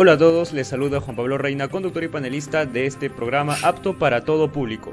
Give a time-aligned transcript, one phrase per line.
[0.00, 3.98] Hola a todos, les saluda Juan Pablo Reina, conductor y panelista de este programa apto
[3.98, 4.92] para todo público.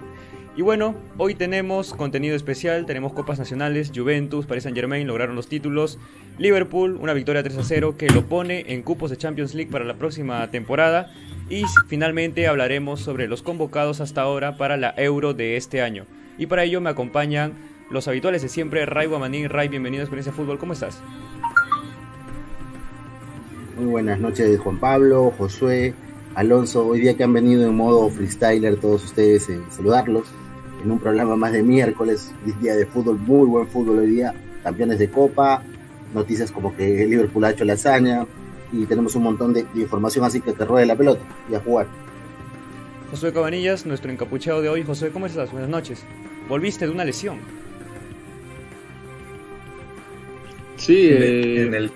[0.58, 5.48] Y bueno, hoy tenemos contenido especial, tenemos copas nacionales, Juventus, Paris Saint Germain lograron los
[5.48, 6.00] títulos,
[6.40, 9.86] Liverpool, una victoria 3 a 0 que lo pone en cupos de Champions League para
[9.86, 11.14] la próxima temporada
[11.52, 16.08] y finalmente hablaremos sobre los convocados hasta ahora para la Euro de este año.
[16.40, 17.54] Y para ello me acompañan
[17.92, 19.48] los habituales de siempre, Ray Guamaní.
[19.48, 21.00] Ray, bienvenido a Experiencia Fútbol, ¿cómo estás?
[23.76, 25.94] Muy buenas noches Juan Pablo, Josué,
[26.34, 30.28] Alonso, hoy día que han venido en modo freestyler todos ustedes, eh, saludarlos
[30.82, 34.98] en un programa más de miércoles, día de fútbol, muy buen fútbol hoy día, campeones
[34.98, 35.62] de copa,
[36.14, 38.26] noticias como que el Liverpool ha hecho la hazaña
[38.72, 41.88] y tenemos un montón de, información así que te ruede la pelota y a jugar.
[43.12, 44.84] Josué Cabanillas, nuestro encapuchado de hoy.
[44.84, 45.52] Josué, ¿cómo estás?
[45.52, 46.02] Buenas noches.
[46.48, 47.40] Volviste de una lesión.
[50.78, 51.92] Sí, en el, eh,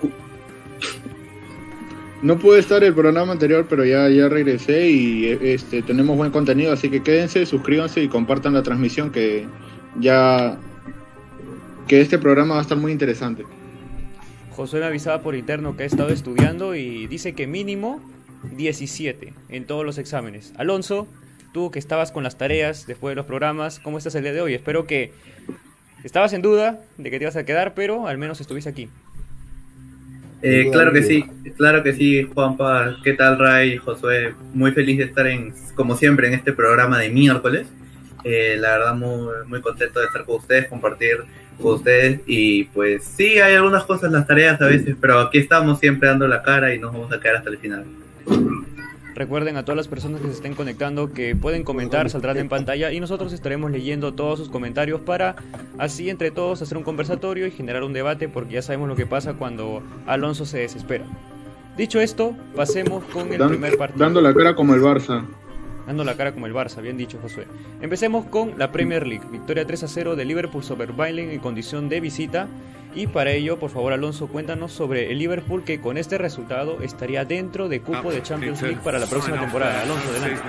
[2.22, 6.72] no pude estar el programa anterior, pero ya, ya regresé y este, tenemos buen contenido,
[6.72, 9.46] así que quédense, suscríbanse y compartan la transmisión que
[9.98, 10.58] ya
[11.88, 13.44] que este programa va a estar muy interesante.
[14.50, 18.00] José me avisaba por interno que ha estado estudiando y dice que mínimo
[18.52, 20.52] 17 en todos los exámenes.
[20.56, 21.08] Alonso,
[21.52, 24.40] tú que estabas con las tareas después de los programas, ¿cómo estás el día de
[24.40, 24.54] hoy?
[24.54, 25.12] Espero que
[26.04, 28.88] estabas en duda de que te ibas a quedar, pero al menos estuviste aquí.
[30.42, 31.24] Eh, claro que sí,
[31.56, 32.96] claro que sí, Juanpa.
[33.04, 34.34] ¿Qué tal, Ray, Josué?
[34.54, 37.66] Muy feliz de estar, en, como siempre, en este programa de miércoles.
[38.24, 41.18] Eh, la verdad, muy, muy contento de estar con ustedes, compartir
[41.60, 42.20] con ustedes.
[42.26, 46.26] Y pues sí, hay algunas cosas las tareas a veces, pero aquí estamos siempre dando
[46.26, 47.84] la cara y nos vamos a quedar hasta el final.
[49.20, 52.90] Recuerden a todas las personas que se estén conectando que pueden comentar, saldrán en pantalla
[52.90, 55.36] y nosotros estaremos leyendo todos sus comentarios para
[55.76, 59.04] así entre todos hacer un conversatorio y generar un debate porque ya sabemos lo que
[59.04, 61.04] pasa cuando Alonso se desespera.
[61.76, 64.02] Dicho esto, pasemos con el primer partido.
[64.02, 65.26] Dando la cara como el Barça
[65.90, 67.48] dando la cara como el Barça, bien dicho Josué.
[67.80, 71.88] Empecemos con la Premier League, victoria 3 a 0 de Liverpool sobre Bayern en condición
[71.88, 72.46] de visita.
[72.94, 77.24] Y para ello, por favor Alonso, cuéntanos sobre el Liverpool que con este resultado estaría
[77.24, 79.82] dentro de cupo de Champions League para la próxima temporada.
[79.82, 80.42] Alonso, adelante.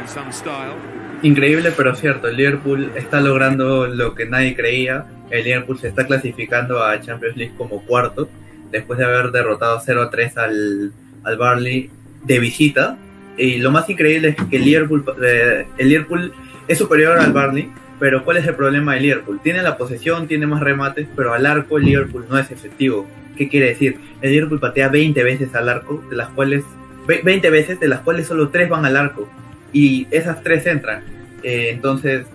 [1.24, 5.07] Increíble pero cierto, el Liverpool está logrando lo que nadie creía.
[5.31, 8.30] El Liverpool se está clasificando a Champions League como cuarto,
[8.72, 10.94] después de haber derrotado 0 a 3 al,
[11.24, 11.90] al Barley
[12.24, 13.00] de visita
[13.41, 16.31] y lo más increíble es que el Liverpool, eh, el Liverpool
[16.68, 19.40] es superior al Barney, pero ¿cuál es el problema del Liverpool?
[19.41, 23.07] Tiene la posesión, tiene más remates, pero al arco el Liverpool no es efectivo.
[23.35, 23.97] ¿Qué quiere decir?
[24.22, 26.63] El Liverpool patea 20 veces al arco, de las cuales
[27.07, 29.28] 20 veces, de las cuales solo 3 van al arco.
[29.74, 31.03] Y esas 3 entran.
[31.41, 32.28] Eh, entonces,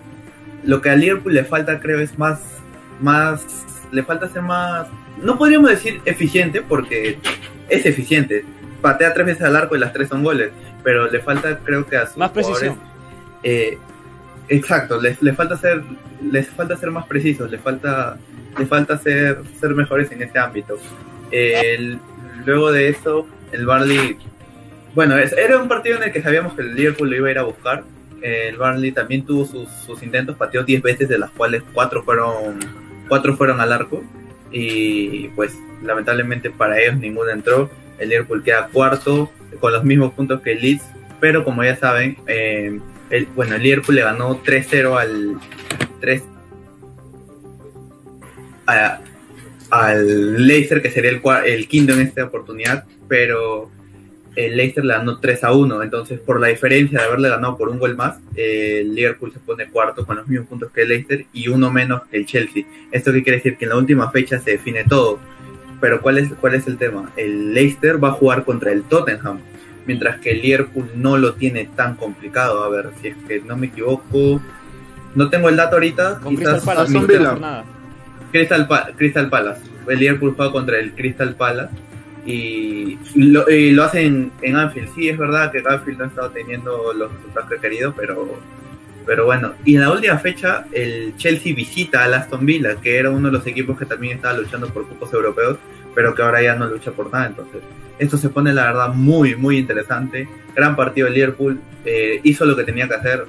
[0.65, 2.41] lo que al Liverpool le falta, creo, es más,
[3.01, 3.45] más,
[3.91, 4.87] le falta ser más,
[5.23, 7.17] no podríamos decir eficiente, porque
[7.69, 8.43] es eficiente.
[8.81, 10.51] Patea 3 veces al arco y las 3 son goles
[10.83, 12.77] pero le falta, creo que a sus Más precisión.
[13.43, 13.77] Eh,
[14.49, 15.83] exacto, les, falta ser,
[16.31, 18.17] les falta ser más precisos, les falta,
[18.57, 20.77] les falta ser, ser mejores en este ámbito.
[22.45, 24.17] luego de eso, el Barley,
[24.95, 27.39] bueno, era un partido en el que sabíamos que el Liverpool lo iba a ir
[27.39, 27.83] a buscar.
[28.21, 32.59] El Barley también tuvo sus, sus intentos, pateó 10 veces, de las cuales 4 fueron,
[33.07, 34.03] 4 fueron al arco.
[34.51, 37.69] Y pues lamentablemente para ellos ninguno entró.
[37.99, 40.83] El Liverpool queda cuarto, con los mismos puntos que el Leeds,
[41.19, 45.37] pero como ya saben, eh, el, bueno, el Liverpool le ganó 3-0 al
[45.99, 46.23] 3
[49.69, 53.71] al Leicester, que sería el, el quinto en esta oportunidad, pero
[54.35, 57.69] el Leicester le ganó 3 a 1, entonces por la diferencia de haberle ganado por
[57.69, 61.25] un gol más, el Liverpool se pone cuarto con los mismos puntos que el Leicester
[61.33, 62.63] y uno menos que el Chelsea.
[62.91, 63.57] ¿Esto qué quiere decir?
[63.57, 65.19] Que en la última fecha se define todo
[65.79, 67.11] pero ¿cuál es, ¿cuál es el tema?
[67.15, 69.39] El Leicester va a jugar contra el Tottenham,
[69.85, 72.63] mientras que el Liverpool no lo tiene tan complicado.
[72.63, 74.41] A ver, si es que no me equivoco,
[75.15, 76.19] no tengo el dato ahorita.
[76.19, 76.93] Con Crystal Palace,
[78.31, 79.61] Crystal, Crystal, Palace.
[79.87, 81.73] El Liverpool juega contra el Crystal Palace
[82.25, 84.93] y lo, y lo hacen en Anfield.
[84.95, 88.37] Sí, es verdad que Anfield no ha estado teniendo los resultados requeridos, pero
[89.07, 93.09] pero bueno, y en la última fecha el Chelsea visita al Aston Villa, que era
[93.09, 95.57] uno de los equipos que también estaba luchando por cupos europeos,
[95.95, 97.27] pero que ahora ya no lucha por nada.
[97.27, 97.61] Entonces,
[97.99, 100.27] esto se pone la verdad muy, muy interesante.
[100.53, 103.25] Gran partido de Liverpool, eh, hizo lo que tenía que hacer,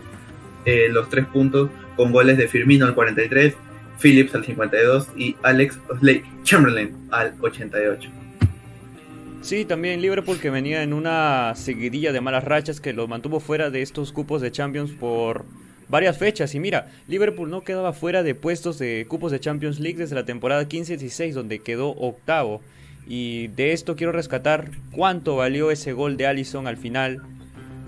[0.64, 3.54] eh, los tres puntos, con goles de Firmino al 43,
[4.00, 8.10] Phillips al 52 y Alex Osley Chamberlain al 88.
[9.42, 13.70] Sí, también Liverpool que venía en una seguidilla de malas rachas que lo mantuvo fuera
[13.70, 15.44] de estos cupos de Champions por
[15.88, 16.54] varias fechas.
[16.54, 20.24] Y mira, Liverpool no quedaba fuera de puestos de cupos de Champions League desde la
[20.24, 22.60] temporada 15-16, donde quedó octavo.
[23.06, 27.22] Y de esto quiero rescatar cuánto valió ese gol de Allison al final.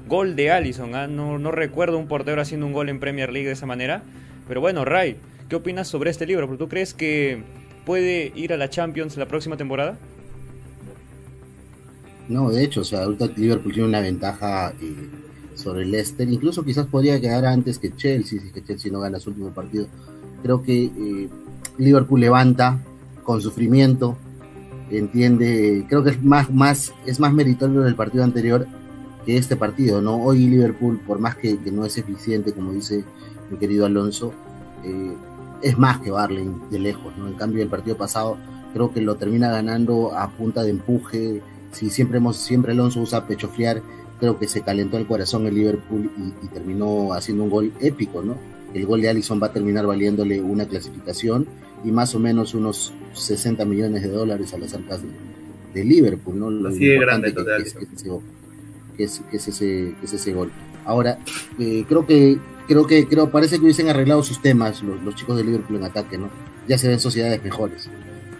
[0.08, 1.06] Gol de Allison, ¿ah?
[1.06, 4.02] no, no recuerdo un portero haciendo un gol en Premier League de esa manera.
[4.48, 5.16] Pero bueno, Ray,
[5.48, 6.48] ¿qué opinas sobre este libro?
[6.56, 7.42] ¿Tú crees que
[7.84, 9.98] puede ir a la Champions la próxima temporada?
[12.28, 13.06] No, de hecho, o sea,
[13.36, 14.94] Liverpool tiene una ventaja eh,
[15.60, 19.30] sobre Leicester, incluso quizás podría quedar antes que Chelsea, si que Chelsea no gana su
[19.30, 19.86] último partido.
[20.42, 21.28] Creo que eh,
[21.78, 22.82] Liverpool levanta
[23.22, 24.16] con sufrimiento,
[24.90, 28.66] entiende, creo que es más, más, es más meritorio del partido anterior
[29.24, 30.16] que este partido, ¿no?
[30.16, 33.04] Hoy Liverpool, por más que, no es eficiente, como dice
[33.50, 34.32] mi querido Alonso,
[34.84, 35.14] eh,
[35.62, 37.28] es más que Barley de lejos, ¿no?
[37.28, 38.36] En cambio, el partido pasado
[38.72, 41.42] creo que lo termina ganando a punta de empuje,
[41.72, 43.82] si siempre hemos, siempre Alonso usa pecho friar,
[44.20, 48.36] creo que se calentó el corazón el Liverpool y, terminó haciendo un gol épico, ¿no?
[48.74, 51.46] El gol de Allison va a terminar valiéndole una clasificación
[51.84, 55.00] y más o menos unos 60 millones de dólares a las arcas
[55.72, 56.68] de, Liverpool, ¿no?
[56.68, 57.34] Así de grande
[58.96, 60.52] que, es, ese, ese, gol.
[60.84, 61.18] Ahora,
[61.58, 62.38] eh, creo que
[62.68, 65.84] creo que creo parece que hubiesen arreglado sus temas los, los chicos de Liverpool en
[65.84, 66.28] ataque, ¿no?
[66.68, 67.88] Ya se ven sociedades mejores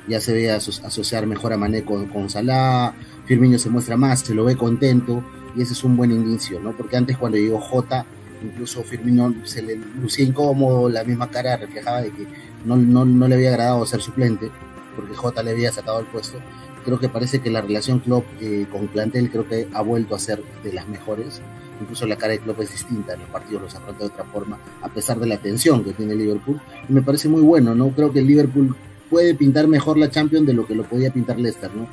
[0.08, 2.92] ya se ve asociar mejor a Mané con, con Salah,
[3.26, 5.22] Firmino se muestra más, se lo ve contento
[5.56, 6.72] y ese es un buen inicio, ¿no?
[6.72, 8.04] Porque antes cuando llegó Jota,
[8.42, 12.26] incluso Firmino se le lucía incómodo, la misma cara reflejaba de que
[12.64, 14.50] no, no, no le había agradado ser suplente,
[14.96, 16.38] porque Jota le había sacado el puesto.
[16.84, 20.18] Creo que parece que la relación Klopp eh, con plantel creo que ha vuelto a
[20.18, 21.40] ser de las mejores.
[21.80, 24.58] Incluso la cara de Klopp es distinta, en los partidos los afronta de otra forma,
[24.82, 26.60] a pesar de la tensión que tiene Liverpool.
[26.88, 27.90] Y me parece muy bueno, ¿no?
[27.90, 28.74] Creo que Liverpool
[29.08, 31.88] puede pintar mejor la Champions de lo que lo podía pintar Leicester, ¿no?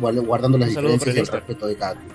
[0.00, 2.12] Guardando las diferencias y el respeto de cada club.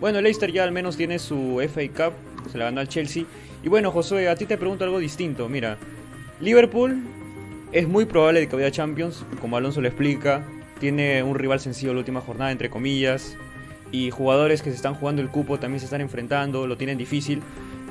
[0.00, 2.14] Bueno, Leicester ya al menos tiene su FA Cup,
[2.50, 3.24] se la ganó al Chelsea.
[3.64, 5.48] Y bueno, Josué, a ti te pregunto algo distinto.
[5.48, 5.76] Mira,
[6.40, 7.02] Liverpool
[7.72, 10.46] es muy probable de que vaya a Champions, como Alonso le explica.
[10.78, 13.36] Tiene un rival sencillo la última jornada, entre comillas.
[13.90, 17.42] Y jugadores que se están jugando el cupo también se están enfrentando, lo tienen difícil.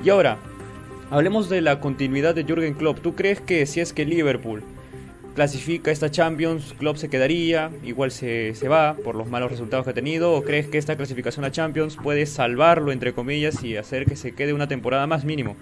[0.02, 0.38] Y ahora,
[1.10, 3.00] hablemos de la continuidad de Jürgen Klopp.
[3.00, 4.62] ¿Tú crees que si es que Liverpool
[5.38, 9.90] clasifica esta Champions, Klopp se quedaría, igual se, se, va por los malos resultados que
[9.92, 14.06] ha tenido, o crees que esta clasificación a Champions puede salvarlo, entre comillas, y hacer
[14.06, 15.54] que se quede una temporada más mínimo?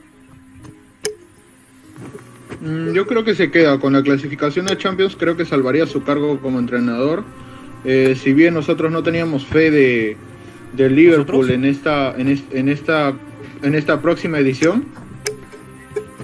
[2.63, 6.03] Mm, yo creo que se queda con la clasificación a Champions, creo que salvaría su
[6.03, 7.23] cargo como entrenador.
[7.85, 10.17] Eh, si bien nosotros no teníamos fe de,
[10.73, 13.13] de Liverpool en esta, en, en, esta,
[13.63, 14.87] en esta próxima edición,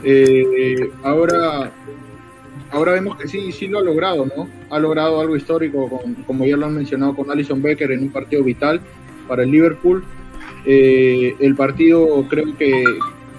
[0.04, 1.70] eh, ahora
[2.72, 4.48] ahora vemos que sí, sí lo ha logrado, ¿no?
[4.70, 8.42] Ha logrado algo histórico, como ya lo han mencionado, con Alison Becker en un partido
[8.42, 8.80] vital
[9.28, 10.04] para el Liverpool.
[10.64, 12.84] Eh, el partido creo que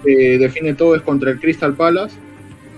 [0.03, 2.15] define todo es contra el Crystal Palace.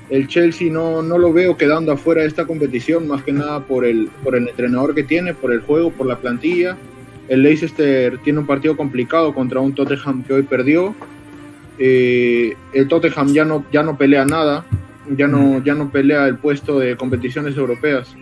[0.09, 3.85] El Chelsea no, no lo veo quedando afuera de esta competición, más que nada por
[3.85, 6.77] el, por el entrenador que tiene, por el juego, por la plantilla.
[7.27, 10.93] El Leicester tiene un partido complicado contra un Tottenham que hoy perdió.
[11.79, 14.63] Eh, el Tottenham ya no, ya no pelea nada,
[15.15, 18.15] ya no, ya no pelea el puesto de competiciones europeas.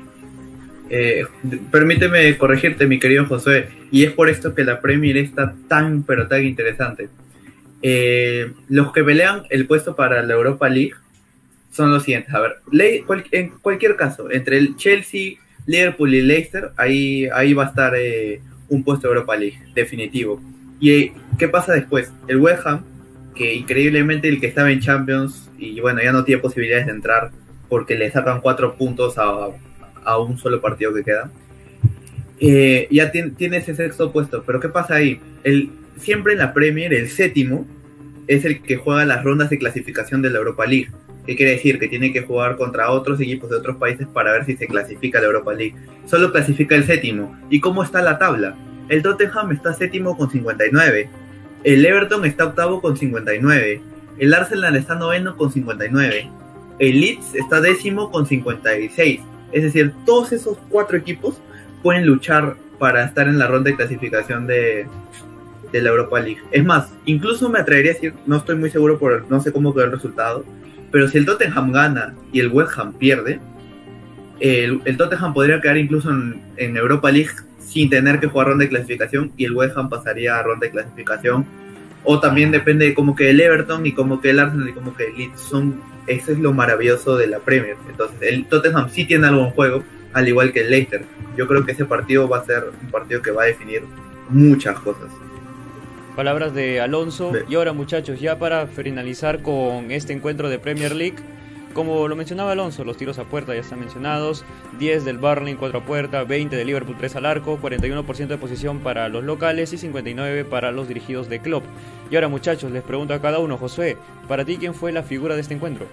[0.89, 1.25] Eh,
[1.71, 6.27] permíteme corregirte, mi querido José, y es por esto que la Premier está tan, pero
[6.27, 7.09] tan interesante.
[7.81, 10.93] Eh, los que pelean el puesto para la Europa League
[11.71, 12.33] son los siguientes.
[12.33, 12.55] A ver,
[13.31, 15.33] en cualquier caso, entre el Chelsea,
[15.65, 20.41] Liverpool y Leicester, ahí, ahí va a estar eh, un puesto de Europa League, definitivo.
[20.79, 22.11] ¿Y qué pasa después?
[22.27, 22.83] El West Ham,
[23.35, 27.31] que increíblemente el que estaba en Champions y bueno, ya no tiene posibilidades de entrar
[27.69, 29.49] porque le sacan cuatro puntos a,
[30.05, 31.31] a un solo partido que queda.
[32.39, 35.19] Eh, ya tiene, ese sexto puesto, pero ¿qué pasa ahí?
[35.43, 37.65] El, siempre en la Premier, el séptimo
[38.27, 40.89] es el que juega las rondas de clasificación de la Europa League.
[41.25, 41.79] ¿Qué quiere decir?
[41.79, 45.19] Que tiene que jugar contra otros equipos de otros países para ver si se clasifica
[45.19, 45.75] a la Europa League.
[46.05, 47.33] Solo clasifica el séptimo.
[47.49, 48.57] ¿Y cómo está la tabla?
[48.89, 51.09] El Tottenham está séptimo con 59.
[51.63, 53.81] El Everton está octavo con 59.
[54.17, 56.29] El Arsenal está noveno con 59.
[56.79, 59.21] El Leeds está décimo con 56.
[59.51, 61.39] Es decir, todos esos cuatro equipos
[61.81, 64.87] pueden luchar para estar en la ronda de clasificación de,
[65.71, 66.41] la Europa League.
[66.51, 69.73] Es más, incluso me atrevería a decir, no estoy muy seguro por no sé cómo
[69.73, 70.45] quedó el resultado,
[70.91, 73.39] pero si el Tottenham gana y el West Ham pierde,
[74.39, 78.69] el, Tottenham podría quedar incluso en, en, Europa League sin tener que jugar ronda de
[78.69, 81.45] clasificación y el West Ham pasaría a ronda de clasificación
[82.03, 84.95] o también depende de cómo que el Everton y cómo que el Arsenal y cómo
[84.95, 85.39] que el Leeds.
[85.39, 87.77] Son, eso es lo maravilloso de la Premier.
[87.89, 89.83] Entonces, el Tottenham sí tiene algo en juego,
[90.13, 91.05] al igual que el Leicester.
[91.37, 93.83] Yo creo que ese partido va a ser un partido que va a definir
[94.29, 95.09] muchas cosas.
[96.15, 97.31] Palabras de Alonso.
[97.49, 101.17] Y ahora, muchachos, ya para finalizar con este encuentro de Premier League,
[101.73, 104.45] Como lo mencionaba Alonso, los tiros a puerta ya están mencionados,
[104.77, 108.79] 10 del Barley, 4 a puerta, 20 del Liverpool, 3 al arco, 41% de posición
[108.79, 111.63] para los locales y 59 para los dirigidos de Klopp.
[112.11, 115.33] Y ahora muchachos, les pregunto a cada uno, Josué, para ti quién fue la figura
[115.33, 115.87] de este encuentro?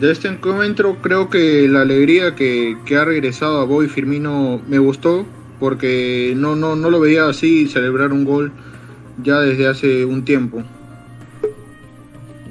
[0.00, 4.78] De este encuentro creo que la alegría que, que ha regresado a Boy Firmino me
[4.78, 5.26] gustó
[5.60, 8.52] porque no, no, no lo veía así celebrar un gol
[9.22, 10.64] ya desde hace un tiempo.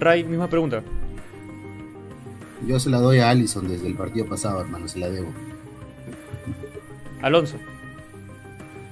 [0.02, 0.82] Ray, misma pregunta.
[2.68, 5.32] Yo se la doy a Allison desde el partido pasado, hermano, se la debo.
[7.22, 7.58] Alonso.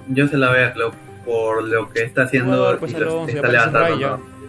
[0.08, 3.48] Yo se la doy a Klopp por lo que está haciendo pues, y Alonso, está
[3.48, 3.96] levantando.
[3.98, 4.40] ¿no?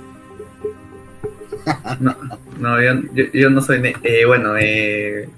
[2.00, 2.15] No,
[2.60, 3.82] no, yo, yo, yo no soy...
[4.03, 5.30] eh, bueno, eh,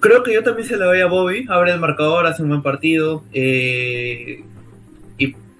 [0.00, 1.46] creo que yo también se la doy a Bobby.
[1.48, 3.22] Abre el marcador, hace un buen partido.
[3.32, 4.44] eh,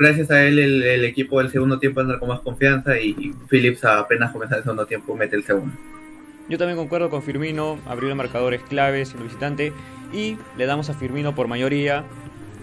[0.01, 3.85] gracias a él el, equipo del segundo tiempo anda con más confianza y, y Phillips
[3.85, 5.75] apenas comenzar el segundo tiempo mete el segundo.
[6.49, 9.73] Yo también concuerdo con Firmino, abrió los marcadores claves el visitante
[10.13, 12.03] y le damos a Firmino por mayoría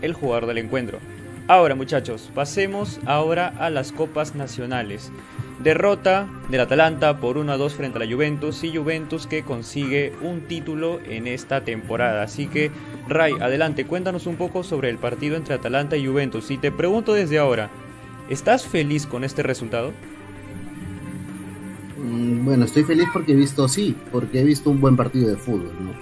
[0.02, 1.00] el jugador del encuentro.
[1.48, 5.10] Ahora muchachos, pasemos ahora a las copas nacionales.
[5.60, 10.14] Derrota del Atalanta por 1 a 2 frente a la Juventus y Juventus que consigue
[10.22, 12.24] un título en esta temporada.
[12.24, 12.72] Así que,
[13.08, 16.52] Ray, adelante, cuéntanos un poco sobre el partido entre Atalanta y Juventus.
[16.52, 17.72] Y te pregunto desde ahora,
[18.28, 19.98] ¿estás feliz con este resultado?
[21.96, 25.38] Mm, Bueno, estoy feliz porque he visto, sí, porque he visto un buen partido de
[25.38, 26.00] fútbol, ¿no?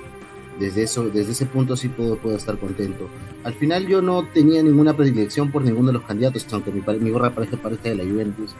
[0.54, 3.14] Desde eso, desde ese punto sí puedo, estar contento.
[3.44, 7.12] Al final yo no tenía ninguna predilección por ninguno de los candidatos, aunque mi, mi
[7.12, 8.56] gorra parece parece de la Juventus.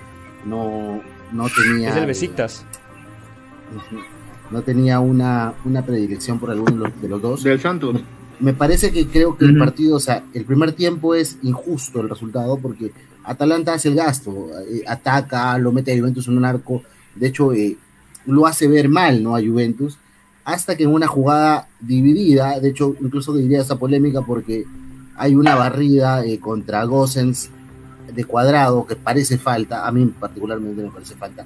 [0.46, 1.90] No, no tenía.
[1.90, 2.64] Es el Besiktas.
[4.52, 7.44] No tenía una, una predilección por alguno de los, de los dos.
[7.44, 8.02] Del Santos.
[8.40, 12.10] Me parece que creo que el partido, o sea, el primer tiempo es injusto el
[12.10, 12.92] resultado porque
[13.24, 16.84] Atalanta hace el gasto, eh, ataca, lo mete a Juventus en un arco,
[17.16, 17.78] de hecho eh,
[18.26, 19.36] lo hace ver mal, ¿no?
[19.36, 19.98] A Juventus,
[20.44, 24.66] hasta que en una jugada dividida, de hecho incluso diría esa polémica porque
[25.16, 27.50] hay una barrida eh, contra Gossens
[28.14, 31.46] de cuadrado que parece falta, a mí particularmente me parece falta,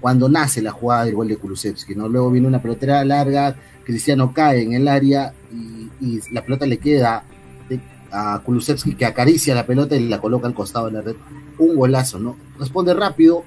[0.00, 2.08] cuando nace la jugada del gol de Kulusevski, ¿no?
[2.08, 6.78] Luego viene una pelotera larga, Cristiano cae en el área y, y la pelota le
[6.78, 7.24] queda
[8.12, 11.16] a Kulusevski que acaricia la pelota y la coloca al costado de la red.
[11.58, 12.36] Un golazo, ¿no?
[12.58, 13.44] Responde rápido,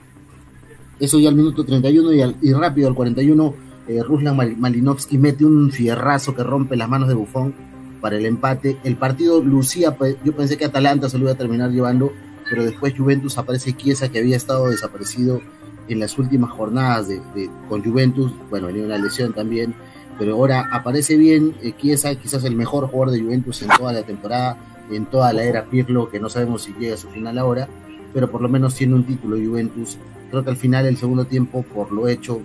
[1.00, 3.54] eso ya al minuto 31 y, al- y rápido al 41,
[3.88, 7.54] eh, Ruslan Mal- Malinovsky mete un fierrazo que rompe las manos de Buffon
[8.02, 8.78] para el empate.
[8.84, 12.12] El partido lucía, pues, yo pensé que Atalanta se lo iba a terminar llevando,
[12.50, 15.42] pero después Juventus aparece Chiesa que había estado desaparecido
[15.88, 17.22] en las últimas jornadas de,
[17.68, 19.74] con Juventus, bueno, venía una lesión también,
[20.18, 24.04] pero ahora aparece bien eh, Chiesa, quizás el mejor jugador de Juventus en toda la
[24.04, 24.58] temporada,
[24.92, 27.68] en toda la era Pirlo, que no sabemos si llega a su final ahora,
[28.14, 29.98] pero por lo menos tiene un título Juventus.
[30.30, 32.42] Creo que al final el segundo tiempo, por lo hecho,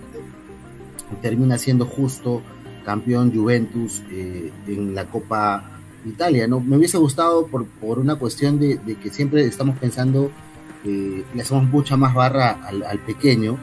[1.21, 2.43] termina siendo justo
[2.85, 5.74] campeón Juventus eh, en la Copa
[6.05, 6.47] Italia.
[6.47, 6.61] ¿no?
[6.61, 10.31] Me hubiese gustado por, por una cuestión de, de que siempre estamos pensando,
[10.85, 13.59] eh, le hacemos mucha más barra al, pequeño,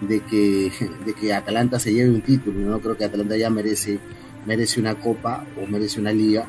[0.00, 0.72] de que,
[1.06, 2.58] de que Atalanta se lleve un título.
[2.60, 3.98] No creo que Atalanta ya merece,
[4.46, 6.46] merece una copa o merece una liga.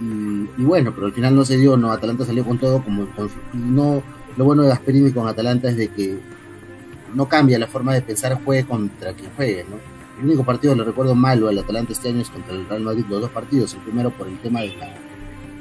[0.00, 3.28] Y, bueno, pero al final no se dio, no, Atalanta salió con todo, como con
[3.52, 4.02] no,
[4.34, 6.18] lo bueno de Gasperini con Atalanta es de que
[7.14, 9.99] no cambia la forma de pensar, juegue contra quien juegue, ¿no?
[10.20, 13.06] El único partido, lo recuerdo malo al Atalanta este año es contra el Real Madrid,
[13.08, 14.94] los dos partidos, el primero por el tema de la,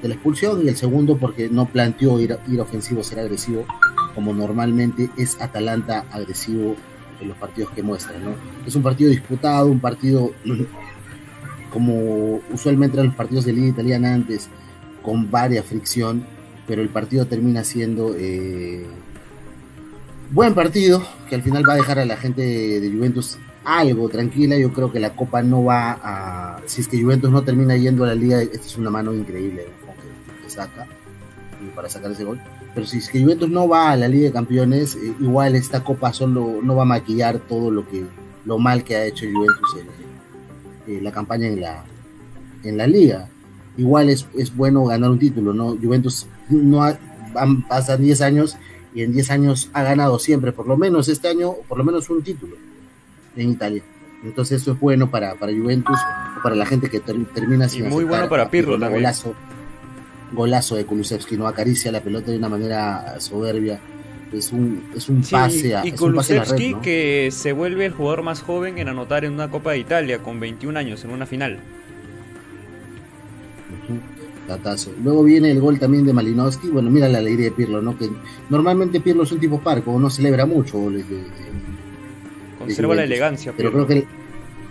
[0.01, 3.65] de la expulsión y el segundo porque no planteó ir, ir ofensivo, ser agresivo,
[4.13, 6.75] como normalmente es Atalanta agresivo
[7.21, 8.31] en los partidos que muestra, ¿no?
[8.67, 10.31] Es un partido disputado, un partido
[11.71, 14.49] como usualmente eran los partidos de liga italiana antes,
[15.01, 16.25] con varias fricción,
[16.67, 18.85] pero el partido termina siendo eh,
[20.31, 24.57] buen partido, que al final va a dejar a la gente de Juventus algo tranquila.
[24.57, 26.61] Yo creo que la Copa no va a.
[26.65, 29.67] Si es que Juventus no termina yendo a la Liga, esta es una mano increíble
[30.43, 30.87] que, saca
[31.75, 32.39] para sacar ese gol.
[32.73, 35.83] Pero si es que Juventus no va a la Liga de Campeones, eh, igual esta
[35.83, 38.05] Copa solo no va a maquillar todo lo que
[38.45, 39.77] lo mal que ha hecho Juventus
[40.87, 41.83] en, en la campaña en la
[42.63, 43.29] en la Liga.
[43.77, 45.77] Igual es, es bueno ganar un título, ¿no?
[45.77, 46.97] Juventus no ha,
[47.35, 48.57] han, pasan 10 años
[48.93, 52.09] y en 10 años ha ganado siempre, por lo menos este año, por lo menos
[52.09, 52.55] un título
[53.35, 53.81] en Italia.
[54.23, 55.97] Entonces eso es bueno para, para Juventus,
[56.43, 59.01] para la gente que ter, termina sin Y muy bueno para Pirlo Pirlo, también.
[59.03, 59.33] Golazo,
[60.33, 63.79] golazo de Kulusevski, no acaricia la pelota de una manera soberbia.
[64.33, 66.81] Es un, es un Sí, pase a, y Kulusevski ¿no?
[66.81, 70.39] que se vuelve el jugador más joven en anotar en una Copa de Italia con
[70.39, 71.59] 21 años en una final.
[73.87, 73.99] Ujú,
[74.47, 74.91] Datazo.
[75.03, 76.67] Luego viene el gol también de Malinowski.
[76.67, 77.97] Bueno, mira la alegría de Pirlo, ¿no?
[77.97, 78.09] Que
[78.49, 81.23] normalmente Pirlo es un tipo parco, no celebra mucho goles de, de-
[82.59, 83.53] conserva la elegancia.
[83.55, 84.05] Pero creo que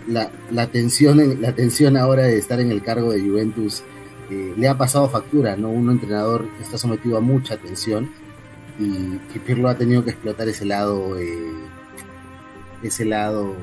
[0.07, 3.83] la, la, tensión, la tensión ahora de estar en el cargo de Juventus
[4.29, 5.69] eh, le ha pasado factura, ¿no?
[5.69, 8.09] Un entrenador está sometido a mucha tensión
[8.79, 11.53] y, que Pirlo ha tenido que explotar ese lado, eh,
[12.83, 13.55] ese lado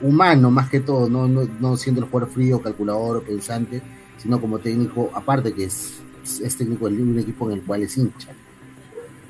[0.00, 3.82] humano más que todo, no, no, no siendo el jugador frío, calculador o pensante,
[4.16, 6.00] sino como técnico, aparte que es,
[6.42, 8.28] es técnico de un equipo en el cual es hincha.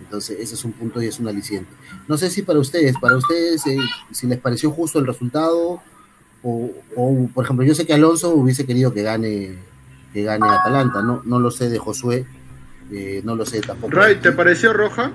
[0.09, 1.71] Entonces, ese es un punto y es un aliciente.
[2.09, 3.77] No sé si para ustedes, para ustedes, eh,
[4.11, 5.83] si les pareció justo el resultado,
[6.43, 9.59] o, o, por ejemplo, yo sé que Alonso hubiese querido que gane
[10.13, 12.25] que gane Atalanta, no, no lo sé de Josué,
[12.91, 13.95] eh, no lo sé tampoco.
[13.95, 15.13] Ray, ¿te pareció roja?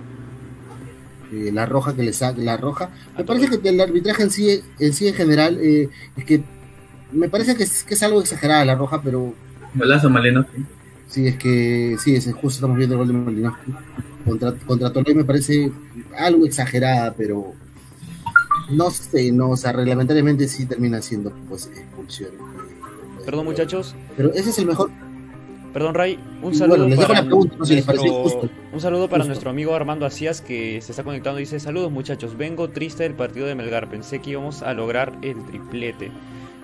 [1.32, 2.90] Eh, la roja que le saca, la roja.
[3.18, 6.44] Me parece que el arbitraje en sí, en sí en general, eh, es que
[7.12, 9.34] me parece que es, que es algo exagerada la roja, pero.
[9.74, 10.64] Golazo Malinowski.
[11.08, 13.74] Sí, es que sí, es justo estamos viendo el gol de Malinowski.
[14.26, 15.72] Contra, contra Tolé me parece
[16.18, 17.54] algo exagerada, pero
[18.70, 22.32] no sé, no, o sea, reglamentariamente sí termina siendo pues expulsión.
[23.26, 23.96] Perdón, muchachos.
[24.16, 24.90] Pero ese es el mejor.
[25.74, 26.20] Perdón, Ray.
[26.42, 28.50] Un saludo bueno, para, pregunta, no sé, nuestro, justo.
[28.72, 29.30] un saludo para Justo.
[29.30, 31.40] nuestro amigo Armando Acías que se está conectando.
[31.40, 32.38] Dice: Saludos, muchachos.
[32.38, 33.90] Vengo triste del partido de Melgar.
[33.90, 36.12] Pensé que íbamos a lograr el triplete.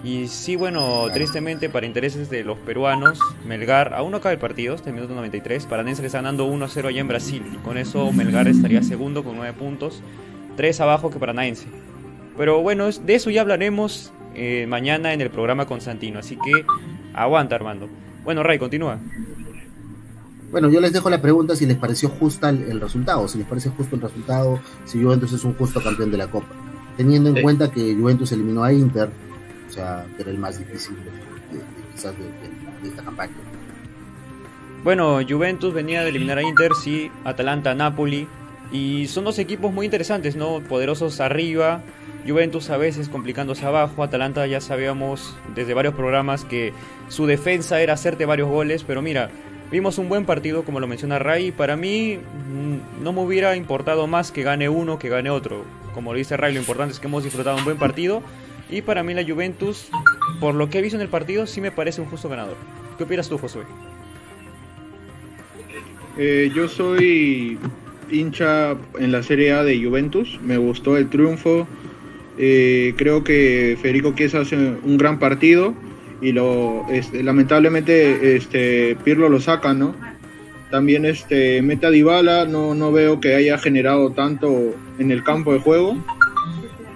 [0.03, 4.75] Y sí, bueno, tristemente para intereses de los peruanos, Melgar aún no acaba el partido,
[4.75, 5.65] este minuto 93.
[5.65, 7.43] Paranense que está ganando 1-0 allá en Brasil.
[7.53, 10.01] Y con eso Melgar estaría segundo con 9 puntos,
[10.55, 11.67] 3 abajo que Paranaense.
[12.37, 16.19] Pero bueno, de eso ya hablaremos eh, mañana en el programa con Santino.
[16.19, 16.63] Así que
[17.13, 17.89] aguanta, Armando.
[18.23, 18.99] Bueno, Ray, continúa.
[20.51, 23.45] Bueno, yo les dejo la pregunta si les pareció justa el, el resultado, si les
[23.47, 26.47] parece justo el resultado, si Juventus es un justo campeón de la Copa.
[26.97, 27.41] Teniendo en Sí.
[27.41, 29.09] cuenta que Juventus eliminó a Inter,
[29.69, 30.97] o sea, era el más difícil
[31.93, 33.33] quizás de esta campaña.
[34.83, 38.27] Bueno, Juventus venía de eliminar a Inter, sí, Atalanta, Napoli.
[38.71, 40.59] Y son dos equipos muy interesantes, ¿no?
[40.61, 41.81] Poderosos arriba,
[42.27, 46.73] Juventus a veces complicándose abajo, Atalanta ya sabíamos desde varios programas que
[47.07, 49.31] su defensa era hacerte varios goles, pero mira,
[49.71, 53.55] vimos un buen partido como lo menciona Ray, y para mí mm, no me hubiera
[53.55, 55.63] importado más que gane uno que gane otro.
[55.95, 58.21] Como lo dice Ray, lo importante es que hemos disfrutado un buen partido
[58.69, 59.89] y para mí la Juventus,
[60.39, 62.57] por lo que he visto en el partido, sí me parece un justo ganador.
[62.97, 63.63] ¿Qué opinas tú, Josué?
[66.17, 67.57] Eh, yo soy
[68.11, 71.67] hincha en la Serie A de Juventus, me gustó el triunfo,
[72.37, 75.73] eh, creo que Federico Chiesa hace un gran partido
[76.21, 79.95] y lo este, lamentablemente este Pirlo lo saca, ¿no?
[80.71, 85.53] También este mete a Dybala, no, no veo que haya generado tanto en el campo
[85.53, 85.97] de juego.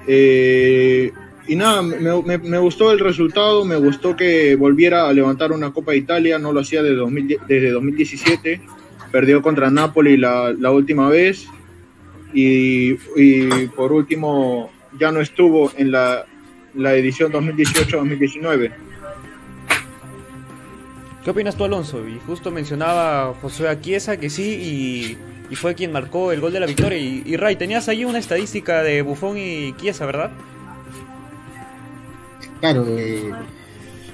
[0.07, 1.11] Eh,
[1.47, 5.71] y nada, me, me- me gustó el resultado, me gustó que volviera a levantar una
[5.71, 8.61] Copa de Italia, no lo hacía desde, 2000 desde 2017
[9.11, 11.45] perdió contra Napoli la, la última vez
[12.33, 16.25] y, y por último ya no estuvo en la,
[16.73, 18.71] la edición 2018-2019.
[21.23, 22.07] ¿Qué opinas tú, Alonso?
[22.07, 25.17] Y justo mencionaba Josué Aquiesa que sí y,
[25.53, 26.97] y fue quien marcó el gol de la victoria.
[26.97, 30.31] Y, Ray, tenías ahí una estadística de Buffon y Chiesa, ¿verdad?
[32.63, 33.29] Claro, eh,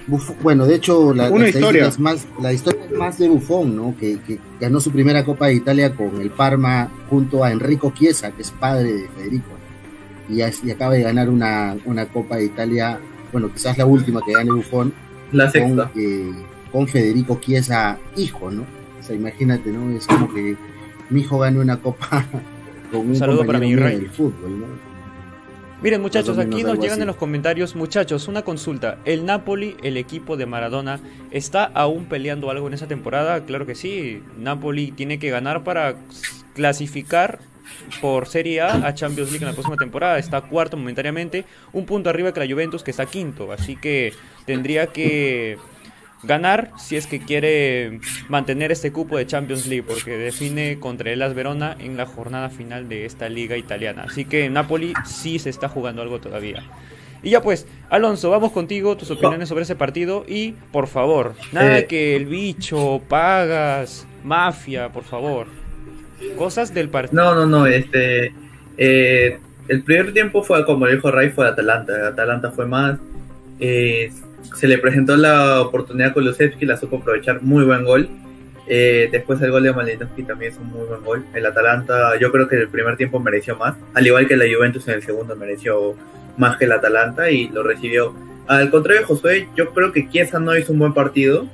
[0.08, 1.88] Buffon- bueno, de hecho, la, Una la estadística historia.
[1.88, 3.96] es más, la historia es más de Buffon, ¿no?
[4.00, 8.32] Que, que ganó su primera Copa de Italia con el Parma junto a Enrico Chiesa,
[8.32, 9.50] que es padre de Federico.
[10.28, 13.00] Y, acaba de ganar una, una Copa de Italia,
[13.32, 14.92] bueno, quizás la última que gane Buffon,
[15.32, 15.92] La con, sexta.
[15.96, 16.32] eh,
[16.72, 18.64] con Federico Chiesa, hijo, ¿no?
[19.00, 19.96] O sea, imagínate, ¿no?
[19.96, 20.56] Es como que
[21.12, 22.26] mi hijo gane una Copa
[22.92, 23.98] con un saludo para mi rey.
[23.98, 24.89] del fútbol, ¿no?
[25.82, 27.02] Miren muchachos, aquí nos llegan así.
[27.02, 28.98] en los comentarios, muchachos, una consulta.
[29.06, 31.00] ¿El Napoli, el equipo de Maradona,
[31.32, 33.46] está aún peleando algo en esa temporada?
[33.46, 34.22] Claro que sí.
[34.38, 35.96] Napoli tiene que ganar para
[36.54, 37.40] clasificar
[38.02, 40.20] por Serie A a Champions League en la próxima temporada.
[40.20, 43.54] Está cuarto momentáneamente, un punto arriba que la Juventus que está quinto.
[43.54, 44.12] Así que
[44.46, 45.58] tendría que
[46.24, 51.20] ganar si es que quiere mantener este cupo de Champions League porque define contra el
[51.20, 54.04] Las Verona en la jornada final de esta liga italiana.
[54.08, 56.64] Así que Napoli sí se está jugando algo todavía.
[57.24, 61.80] Y ya pues, Alonso, vamos contigo, tus opiniones sobre ese partido y por favor, nada
[61.80, 61.86] Eh.
[61.86, 65.48] que el bicho, pagas, mafia, por favor.
[66.38, 67.22] Cosas del partido.
[67.24, 68.34] No, no, no, este.
[68.78, 72.08] eh, el primer tiempo fue, como dijo Ray, fue Atalanta.
[72.08, 72.98] Atalanta fue más.
[73.60, 74.12] eh,
[74.56, 78.10] se le presentó la oportunidad con Lusevski, la supo aprovechar, muy buen gol.
[78.68, 81.26] Eh, después el gol de Malinowski también es un muy buen gol.
[81.34, 84.88] El Atalanta, yo creo que el primer tiempo mereció más, al igual que la Juventus
[84.88, 85.96] en el segundo mereció
[86.38, 88.14] más que el Atalanta y lo recibió.
[88.48, 91.48] Al contrario de Josué, yo creo que Chiesa no hizo un buen partido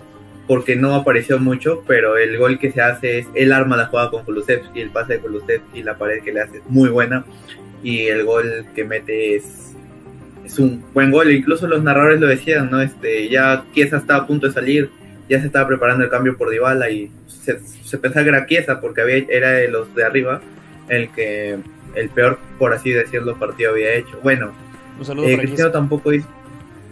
[0.47, 4.11] porque no apareció mucho, pero el gol que se hace es el arma la jugada
[4.11, 7.25] con Kulusevski, el pase de Kulusevski, la pared que le hace es muy buena.
[7.83, 9.74] y el gol que mete es,
[10.45, 11.31] es un buen gol.
[11.31, 12.81] Incluso los narradores lo decían, ¿no?
[12.81, 14.89] Este, ya Chiesa estaba a punto de salir,
[15.29, 18.79] ya se estaba preparando el cambio por Dybala y se, se pensaba que era Chiesa
[18.79, 20.41] porque había, era de los de arriba
[20.89, 21.57] el que
[21.95, 24.19] el peor, por así decirlo, partido había hecho.
[24.21, 24.53] Bueno,
[25.23, 26.27] eh, Cristiano tampoco hizo,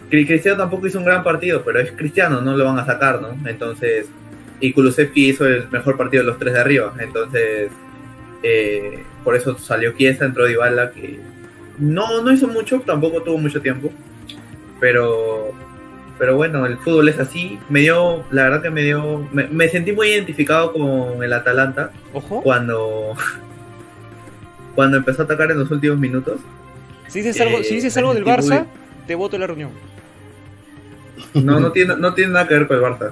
[0.09, 3.37] Cristiano tampoco hizo un gran partido, pero es Cristiano, no lo van a sacar, ¿no?
[3.47, 4.07] Entonces,
[4.59, 7.69] y Kulusevski hizo el mejor partido de los tres de arriba, entonces
[8.43, 11.19] eh, por eso salió Chiesa, entró Dybala, que
[11.77, 13.91] no, no hizo mucho, tampoco tuvo mucho tiempo,
[14.79, 15.53] pero
[16.17, 17.59] pero bueno, el fútbol es así.
[17.69, 22.41] Me dio, la verdad que me dio, me, sentí muy identificado con el Atalanta Ojo.
[22.41, 23.15] cuando
[24.75, 26.39] cuando empezó a atacar en los últimos minutos.
[27.07, 28.65] Si dices algo, si dices algo del Barça,
[29.05, 29.71] te voto la reunión.
[31.33, 33.11] No, no tiene, no tiene nada que ver con el Barça.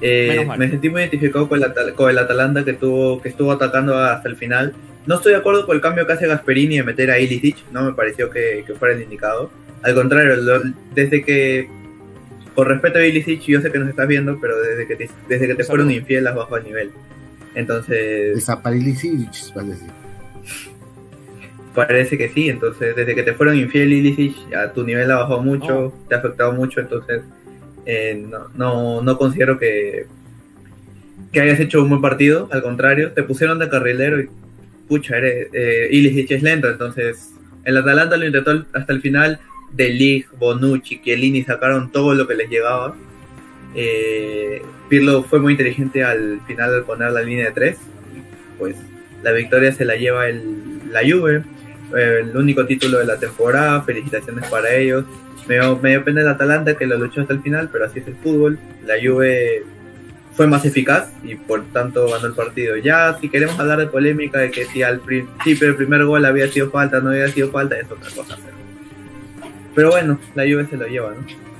[0.00, 3.96] Eh, me sentí muy identificado con el, con el Atalanta que tuvo que estuvo atacando
[3.98, 4.74] hasta el final.
[5.06, 7.84] No estoy de acuerdo con el cambio que hace Gasperini de meter a Ilicic, no
[7.84, 9.50] me pareció que, fuera el indicado.
[9.82, 10.36] Al contrario,
[10.94, 11.68] desde que,
[12.54, 15.48] por respeto a Ilicic, yo sé que nos estás viendo, pero desde que te, desde
[15.48, 16.90] que te fueron infiel has bajado el nivel.
[17.54, 18.38] Entonces...
[18.38, 19.86] Esa para Ilicic, parece.
[21.74, 25.42] Parece que sí, entonces desde que te fueron infiel Ilicic, a tu nivel ha bajado
[25.42, 25.94] mucho, oh.
[26.08, 27.22] te ha afectado mucho, entonces
[27.86, 30.06] eh, no, no, considero que,
[31.32, 34.30] que hayas hecho un buen partido, al contrario, te pusieron de carrilero y
[34.88, 37.30] pucha, eres, eh, Ilicic es lento, entonces
[37.64, 39.40] el Atalanta lo intentó hasta el final,
[39.72, 42.94] De Ligt, Bonucci, Chiellini sacaron todo lo que les llegaba.
[43.74, 47.78] Eh, Pirlo fue muy inteligente al final al poner la línea de tres,
[48.58, 48.76] pues
[49.22, 51.42] la victoria se la lleva el, la Juve
[51.96, 55.04] el único título de la temporada, felicitaciones para ellos.
[55.48, 57.98] Me dio, me dio pena el Atalanta que lo luchó hasta el final, pero así
[57.98, 58.58] es el fútbol.
[58.86, 59.64] La Juve
[60.34, 62.76] fue más eficaz y por tanto ganó el partido.
[62.76, 66.48] Ya si queremos hablar de polémica de que si al principio el primer gol había
[66.48, 68.38] sido falta, no había sido falta, es otra cosa.
[69.74, 71.51] Pero, bueno, la Juve se lo lleva, ¿no?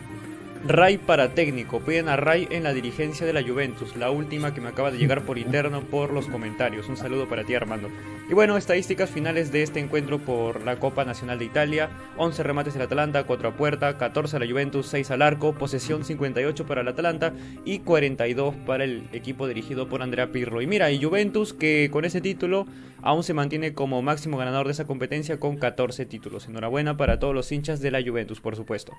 [0.65, 1.81] Ray para técnico.
[1.81, 3.97] Piden a Ray en la dirigencia de la Juventus.
[3.97, 6.89] La última que me acaba de llegar por interno por los comentarios.
[6.89, 7.89] Un saludo para ti, Armando.
[8.31, 11.91] Y bueno, estadísticas finales de este encuentro por la Copa Nacional de Italia.
[12.17, 16.05] 11 remates el Atalanta, 4 a puerta, 14 a la Juventus, 6 al arco, posesión
[16.05, 17.33] 58 para el Atalanta
[17.65, 20.63] y 42 para el equipo dirigido por Andrea Pirro.
[20.63, 22.67] Y mira, y Juventus que con ese título
[23.03, 26.47] aún se mantiene como máximo ganador de esa competencia con 14 títulos.
[26.47, 28.93] Enhorabuena para todos los hinchas de la Juventus, por supuesto.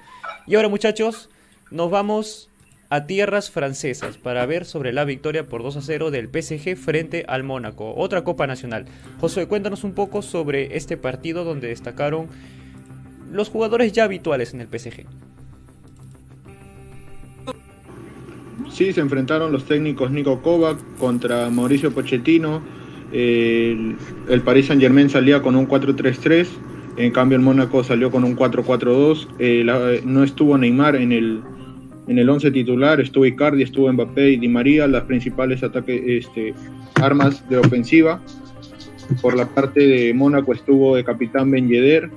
[0.46, 1.30] Y ahora muchachos,
[1.74, 2.50] nos vamos
[2.90, 7.26] a tierras francesas para ver sobre la victoria por 2 a 0 del PSG frente
[7.28, 8.86] al Mónaco, otra Copa Nacional.
[9.20, 12.28] José, cuéntanos un poco sobre este partido donde destacaron
[13.32, 15.06] los jugadores ya habituales en el PSG.
[18.72, 22.62] Sí, se enfrentaron los técnicos Nico Kovac contra Mauricio Pochettino.
[23.12, 23.98] El,
[24.30, 26.48] el Paris Saint Germain salía con un 4-3-3,
[26.98, 29.28] en cambio el Mónaco salió con un 4-4-2.
[29.40, 31.42] Eh, no estuvo Neymar en el,
[32.08, 36.54] en el 11 titular estuvo Icardi, estuvo Mbappé y Di María, las principales ataques, este,
[36.96, 38.22] armas de ofensiva.
[39.22, 42.10] Por la parte de Mónaco estuvo el capitán Ben Yedder.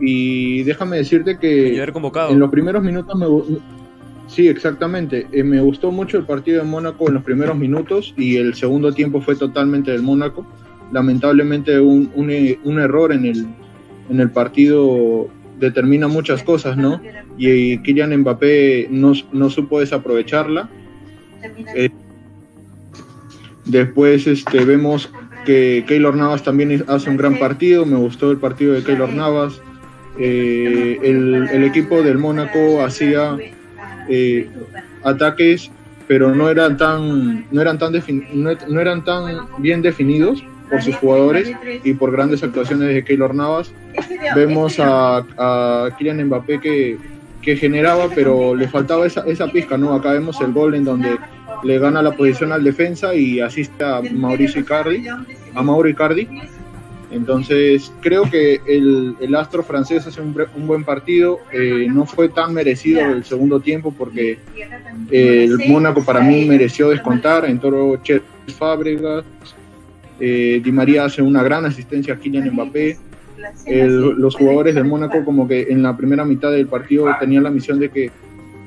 [0.00, 3.26] Y déjame decirte que en los primeros minutos me,
[4.32, 5.26] Sí, exactamente.
[5.30, 8.92] Eh, me gustó mucho el partido de Mónaco en los primeros minutos y el segundo
[8.92, 10.46] tiempo fue totalmente del Mónaco.
[10.90, 13.46] Lamentablemente un, un, error en el,
[14.08, 15.28] en el partido
[15.62, 17.00] determina muchas cosas, ¿no?
[17.38, 20.68] Y, Kylian Mbappé no, no supo desaprovecharla.
[21.74, 21.90] Eh,
[23.64, 25.10] después este, vemos
[25.46, 29.60] que Keylor Navas también hace un gran partido, me gustó el partido de Keylor Navas.
[30.18, 33.36] Eh, el, equipo del Mónaco hacía
[34.08, 34.50] eh,
[35.04, 35.70] ataques,
[36.08, 37.92] pero no eran tan, no eran tan,
[38.68, 41.52] no eran tan bien definidos por sus jugadores
[41.84, 43.70] y por grandes actuaciones de Keylor Navas.
[44.34, 46.96] Vemos a, a Kylian Mbappé que,
[47.42, 49.92] que, generaba, pero le faltaba esa, esa pizca, ¿no?
[49.92, 51.18] Acá vemos el gol en donde
[51.62, 55.06] le gana la posición al defensa y asiste a Mauricio Icardi,
[55.54, 56.26] a Mauro Icardi.
[57.10, 61.40] Entonces, creo que el, el astro francés hace un, un buen partido.
[61.52, 64.38] Eh, no fue tan merecido el segundo tiempo porque
[65.10, 67.44] eh, el Mónaco para mí mereció descontar.
[67.44, 68.22] Entró Chet
[68.58, 69.24] Fábregas,
[70.24, 72.96] eh, Di María hace una gran asistencia a Kylian Mbappé.
[73.66, 77.80] los jugadores del Mónaco como que en la primera mitad del partido tenían la misión
[77.80, 78.04] de que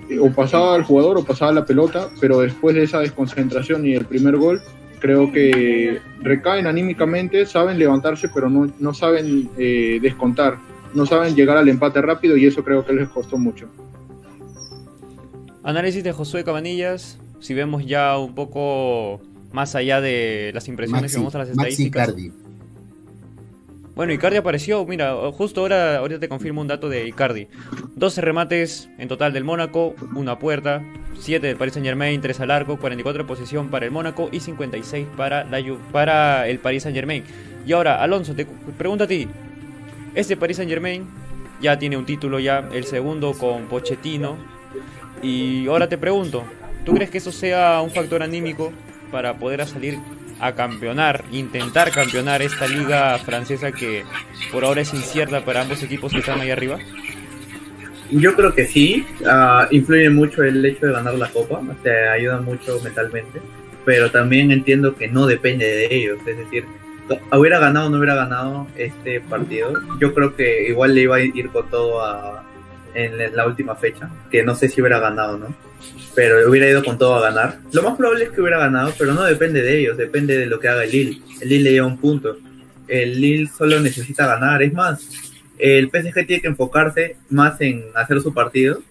[0.10, 3.94] eh, o pasaba el jugador o pasaba la pelota, pero después de esa desconcentración y
[3.94, 4.62] el primer gol,
[5.00, 10.58] creo que recaen anímicamente, saben levantarse, pero no, no saben eh, descontar,
[10.94, 13.70] no saben llegar al empate rápido y eso creo que les costó mucho.
[15.64, 19.22] Análisis de Josué Cabanillas, si vemos ya un poco
[19.56, 22.14] más allá de las impresiones que vemos a las estadísticas.
[23.96, 27.48] Bueno, Icardi apareció, mira, justo ahora ahorita te confirmo un dato de Icardi.
[27.96, 30.84] 12 remates en total del Mónaco, una puerta,
[31.18, 34.42] 7 del Paris Saint Germain, 3 al arco, 44 de posición para el Mónaco y
[34.42, 35.64] 56 para, la,
[35.94, 37.24] para el Paris Saint Germain.
[37.66, 38.46] Y ahora, Alonso, te
[38.78, 39.30] pregunto a ti,
[40.14, 41.08] este Paris Saint Germain
[41.62, 44.36] ya tiene un título ya, el segundo con Pochettino.
[45.24, 46.44] Y ahora te pregunto,
[46.84, 48.74] ¿tú crees que eso sea un factor anímico
[49.16, 49.98] para poder salir
[50.42, 54.04] a campeonar, intentar campeonar esta liga francesa que
[54.52, 56.80] por ahora es incierta para ambos equipos que están ahí arriba?
[58.12, 62.42] Yo creo que sí, uh, influye mucho el hecho de ganar la copa, te ayuda
[62.42, 63.40] mucho mentalmente,
[63.86, 66.66] pero también entiendo que no depende de ellos, es decir,
[67.32, 71.22] hubiera ganado o no hubiera ganado este partido, yo creo que igual le iba a
[71.22, 72.44] ir con todo a,
[72.94, 75.65] en la última fecha, que no sé si hubiera ganado, ¿no?
[76.16, 77.60] Pero hubiera ido con todo a ganar.
[77.74, 80.60] Lo más probable es que hubiera ganado, pero no depende de ellos, depende de lo
[80.60, 81.22] que haga el Lille.
[81.42, 82.38] El Lille le lleva un punto.
[82.88, 84.64] El Lille solo necesita ganar.
[84.64, 85.08] Es más,
[85.58, 88.82] el PSG tiene que enfocarse más en hacer su partido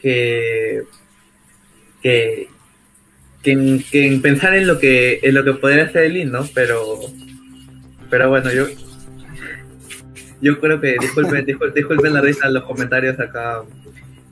[0.00, 0.82] que,
[2.02, 2.48] que,
[3.44, 6.48] en, pensar en lo que en lo que podría hacer el Lille, ¿no?
[6.52, 7.00] Pero,
[8.10, 8.66] pero bueno, yo
[10.40, 13.62] yo creo que, disculpen, disculpen, la risa, los comentarios acá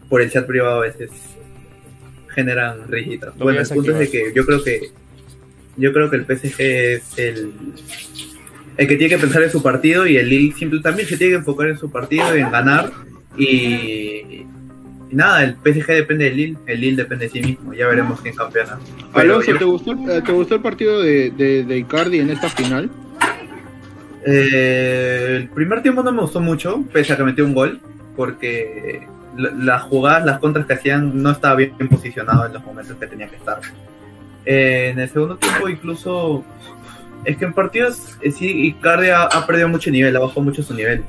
[0.08, 1.10] por el chat privado a veces
[2.34, 3.36] generan risitas.
[3.38, 4.90] Bueno, el punto es de que yo creo que
[5.76, 7.52] yo creo que el PSG es el
[8.76, 11.32] el que tiene que pensar en su partido y el Lille simple, también se tiene
[11.32, 12.90] que enfocar en su partido, en ganar
[13.36, 14.46] y,
[15.10, 18.34] nada, el PSG depende del Lille, el Lille depende de sí mismo, ya veremos quién
[18.34, 18.78] campeona.
[19.12, 22.90] Alonso, ¿te, gustó, ¿te gustó el partido de, de, de Icardi en esta final?
[24.24, 27.80] Eh, el primer tiempo no me gustó mucho, pese a que metió un gol,
[28.16, 33.06] porque las jugadas, las contras que hacían no estaba bien posicionado en los momentos que
[33.06, 33.60] tenía que estar.
[34.44, 36.44] Eh, en el segundo tiempo incluso
[37.24, 40.62] es que en partidos eh, sí Icardi ha, ha, perdido mucho nivel, ha bajado mucho
[40.62, 41.04] su nivel,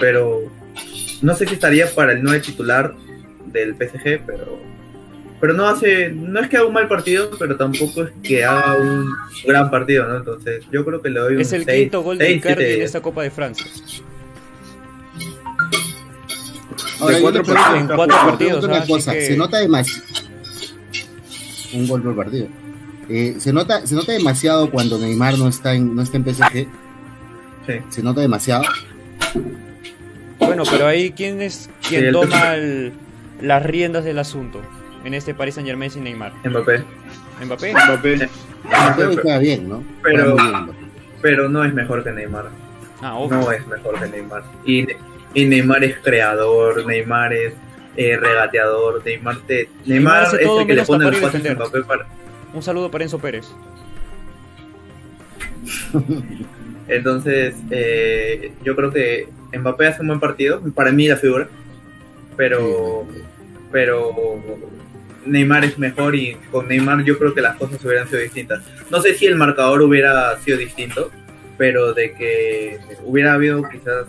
[0.00, 0.40] pero
[1.22, 2.94] no sé qué estaría para el 9 titular
[3.46, 4.58] del PSG, pero
[5.40, 8.76] pero no hace, no es que haga un mal partido, pero tampoco es que haga
[8.78, 9.06] un
[9.46, 10.16] gran partido, ¿no?
[10.16, 13.02] Entonces, yo creo que le doy un Es el quinto gol de Icardi en esta
[13.02, 13.66] Copa de Francia.
[17.00, 18.64] Ahora, de cuatro partidos, en cuatro partidos.
[18.64, 19.26] Una cosa, que...
[19.26, 20.02] se nota demasiado.
[21.74, 22.48] Un gol por partido.
[23.08, 26.66] Eh, se nota, se nota demasiado cuando Neymar no está en, no está en PSG.
[27.66, 27.72] Sí.
[27.88, 28.64] Se nota demasiado.
[30.38, 32.92] Bueno, pero ahí quién es quien sí, toma el,
[33.40, 34.62] las riendas del asunto
[35.04, 36.32] en este Paris Saint Germain sin Neymar?
[36.44, 36.82] Mbappé.
[37.44, 37.72] Mbappé.
[37.72, 38.28] Mbappé.
[38.64, 39.84] Mbappé juega bien, ¿no?
[40.02, 40.70] Pero, bien,
[41.22, 42.50] pero no es mejor que Neymar.
[43.02, 44.42] Ah, no es mejor que Neymar.
[44.64, 44.86] Y,
[45.36, 47.52] y, Neymar es creador, Neymar es
[47.96, 51.82] eh, regateador, Neymar, te, Neymar, Neymar es el que le pone el pase a Mbappé
[51.82, 52.06] para...
[52.52, 53.46] Un saludo para Enzo Pérez.
[56.88, 61.48] Entonces, eh, yo creo que Mbappé hace un buen partido, para mí la figura,
[62.36, 63.06] pero,
[63.70, 64.44] pero
[65.26, 68.62] Neymar es mejor y con Neymar yo creo que las cosas hubieran sido distintas.
[68.90, 71.10] No sé si el marcador hubiera sido distinto,
[71.58, 74.06] pero de que hubiera habido quizás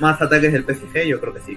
[0.00, 1.54] más ataques del PSG, yo creo que sí.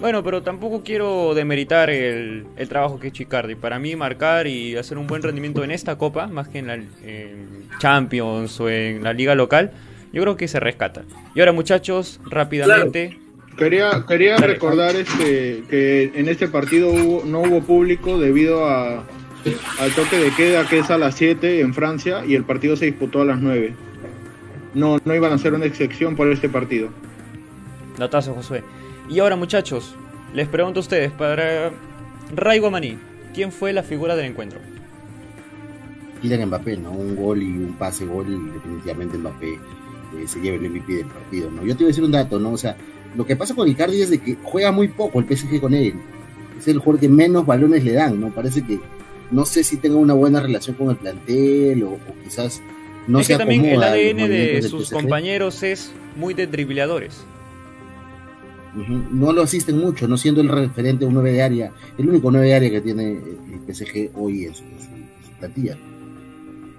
[0.00, 3.54] Bueno, pero tampoco quiero demeritar el, el trabajo que ha hecho Icardi.
[3.54, 6.74] Para mí, marcar y hacer un buen rendimiento en esta copa, más que en la
[6.74, 9.72] en Champions o en la liga local,
[10.12, 11.02] yo creo que se rescata.
[11.34, 13.08] Y ahora, muchachos, rápidamente.
[13.08, 13.30] Claro.
[13.56, 19.04] Quería, quería recordar este, que en este partido hubo, no hubo público debido a,
[19.78, 22.86] al toque de queda que es a las 7 en Francia y el partido se
[22.86, 23.74] disputó a las 9.
[24.74, 26.90] No, no iban a hacer una excepción por este partido.
[27.98, 28.62] Datazo, Josué.
[29.08, 29.94] Y ahora, muchachos,
[30.32, 31.72] les pregunto a ustedes, para
[32.34, 32.96] Ray Guamaní,
[33.34, 34.60] ¿quién fue la figura del encuentro?
[36.22, 36.92] Kylian Mbappé, ¿no?
[36.92, 41.06] Un gol y un pase gol y definitivamente Mbappé eh, se lleva el MVP del
[41.06, 41.64] partido, ¿no?
[41.64, 42.52] Yo te voy a decir un dato, ¿no?
[42.52, 42.76] O sea,
[43.16, 45.94] lo que pasa con Icardi es de que juega muy poco el PSG con él.
[46.58, 48.30] Es el jugador que menos balones le dan, ¿no?
[48.30, 48.78] Parece que
[49.30, 52.60] no sé si tenga una buena relación con el plantel o, o quizás
[53.06, 54.94] no es se que también el ADN de sus PSG.
[54.94, 57.24] compañeros es muy de dribleadores.
[58.76, 59.10] Uh -huh.
[59.10, 62.46] No lo asisten mucho, no siendo el referente un 9 de área, el único 9
[62.46, 65.76] de área que tiene el PSG hoy en su, en su, en su plantilla.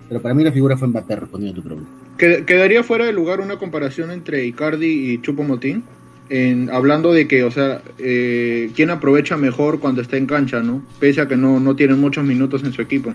[0.07, 1.89] Pero para mí la figura fue Mbappé respondiendo a tu pregunta.
[2.17, 5.83] ¿Quedaría fuera de lugar una comparación entre Icardi y Chupo Motín?
[6.29, 10.85] En, hablando de que, o sea, eh, quién aprovecha mejor cuando está en cancha, ¿no?
[10.99, 13.13] Pese a que no, no tienen muchos minutos en su equipo.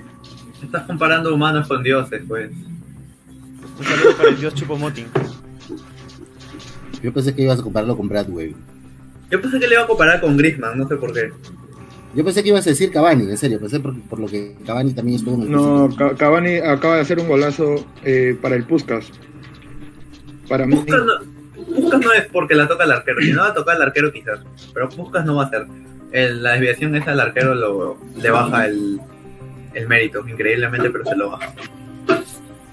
[0.62, 2.50] Estás comparando humanos con dioses, pues.
[3.78, 5.06] Un saludo para el dios Chupomoting.
[7.02, 8.54] Yo pensé que ibas a compararlo con Bradway.
[9.30, 11.30] Yo pensé que le iba a comparar con Griezmann, no sé por qué.
[12.14, 14.92] Yo pensé que ibas a decir Cavani, en serio, pensé por, por lo que Cavani
[14.94, 19.10] también estuvo en el No, Cavani acaba de hacer un golazo eh, para el Puskas.
[20.48, 23.52] Para mí, Puskas no, Puskas no es porque la toca el arquero, si no la
[23.52, 24.40] toca el arquero quizás,
[24.72, 25.66] pero Puskas no va a ser.
[26.12, 29.00] El- la desviación esa al arquero lo, le baja el,
[29.74, 31.52] el mérito, increíblemente, pero se lo baja.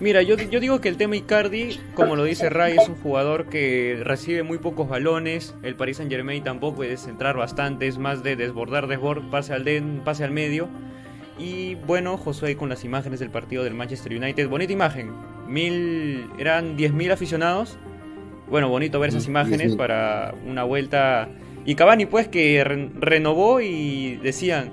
[0.03, 3.47] Mira, yo, yo digo que el tema Icardi, como lo dice Ray, es un jugador
[3.47, 5.55] que recibe muy pocos balones.
[5.63, 9.63] El Paris Saint Germain tampoco es centrar bastante, es más de desbordar, desbord, pase al,
[9.63, 10.67] den, pase al medio.
[11.39, 14.49] Y bueno, Josué con las imágenes del partido del Manchester United.
[14.49, 15.09] Bonita imagen.
[15.47, 17.77] Mil, eran 10.000 aficionados.
[18.49, 19.77] Bueno, bonito ver esas Mm, imágenes 10.000.
[19.77, 21.29] para una vuelta.
[21.65, 24.69] Y Cavani, pues, que re- renovó y decían: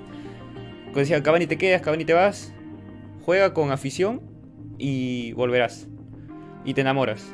[0.93, 2.53] pues decía, Cavani te quedas, Cavani te vas.
[3.23, 4.29] Juega con afición
[4.81, 5.87] y volverás.
[6.65, 7.31] Y te enamoras.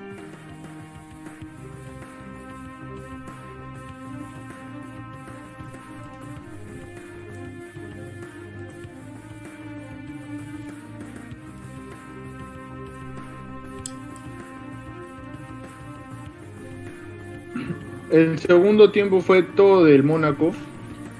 [18.17, 20.53] el segundo tiempo fue todo del Mónaco.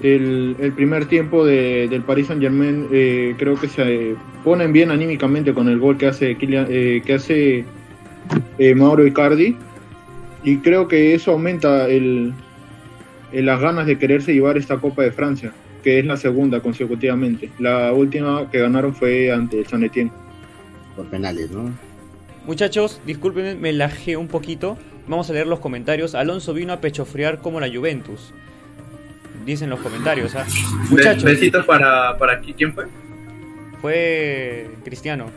[0.02, 4.90] El, el primer tiempo de- del Paris Saint Germain eh, creo que se ponen bien
[4.92, 7.64] anímicamente con el gol que hace Kylian- eh, que hace
[8.58, 9.56] eh, Mauro Icardi
[10.44, 12.32] y creo que eso aumenta el,
[13.32, 17.50] el- las ganas de quererse llevar esta Copa de Francia que es la segunda consecutivamente
[17.58, 20.12] la última que ganaron fue ante el San Etienne
[20.94, 21.70] Por penales, ¿no?
[22.46, 24.78] Muchachos, discúlpenme, me lajé un poquito.
[25.06, 26.14] Vamos a leer los comentarios.
[26.14, 28.32] Alonso vino a pechofriar como la Juventus.
[29.48, 30.44] Dicen los comentarios, ¿ah?
[30.44, 32.84] Be- Muchachos, Besitos para, para qui- quién fue.
[33.80, 35.30] fue Cristiano.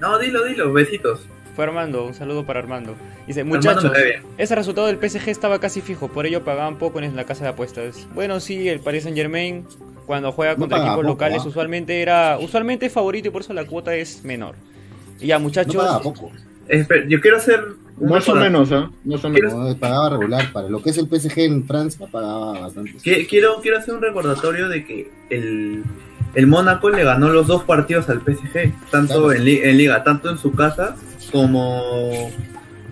[0.00, 1.26] No, dilo, dilo, besitos.
[1.56, 2.94] Fue Armando, un saludo para Armando.
[3.26, 3.90] Dice, muchachos,
[4.38, 7.50] ese resultado del PSG estaba casi fijo, por ello pagaban poco en la casa de
[7.50, 8.06] apuestas.
[8.14, 9.64] Bueno, sí, el Paris Saint Germain,
[10.06, 11.48] cuando juega No contra equipos poco, locales, ¿ah?
[11.48, 14.56] usualmente era usualmente es favorito y por eso la cuota es menor.
[15.20, 16.30] Y ya, No muchachos, pagaba poco.
[16.68, 17.64] Espera, yo quiero hacer.
[18.00, 18.90] Más o menos ¿ah?
[19.04, 20.52] más o menos No, pagaba regular.
[20.52, 22.92] Para lo que es el PSG en Francia, pagaba bastante.
[22.98, 25.82] Qui- Quiero, quiero hacer un recordatorio de que el,
[26.34, 29.32] el Mónaco le ganó los dos partidos al PSG, tanto Claro.
[29.32, 30.96] en, li- en liga, tanto en su casa
[31.32, 32.30] como,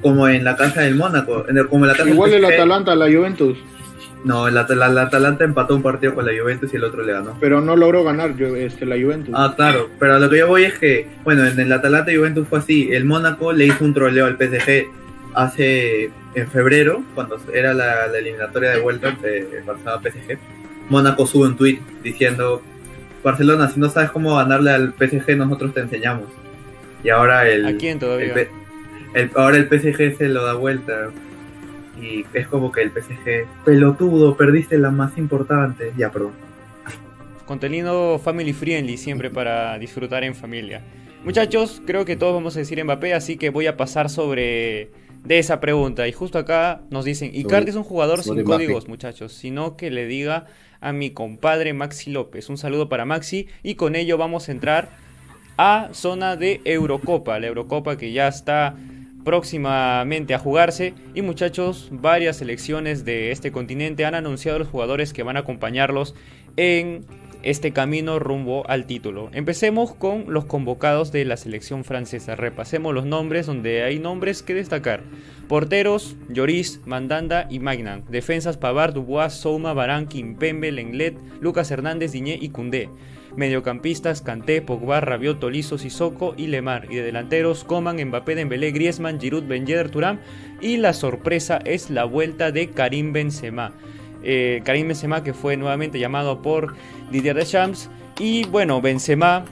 [0.02, 1.46] como en la casa del Mónaco.
[1.48, 2.52] En el- como en la casa del igual el PSG.
[2.54, 3.58] Atalanta la Juventus
[4.24, 7.02] No, el, At- la- el Atalanta empató un partido con la Juventus y el otro
[7.02, 7.36] le ganó.
[7.40, 9.34] pero no logró ganar yo, este, la Juventus.
[9.36, 12.46] Ah, claro, pero a lo que yo voy es que, bueno, en el Atalanta Juventus
[12.48, 12.88] fue así.
[12.92, 14.86] El Mónaco le hizo un troleo al PSG
[15.34, 20.38] hace en febrero, cuando era la, la eliminatoria de vuelta entre Barcelona y PSG.
[20.88, 22.62] Mónaco sube un tweet diciendo:
[23.24, 26.26] Barcelona, si no sabes cómo ganarle al PSG, nosotros te enseñamos.
[27.04, 28.34] Y ahora el, ¿a quién el todavía?
[28.34, 28.50] P-
[29.14, 31.10] el- ahora el PSG se lo da vuelta.
[32.02, 35.92] Y es como que el PSG, pelotudo, perdiste la más importante.
[35.96, 36.32] Ya, perdón.
[37.46, 40.82] Contenido family friendly siempre para disfrutar en familia.
[41.24, 44.90] Muchachos, creo que todos vamos a decir Mbappé, así que voy a pasar sobre
[45.24, 46.08] de esa pregunta.
[46.08, 50.06] Y justo acá nos dicen, Icardi es un jugador sin códigos, muchachos, sino que le
[50.06, 50.46] diga
[50.80, 52.48] a mi compadre Maxi López.
[52.48, 54.90] Un saludo para Maxi y con ello vamos a entrar
[55.56, 58.74] a zona de Eurocopa, la Eurocopa que ya está
[59.24, 65.12] próximamente a jugarse y muchachos, varias selecciones de este continente han anunciado a los jugadores
[65.12, 66.14] que van a acompañarlos
[66.56, 67.04] en
[67.42, 69.28] este camino rumbo al título.
[69.32, 72.36] Empecemos con los convocados de la selección francesa.
[72.36, 75.02] Repasemos los nombres donde hay nombres que destacar.
[75.48, 78.04] Porteros, Lloris, Mandanda y Magnan.
[78.08, 82.88] Defensas, Pavard, Dubois, Souma, Barán, Kimpembe, Lenglet, Lucas Hernández, Diñé y Cundé.
[83.36, 86.86] Mediocampistas, Kanté, Pogba, Rabiot, Tolisso, Sissoko y Lemar.
[86.90, 90.18] Y de delanteros, Coman, Mbappé, Dembélé, Griezmann, Giroud, Ben Yedder, Thuram.
[90.60, 93.72] Y la sorpresa es la vuelta de Karim Benzema.
[94.22, 96.74] Eh, Karim Benzema que fue nuevamente llamado por
[97.10, 97.90] Didier Deschamps.
[98.18, 99.44] Y bueno, Benzema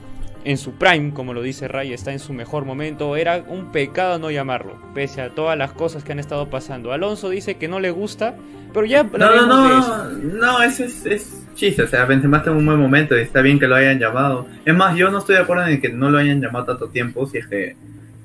[0.45, 3.17] en su prime, como lo dice Ray, está en su mejor momento.
[3.17, 6.93] Era un pecado no llamarlo, pese a todas las cosas que han estado pasando.
[6.93, 8.37] Alonso dice que no le gusta,
[8.73, 12.57] pero ya No, no, no, no, eso es, es chiste, o sea, Benzema está en
[12.57, 14.47] un buen momento y está bien que lo hayan llamado.
[14.65, 17.27] Es más, yo no estoy de acuerdo en que no lo hayan llamado tanto tiempo,
[17.27, 17.77] si es que,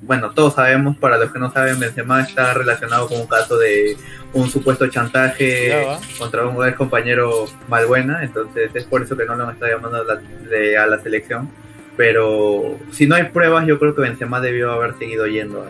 [0.02, 3.96] bueno, todos sabemos, para los que no saben, Benzema está relacionado con un caso de
[4.32, 6.00] un supuesto chantaje Cuidado, ¿ah?
[6.18, 10.04] contra un compañero Malbuena, entonces es por eso que no lo han estado llamando a
[10.04, 10.20] la,
[10.50, 11.48] de- a la selección.
[11.96, 15.66] Pero si no hay pruebas, yo creo que Benzema debió haber seguido yendo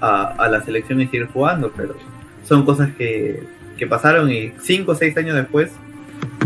[0.00, 1.94] a la selección y seguir jugando, pero
[2.44, 3.42] son cosas que,
[3.76, 5.70] que pasaron y 5 o 6 años después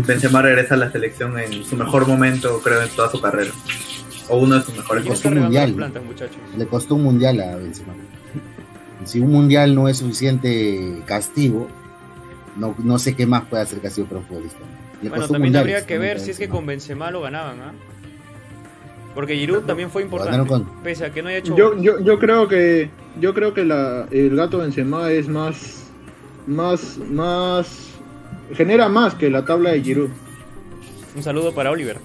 [0.05, 3.51] Benzema regresa a la selección en su mejor momento, creo, en toda su carrera.
[4.29, 5.73] O uno de sus mejores ¿Quién costó un mundial.
[5.73, 6.37] plantas, muchachos?
[6.57, 7.93] Le costó un mundial a Benzema.
[9.05, 11.67] Si un mundial no es suficiente castigo,
[12.57, 14.59] no, no sé qué más puede hacer castigo para un futbolista.
[15.01, 17.21] Le Bueno, costó un también mundial, habría que ver si es que con Benzema lo
[17.21, 17.73] ganaban, ¿ah?
[19.13, 21.55] Porque Giroud también fue importante, con- pese a que no haya hecho...
[21.55, 25.83] Yo, yo, yo creo que yo creo que la, el gato Benzema es más
[26.47, 27.92] más más
[28.55, 30.09] genera más que la tabla de Giroud.
[31.15, 31.97] Un saludo para Oliver.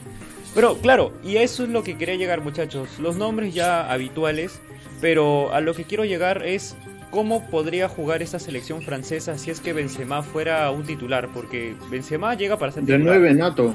[0.55, 2.89] Pero claro, y eso es lo que quería llegar muchachos.
[2.99, 4.61] Los nombres ya habituales,
[5.01, 6.75] pero a lo que quiero llegar es
[7.11, 12.35] cómo podría jugar esta selección francesa si es que Benzema fuera un titular, porque Benzema
[12.35, 13.19] llega para ser De titular.
[13.19, 13.75] nueve nato.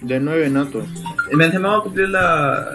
[0.00, 0.84] De nueve nato.
[1.30, 2.74] El Benzema va a cumplir la,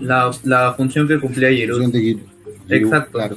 [0.00, 1.90] la, la función que cumplía Giroud.
[1.90, 2.20] Giroud, Giroud,
[2.68, 3.12] Exacto.
[3.12, 3.36] Claro.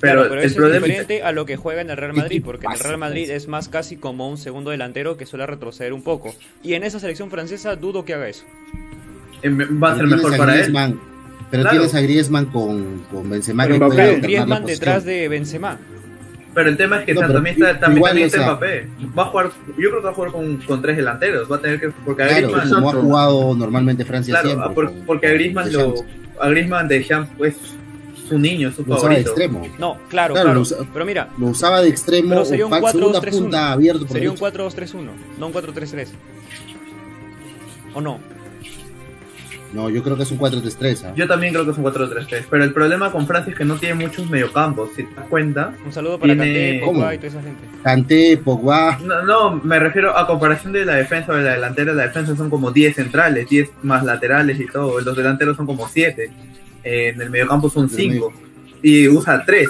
[0.00, 2.12] Pero, Claro, pero el eso problema es diferente a lo que juega en el Real
[2.12, 5.26] ¿Qué Madrid, porque en el Real Madrid es más casi como un segundo delantero que
[5.26, 6.34] suele retroceder un poco.
[6.62, 8.44] Y en esa selección francesa dudo que haga eso.
[9.42, 10.60] eh, va a ser Pero mejor para él.
[10.72, 11.00] Griezmann-
[11.50, 11.76] Pero Claro.
[11.78, 15.78] tienes a Griezmann con, con Benzema Pero que Griezmann detrás de Benzema.
[16.54, 18.46] Pero el tema es que No, pero también está, también, igual, también o está sea-
[18.50, 18.88] Mbappé.
[19.16, 21.50] Va a jugar, yo creo que va a jugar con, con tres delanteros.
[21.50, 21.90] Va a tener que.
[22.04, 22.70] Porque a Claro, Griezmann.
[22.74, 24.68] como ha jugado normalmente Francia Claro, siempre.
[24.68, 25.94] a- por- con- porque a Griezmann lo.
[26.40, 27.06] A Griezmann de
[27.38, 27.56] pues.
[28.28, 29.30] Su niño, su Lo usaba de favorito.
[29.30, 29.60] extremo.
[29.78, 30.86] No, claro, Claro, claro.
[30.92, 32.92] Pero mira, Lo usaba de extremo Pero sería un pa- 4-2-3-1.
[32.92, 34.56] segunda punta abierto por sería un derecha.
[34.64, 36.08] 4-2-3-1, no un 4-3-3.
[37.94, 38.18] ¿O no?
[39.72, 41.04] No, yo creo que es un 4-3-3.
[41.04, 41.12] ¿ah?
[41.14, 42.46] Yo también creo que es un 4-3-3.
[42.48, 44.88] Pero el problema con Francia es que no tiene muchos mediocampos.
[44.96, 45.74] Si te das cuenta.
[45.84, 47.12] Un saludo para Tiene- Kanté, Pogba ¿Cómo?
[47.12, 47.60] y toda esa gente.
[47.82, 48.98] Kanté, Pogba.
[49.04, 51.92] No, no, me refiero a comparación de la defensa o de la delantera.
[51.92, 55.00] La defensa son como 10 centrales, 10 más laterales y todo.
[55.02, 56.30] Los delanteros son como 7.
[56.88, 58.32] En el mediocampo son 5.
[58.82, 59.68] Y usa 3.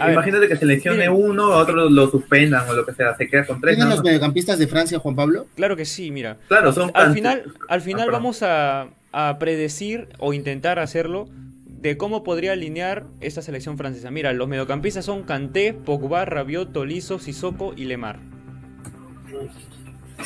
[0.00, 1.12] A ver, Imagínate que seleccione miren.
[1.12, 3.14] uno, a otro lo suspendan o lo que sea.
[3.16, 3.76] Se queda con 3.
[3.76, 5.46] ¿Tienen los mediocampistas de Francia, Juan Pablo?
[5.54, 6.38] Claro que sí, mira.
[6.48, 11.28] Claro, son Al final, al final Ah, vamos a, a predecir o intentar hacerlo
[11.66, 14.10] de cómo podría alinear esta selección francesa.
[14.10, 18.18] Mira, los mediocampistas son Kanté, Pogba, Rabiot, Tolisso, Sissoko y Lemar.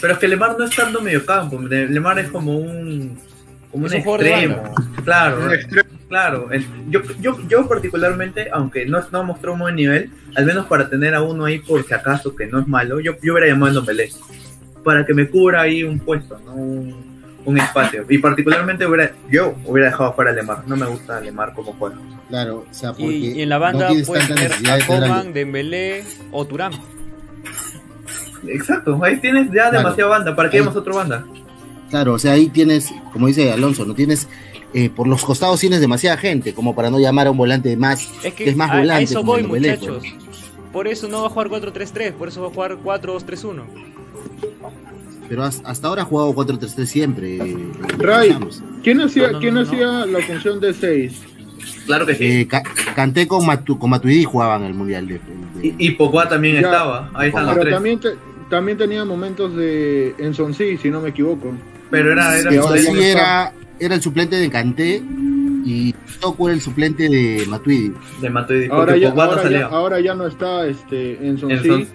[0.00, 1.60] Pero es que Lemar no es tanto mediocampo.
[1.60, 3.18] Le- Lemar es como un.
[3.70, 4.74] Como un extremo.
[5.04, 5.38] Claro,
[6.08, 6.48] claro.
[6.52, 10.88] El- Yo, yo, yo particularmente, aunque no, no mostró un buen nivel, al menos para
[10.88, 13.70] tener a uno ahí por si acaso que no es malo, yo, yo hubiera llamado
[13.70, 14.08] a Ndombele.
[14.84, 16.54] Para que me cubra ahí un puesto, ¿no?
[16.54, 16.94] un,
[17.44, 18.04] un espacio.
[18.08, 20.58] Y particularmente hubiera, yo hubiera dejado fuera a Lemar.
[20.66, 21.96] No me gusta Lemar como juega.
[22.28, 24.76] Claro, o sea, porque Y, y en la no banda tienes puedes tanta tener necesidad
[24.78, 26.72] de a Coman, Dembélé o Turán.
[28.48, 29.78] Exacto, ahí tienes ya Claro.
[29.78, 30.36] demasiada banda.
[30.36, 31.24] ¿Para qué vamos otra banda?
[31.90, 34.28] Claro, o sea, ahí tienes, como dice Alonso, no tienes,
[34.74, 38.10] eh, por los costados tienes demasiada gente, como para no llamar a un volante más,
[38.24, 39.04] Es que, que es más a- a, volante.
[39.04, 39.98] eso como voy, Ndombele, muchachos.
[40.00, 40.14] pues.
[40.72, 43.62] Por eso no va a jugar 4-3-3, por eso va a jugar 4-2-3-1.
[45.28, 47.36] Pero has- hasta ahora ha jugado 4-3-3 siempre.
[47.36, 47.56] eh,
[47.98, 48.36] Ray.
[48.82, 51.22] ¿Quién hacía, No, no, ¿quién no, hacía la función de 6?
[51.86, 52.24] Claro que sí.
[52.24, 52.62] Eh, Ca-
[52.94, 55.14] Kanté con, Matu, con Matuidi jugaban el Mundial de...
[55.14, 56.60] de- Y, y Pogba también Ya.
[56.62, 57.10] estaba.
[57.14, 57.74] Ahí están los Pero tres.
[57.74, 58.14] también, te-
[58.50, 61.52] también tenía momentos de en sí, si no me equivoco.
[61.90, 65.02] Pero era, era el suplente de Kanté
[65.64, 67.92] y Toko era el suplente de Matuidi.
[68.20, 68.68] de Matuidi.
[68.70, 69.66] Ahora ya, no ahora, ya, salía.
[69.66, 71.86] ahora ya no está este, en En sí, Son-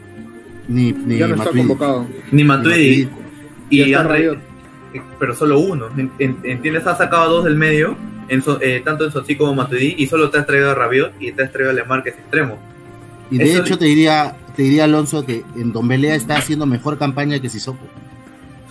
[0.67, 1.67] Ni, ni ya no está Matuidi.
[1.67, 2.07] convocado.
[2.31, 3.09] Ni Ni Matuidi.
[3.69, 4.37] Y André- Rabiot.
[5.19, 5.87] pero solo uno.
[5.97, 6.85] En- en- ¿Entiendes?
[6.87, 7.95] Ha sacado a dos del medio,
[8.27, 11.13] en So- eh, tanto en Sotsi como Matuidi, y solo te has traído a Rabiot
[11.19, 12.57] y te has traído a Lemar, que es extremo.
[13.29, 16.97] Y de Eso- hecho te diría, te diría Alonso que en Dombelea está haciendo mejor
[16.97, 17.79] campaña que Sissoko.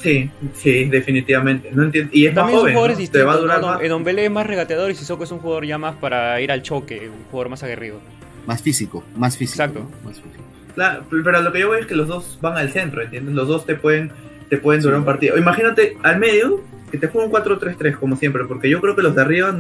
[0.00, 1.70] Sí, sí, definitivamente.
[1.72, 2.10] No entiendo.
[2.14, 2.74] Y es más También son joven.
[2.74, 2.94] ¿no?
[2.94, 3.28] Te distintos.
[3.28, 3.66] va a durar ¿no?
[3.66, 3.80] más.
[3.80, 6.62] No, Ndombele es más regateador y Sissoko es un jugador ya más para ir al
[6.62, 8.00] choque, un jugador más aguerrido.
[8.46, 9.62] Más físico, más físico.
[9.62, 9.80] Exacto.
[9.80, 10.08] ¿no?
[10.08, 10.42] Más físico.
[10.74, 13.34] Claro, pero lo que yo veo es que los dos van al centro, ¿entiendes?
[13.34, 14.10] Los dos te pueden,
[14.48, 15.36] te pueden durar un partido.
[15.36, 19.14] Imagínate al medio que te juega un 4-3-3 como siempre, porque yo creo que los
[19.14, 19.54] de arriba,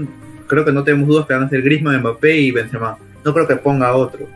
[0.46, 2.96] creo que no tenemos dudas que van a ser Griezmann, Mbappé y Benzema.
[3.24, 4.26] No creo que ponga otro.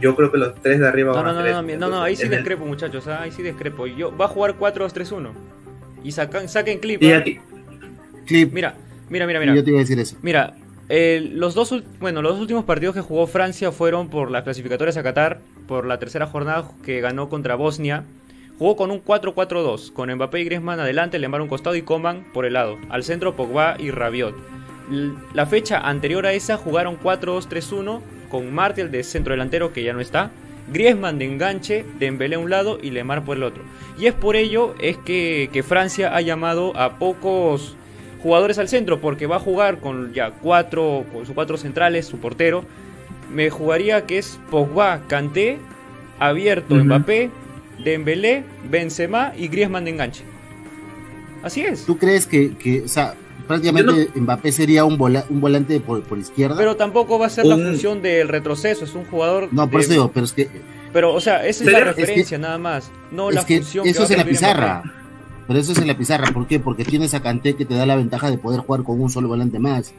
[0.00, 1.78] Yo creo que los tres de arriba No, van no, a no, ser no, eso.
[1.78, 3.86] no, no, ahí sí En el- discrepo, muchachos, ah, ahí sí discrepo.
[3.86, 5.30] Yo, va a jugar 4-2-3-1.
[6.02, 7.02] Y sacan, saquen clip.
[7.02, 7.18] Y ah.
[7.18, 7.38] aquí,
[8.26, 8.74] Clip, Mira,
[9.10, 9.64] mira, mira, yo mira.
[9.64, 10.16] te iba a decir eso.
[10.22, 10.54] Mira,
[10.88, 15.02] eh, los dos, bueno, los últimos partidos que jugó Francia fueron por las clasificatorias a
[15.02, 18.04] Qatar, por la tercera jornada que ganó contra Bosnia.
[18.58, 22.44] Jugó con un 4-4-2, con Mbappé y Griezmann adelante, Lemar un costado y Coman por
[22.46, 22.78] el lado.
[22.88, 24.34] Al centro Pogba y Rabiot.
[24.90, 28.00] L- La fecha anterior a esa jugaron 4-2-3-1
[28.34, 30.32] con Martial de centro delantero que ya no está.
[30.72, 33.62] Griezmann de enganche, Dembélé a un lado y Lemar por el otro.
[33.96, 37.76] Y es por ello es que, que Francia ha llamado a pocos
[38.24, 42.18] jugadores al centro porque va a jugar con ya cuatro, con sus cuatro centrales, su
[42.18, 42.64] portero.
[43.32, 45.58] Me jugaría que es Pogba, Kanté,
[46.18, 46.74] abierto.
[46.74, 47.30] Mbappé,
[47.84, 50.24] Dembélé, Benzema y Griezmann de enganche.
[51.44, 51.86] Así es.
[51.86, 53.14] ¿Tú crees que, que o sea,
[53.46, 56.56] prácticamente Mbappé sería un, vola- un volante por, por izquierda?
[56.56, 59.80] Pero tampoco va a ser la Un- función del retroceso, es un jugador no, por
[59.80, 60.48] de- eso digo, pero es que,
[60.92, 63.58] Pero o sea, esa es la es que- referencia nada más, no es la que
[63.60, 64.82] función eso va es en la pizarra.
[64.84, 64.90] Mbappé.
[65.46, 66.58] Pero eso es en la pizarra, ¿por qué?
[66.58, 69.28] Porque tienes a Kanté que te da la ventaja de poder jugar con un solo
[69.28, 69.92] volante más.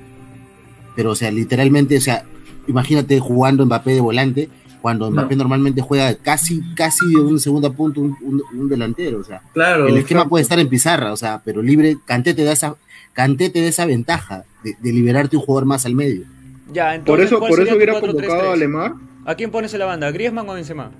[0.95, 2.23] Pero, o sea, literalmente, o sea,
[2.67, 4.49] imagínate jugando Mbappé de volante,
[4.81, 9.23] cuando Mbappé normalmente juega casi, casi de un segundo punto, un, un, un delantero, o
[9.23, 9.41] sea.
[9.53, 9.87] Claro.
[9.87, 12.75] El esquema puede estar en pizarra, o sea, pero libre, Kanté te da esa,
[13.15, 16.25] Kanté te da esa ventaja de, de liberarte un jugador más al medio.
[16.71, 17.99] Ya, Por eso, ¿cuál por eso hubiera 4-3-3?
[18.01, 18.93] convocado a Lemar.
[19.25, 20.11] ¿A quién pones en la banda?
[20.11, 20.91] ¿Griezmann o Benzema?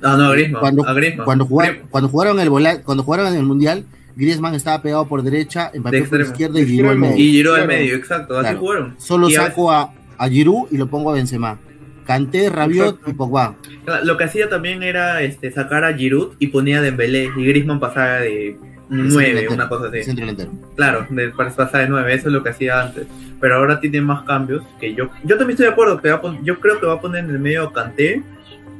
[0.00, 0.60] No, no, Griezmann.
[0.60, 1.24] Cuando, a Griezmann.
[1.24, 3.84] cuando, jugar- Gri- cuando jugaron el vola- cuando jugaron en el mundial,
[4.16, 7.16] Griezmann estaba pegado por derecha, De por izquierda y Giroud al medio.
[7.16, 8.34] Y Giroud al medio, exacto.
[8.34, 8.58] Así Claro.
[8.60, 8.94] jugaron.
[8.98, 11.58] Solo Y a saco a, a Giroud y lo pongo a Benzema.
[12.04, 13.10] Kanté, Rabiot Exacto.
[13.10, 13.56] y Pogba.
[14.04, 17.80] Lo que hacía también era este, sacar a Giroud y ponía a Dembélé y Griezmann
[17.80, 18.56] pasaba de
[18.88, 19.54] 9, delantero.
[19.54, 20.02] una cosa así.
[20.04, 20.50] Centro delantero.
[20.76, 23.06] Claro, de, pasaba de 9, eso es lo que hacía antes.
[23.40, 25.08] Pero ahora tiene más cambios que yo.
[25.24, 27.24] Yo también estoy de acuerdo, que va a pon- yo creo que va a poner
[27.24, 28.22] en el medio a Kanté,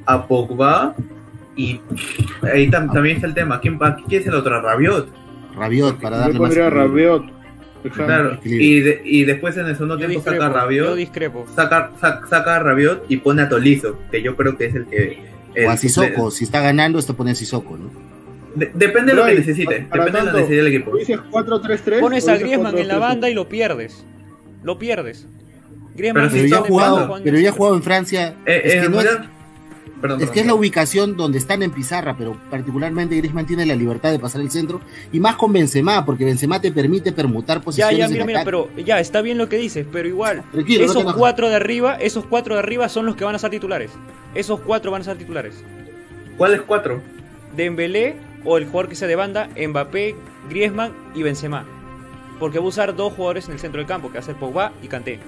[0.06, 0.94] a Pogba
[1.56, 1.80] y
[2.42, 3.60] ahí tam- también está el tema.
[3.60, 3.78] ¿Quién,
[4.08, 4.60] ¿Quién es el otro?
[4.60, 5.08] Rabiot.
[5.56, 6.40] Rabiot para Yo darle más.
[6.40, 7.18] pondría a equilibrio.
[7.18, 7.38] Rabiot.
[7.84, 8.04] Exacto.
[8.06, 8.38] Claro.
[8.44, 10.96] Y, de- y después en el segundo Yo tiempo saca a discrepo, yo Rabiot.
[10.96, 11.46] discrepo.
[11.54, 14.86] Saca, saca, saca a Rabiot y pone a Tolizo, que yo creo que es el
[14.86, 15.22] que.
[15.54, 18.07] el O a Sissoko, suple- si está ganando, esto pone a Sissoko, ¿no?
[18.58, 19.74] De- depende de lo que necesite.
[19.74, 20.90] Depende de la tanto, necesidad del equipo.
[20.92, 22.00] ¿Tú dices 4-3-3?
[22.00, 23.00] Pones a Griezmann en la 4-3-3?
[23.00, 24.04] banda y lo pierdes.
[24.62, 25.26] Lo pierdes.
[25.96, 27.50] Griezmann Pero si ya ha está están jugado, pero ya ha siempre.
[27.52, 28.34] jugado en Francia.
[28.46, 29.30] Eh, es en que el no es, Mundial-
[30.00, 33.66] Perdón, es que perdón, es la ubicación donde están en pizarra, pero particularmente Griezmann tiene
[33.66, 34.80] la libertad de pasar el centro
[35.12, 38.44] y más con Benzema, porque Benzema te permite permutar Ya, posiciones ya, en mira, mira,
[38.44, 42.24] pero ya, está bien lo que dices, pero igual, Tranquilo, esos cuatro de arriba, esos
[42.26, 43.90] cuatro de arriba son los que van a ser titulares.
[44.36, 45.54] Esos cuatro van a ser titulares.
[46.36, 47.02] ¿Cuáles cuatro?
[47.56, 48.14] Dembélé
[48.48, 50.14] o el jugador que sea de banda, Mbappé,
[50.48, 51.64] Griezmann y Benzema.
[52.40, 54.36] Porque va a usar dos jugadores en el centro del campo, que va a ser
[54.36, 55.18] Pogba y Kanté.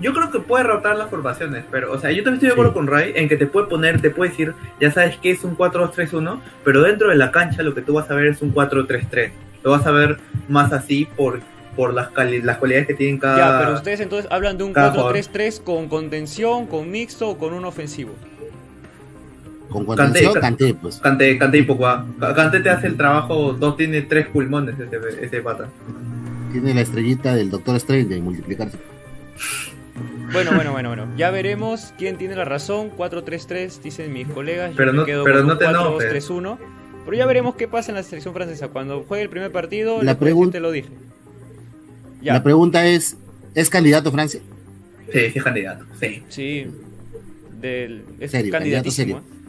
[0.00, 2.72] Yo creo que puede rotar las formaciones, pero, o sea, yo también estoy de acuerdo
[2.72, 5.56] con Ray en que te puede poner, te puede decir, ya sabes que es un
[5.58, 9.30] 4-2-3-1, pero dentro de la cancha lo que tú vas a ver es un 4-3-3.
[9.62, 10.18] Lo vas a ver
[10.48, 11.40] más así por,
[11.76, 13.36] por las, cali- las cualidades que tienen cada.
[13.36, 15.16] Ya, pero ustedes entonces hablan de un cada jugador.
[15.16, 18.14] 4-3-3 con contención, con mixto o con un ofensivo.
[19.70, 20.96] Con contención, Kanté, Kanté, pues.
[20.96, 22.04] Cante, Cante y Pogba.
[22.34, 25.68] Cante te hace el trabajo, dos tiene tres pulmones ese, ese pata.
[26.52, 28.76] Tiene la estrellita del Doctor Strange de multiplicarse.
[30.32, 31.06] Bueno, bueno, bueno, bueno.
[31.16, 32.90] Ya veremos quién tiene la razón.
[32.96, 34.70] 4-3-3, dicen mis colegas.
[34.70, 36.08] Yo Pero me no- quedo pero con no te enojes.
[36.12, 36.58] 4-2-3-1.
[37.04, 38.68] Pero ya veremos qué pasa en la selección francesa.
[38.68, 40.88] Cuando juegue el primer partido, La la pregun- te lo dije.
[42.22, 43.16] Ya, La pregunta es,
[43.54, 44.40] ¿es candidato Francia?
[45.12, 45.84] Sí, sí es candidato.
[46.00, 46.22] Sí.
[46.28, 46.66] sí.
[47.60, 49.16] Del, es Serio, candidatísimo.
[49.16, 49.39] candidato ¿eh?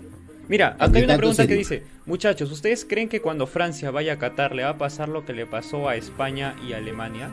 [0.48, 4.18] Mira, acá hay una pregunta que dice, muchachos, ¿ustedes creen que cuando Francia vaya a
[4.18, 7.30] Qatar le va a pasar lo que le pasó a España y a Alemania?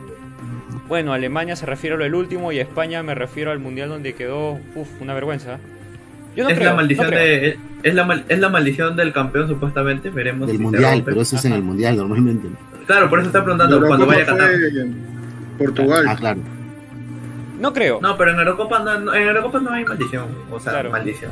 [0.87, 3.59] Bueno, a Alemania se refiere a lo del último y a España me refiero al
[3.59, 5.59] mundial donde quedó, uf, una vergüenza.
[6.35, 7.23] Yo no es creo, la maldición no creo.
[7.41, 11.21] de es la, mal- es la maldición del campeón supuestamente veremos Del si mundial, pero
[11.21, 12.47] eso es en el mundial normalmente.
[12.47, 12.85] ¿no?
[12.85, 14.51] claro por eso está preguntando cuando vaya a Qatar
[15.57, 16.05] Portugal.
[16.07, 16.39] Ah, claro.
[17.59, 17.99] No creo.
[18.01, 20.91] no pero en Eurocopa no, no- en Eurocopa no hay maldición o sea Claro.
[20.91, 21.31] maldición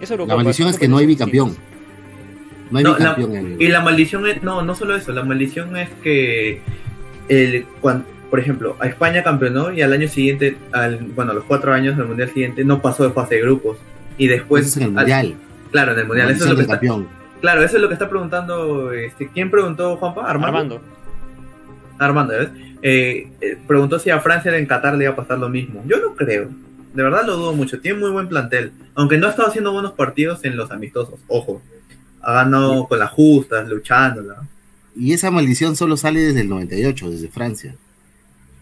[0.00, 1.56] Es La maldición es que no hay bicampeón.
[2.70, 5.12] No hay No, la- bicampeón en el- y la maldición es no no solo eso
[5.12, 6.60] la maldición es que
[7.28, 11.44] el cuan- por ejemplo a España campeonó y al año siguiente al bueno a los
[11.44, 13.76] cuatro años del mundial siguiente no pasó de fase de grupos
[14.18, 15.34] y después Eso es en el al- mundial.
[15.70, 16.80] claro en el mundial eso es lo que está,
[17.40, 20.80] claro eso es lo que está preguntando este quién preguntó Juanpa Armando Armando.
[21.98, 22.48] Armando, ¿ves?
[22.82, 25.82] Eh, eh, preguntó si a Francia en Qatar le iba a pasar lo mismo.
[25.86, 26.48] Yo no creo.
[26.94, 27.80] De verdad lo dudo mucho.
[27.80, 28.72] Tiene muy buen plantel.
[28.94, 31.18] Aunque no ha estado haciendo buenos partidos en los amistosos.
[31.28, 31.60] Ojo.
[32.22, 34.36] Ha ganado con las justas, luchándola.
[34.96, 37.74] Y esa maldición solo sale desde el 98, desde Francia.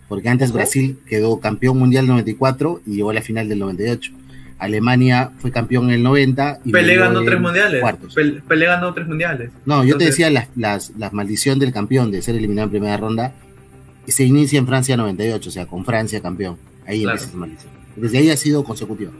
[0.08, 0.50] Porque antes.
[0.52, 4.12] Brasil quedó campeón mundial 94 y llegó a la final del 98.
[4.58, 7.80] Alemania fue campeón en el 90 y Pelé ganó tres mundiales.
[7.80, 8.16] cuartos.
[8.16, 9.50] Pel- Pelé ganó tres mundiales.
[9.66, 12.96] No, yo te decía las, las, las maldición del campeón de ser eliminado en primera
[12.96, 13.34] ronda
[14.06, 16.56] se inicia en Francia 98, o sea, con Francia campeón.
[16.86, 17.12] Ahí Claro.
[17.18, 17.72] empieza esa maldición.
[17.96, 19.10] Desde ahí ha sido consecutiva.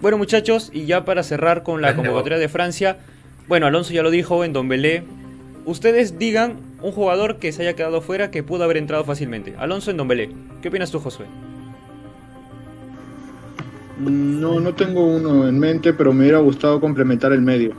[0.00, 2.98] Bueno, muchachos, y ya para cerrar con la convocatoria de Francia,
[3.48, 5.04] bueno, Alonso ya lo dijo en Don Belé.
[5.64, 9.54] Ustedes digan un jugador que se haya quedado fuera que pudo haber entrado fácilmente.
[9.58, 10.30] Alonso en Don Belé.
[10.60, 11.26] ¿Qué opinas tú, Josué?
[14.00, 17.72] No, no tengo uno en mente, pero me hubiera gustado complementar el medio.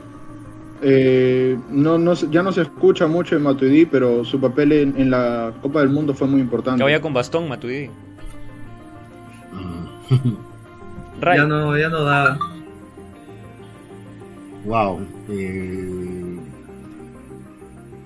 [0.82, 4.94] Eh, no, no, se- ya no se escucha mucho en Matuidi, pero su papel en,
[5.00, 6.78] en la Copa del Mundo fue muy importante.
[6.78, 7.90] Que vaya con bastón, Matuidi.
[11.22, 12.38] Ya no, ya no da.
[14.64, 15.06] Wow.
[15.30, 16.36] Eh,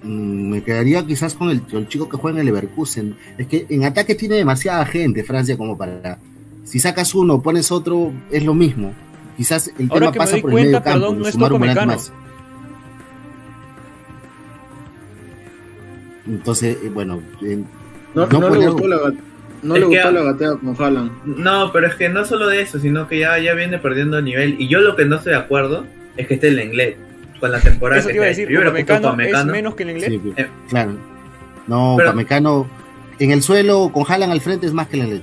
[0.03, 3.17] mm, me quedaría quizás con el, el, chico que juega en el Leverkusen.
[3.39, 6.19] Es que en ataque tiene demasiada gente Francia como para.
[6.65, 8.93] Si sacas uno, pones otro, es lo mismo.
[9.37, 12.13] Quizás el tema pasa por el medio campo, no sumar un más.
[16.27, 17.65] Entonces, eh, bueno, eh,
[18.15, 18.67] no, no, no le
[19.63, 21.11] no Es le que- gustó la gatea con Haaland.
[21.25, 24.57] No, pero es que no solo de eso, sino que ya, ya viene perdiendo nivel.
[24.59, 25.85] Y yo lo que no estoy de acuerdo
[26.17, 26.97] es que esté el inglés
[27.41, 30.09] con la temporada Eso te que iba a decir, Upamecano es menos que el inglés.
[30.11, 30.47] sí, Eh.
[30.69, 30.93] claro.
[31.67, 32.69] No, Pero- Pamecano
[33.19, 35.23] en el suelo con Haaland al frente es más que el Lenglet.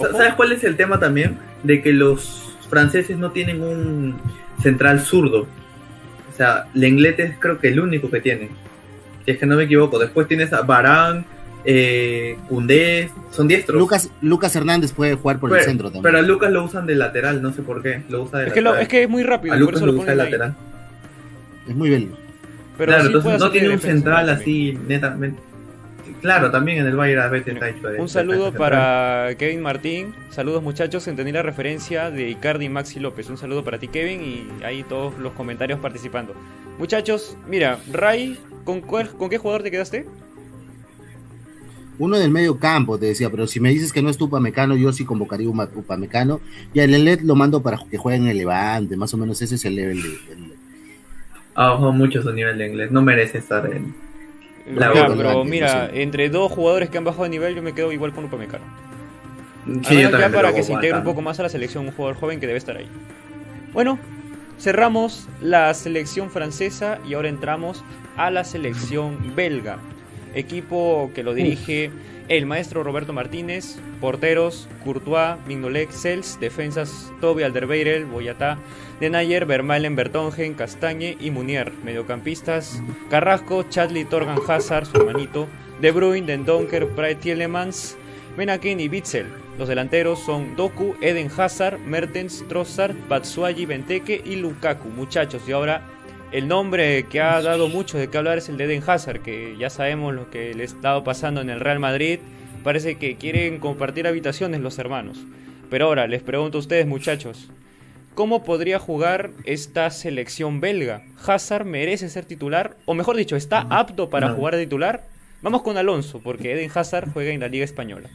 [0.00, 1.36] Sa- ¿Sabes cuál es el tema también?
[1.62, 4.16] De que los franceses no tienen un
[4.62, 5.46] central zurdo.
[6.32, 8.48] O sea, Lenglet es creo que el único que tiene.
[9.24, 9.98] Si es que no me equivoco.
[9.98, 11.24] Después tienes a Barán,
[11.64, 12.36] eh,
[13.30, 13.78] son diestros.
[13.78, 16.02] Lucas, Lucas Hernández puede jugar por pero, el centro también.
[16.02, 18.02] pero a Lucas lo usan de lateral, no sé por qué.
[18.08, 18.82] Lo usa de Es que, lo- lateral.
[18.82, 20.56] es que es muy rápido, a por Lucas eso lo lo usa de lateral.
[21.68, 22.08] Es muy bello.
[22.78, 24.36] Pero claro, sí entonces puede no tiene un central también.
[24.40, 25.40] así netamente.
[26.22, 29.60] Claro, también en el Bayern a veces está hecho de- Un de saludo para Kevin
[29.60, 30.14] Martín.
[30.30, 31.06] Saludos muchachos.
[31.06, 33.28] Entendí la referencia de Icardi y Maxi López.
[33.30, 36.34] Un saludo para ti Kevin y ahí todos los comentarios participando.
[36.78, 40.06] Muchachos, mira, Ray, ¿con, cuál- ¿con qué jugador te quedaste?
[41.98, 44.76] Uno del medio campo, te decía, pero si me dices que no es tu Upamecano,
[44.76, 46.40] yo sí convocaría un Upamecano.
[46.72, 49.56] Y el Lenglet lo mando para que juegue en el Levante, más o menos ese
[49.56, 50.08] es el level de...
[50.08, 50.52] del-
[51.54, 52.90] Ha bajado mucho su nivel de inglés.
[52.90, 53.94] No merece estar en.
[54.74, 56.00] La pero mira, sí.
[56.00, 58.64] entre dos jugadores que han bajado de nivel, yo me quedo igual con Upamecano.
[59.64, 61.48] Sí, Al yo menos también ya para que se integre un poco más a la
[61.48, 62.88] selección, un jugador joven que debe estar ahí.
[63.72, 63.98] Bueno,
[64.58, 67.84] cerramos la selección francesa y ahora entramos
[68.16, 69.78] a la selección belga.
[70.38, 71.90] Equipo que lo dirige
[72.28, 78.58] el maestro Roberto Martínez, porteros Courtois, Mignolet, Cels, defensas Toby Alderweireld, Boyatá,
[79.00, 85.48] Denayer, Vermaelen, Bertongen, Castañe y Munier, mediocampistas Carrasco, Chadley, Torgan Hazard, su hermanito,
[85.80, 87.96] De Bruyne, Den Donker, Praet Tielemans,
[88.36, 89.26] Menaken y Bitzel.
[89.58, 94.88] Los delanteros son Doku, Eden Hazard, Mertens, Trossard, Batshuayi, Benteke y Lukaku.
[94.88, 95.82] Muchachos, y ahora
[96.32, 99.56] el nombre que ha dado mucho de qué hablar es el de Eden Hazard, que
[99.58, 102.18] ya sabemos lo que le ha estado pasando en el Real Madrid.
[102.64, 105.18] Parece que quieren compartir habitaciones los hermanos.
[105.70, 107.50] Pero ahora les pregunto a ustedes, muchachos,
[108.14, 111.02] ¿cómo podría jugar esta selección belga?
[111.26, 112.76] ¿Hazard merece ser titular?
[112.84, 114.34] O mejor dicho, ¿está apto para No.
[114.34, 115.04] jugar de titular?
[115.40, 118.08] Vamos con Alonso, porque Eden Hazard juega en la Liga Española.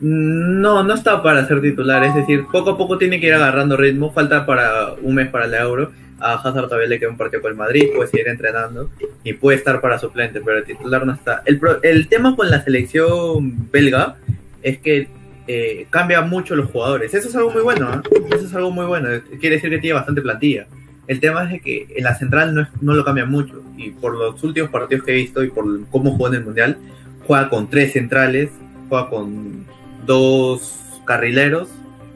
[0.00, 3.76] No, no está para ser titular, es decir, poco a poco tiene que ir agarrando
[3.76, 5.92] ritmo, falta para un mes para el Euro,
[6.24, 8.90] a Hazard todavía le queda un partido con el Madrid, puede seguir entrenando
[9.22, 11.42] y puede estar para suplente, pero el titular no está.
[11.44, 14.16] El, pro- el tema con la selección belga
[14.62, 15.08] es que
[15.46, 18.02] eh, cambia mucho los jugadores, eso es algo muy bueno, ¿ah?
[18.34, 19.08] eso es algo muy bueno,
[19.40, 20.66] quiere decir que tiene bastante plantilla.
[21.06, 24.42] El tema es que en la central no, no lo cambia mucho y por los
[24.42, 26.78] últimos partidos que he visto y por cómo jugó en el Mundial,
[27.26, 28.48] juega con tres centrales,
[28.88, 29.66] juega con
[30.06, 31.68] dos carrileros,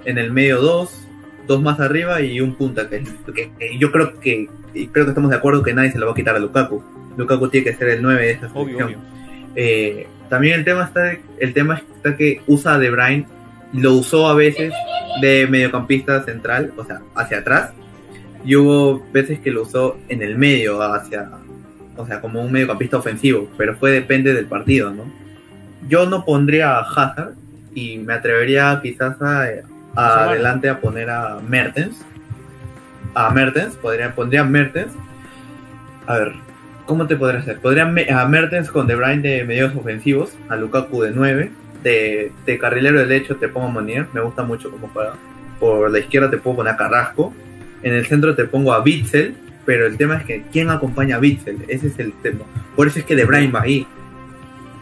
[0.07, 1.07] en el medio dos,
[1.49, 3.03] dos más arriba y un punta que,
[3.35, 4.49] que- que yo creo que
[4.93, 6.81] creo que estamos de acuerdo que nadie se lo va a quitar a Lukaku.
[7.17, 8.91] Lukaku tiene que ser el 9 de esta Obvio.
[9.57, 13.27] Eh, también el tema está el tema está que usa a De Bruyne
[13.73, 14.73] lo usó a veces
[15.21, 17.73] de mediocampista central, o sea, hacia atrás.
[18.45, 21.29] Y hubo veces que lo usó en el medio hacia
[21.97, 25.03] o sea, como un mediocampista ofensivo, pero fue depende del partido, ¿no?
[25.89, 27.33] Yo no pondría a Hazard
[27.75, 29.47] y me atrevería quizás a,
[29.99, 31.97] a adelante a poner a Mertens.
[33.15, 34.93] A Mertens, podría, pondría a Mertens.
[36.07, 36.33] A ver,
[36.87, 37.59] ¿cómo te podría hacer?
[37.61, 41.51] Podría a Mertens con De Bruyne de medios ofensivos, a Lukaku de 9,
[41.83, 45.15] de, de carrilero derecho te pongo a Monier, me gusta mucho como juega.
[45.61, 47.35] Por la izquierda te puedo poner a Carrasco,
[47.83, 49.35] en el centro te pongo a Bitzel,
[49.67, 51.59] pero el tema es que ¿quién acompaña a Bitzel?
[51.69, 52.45] Ese es el tema.
[52.75, 53.87] Por eso es que De Bruyne va ahí.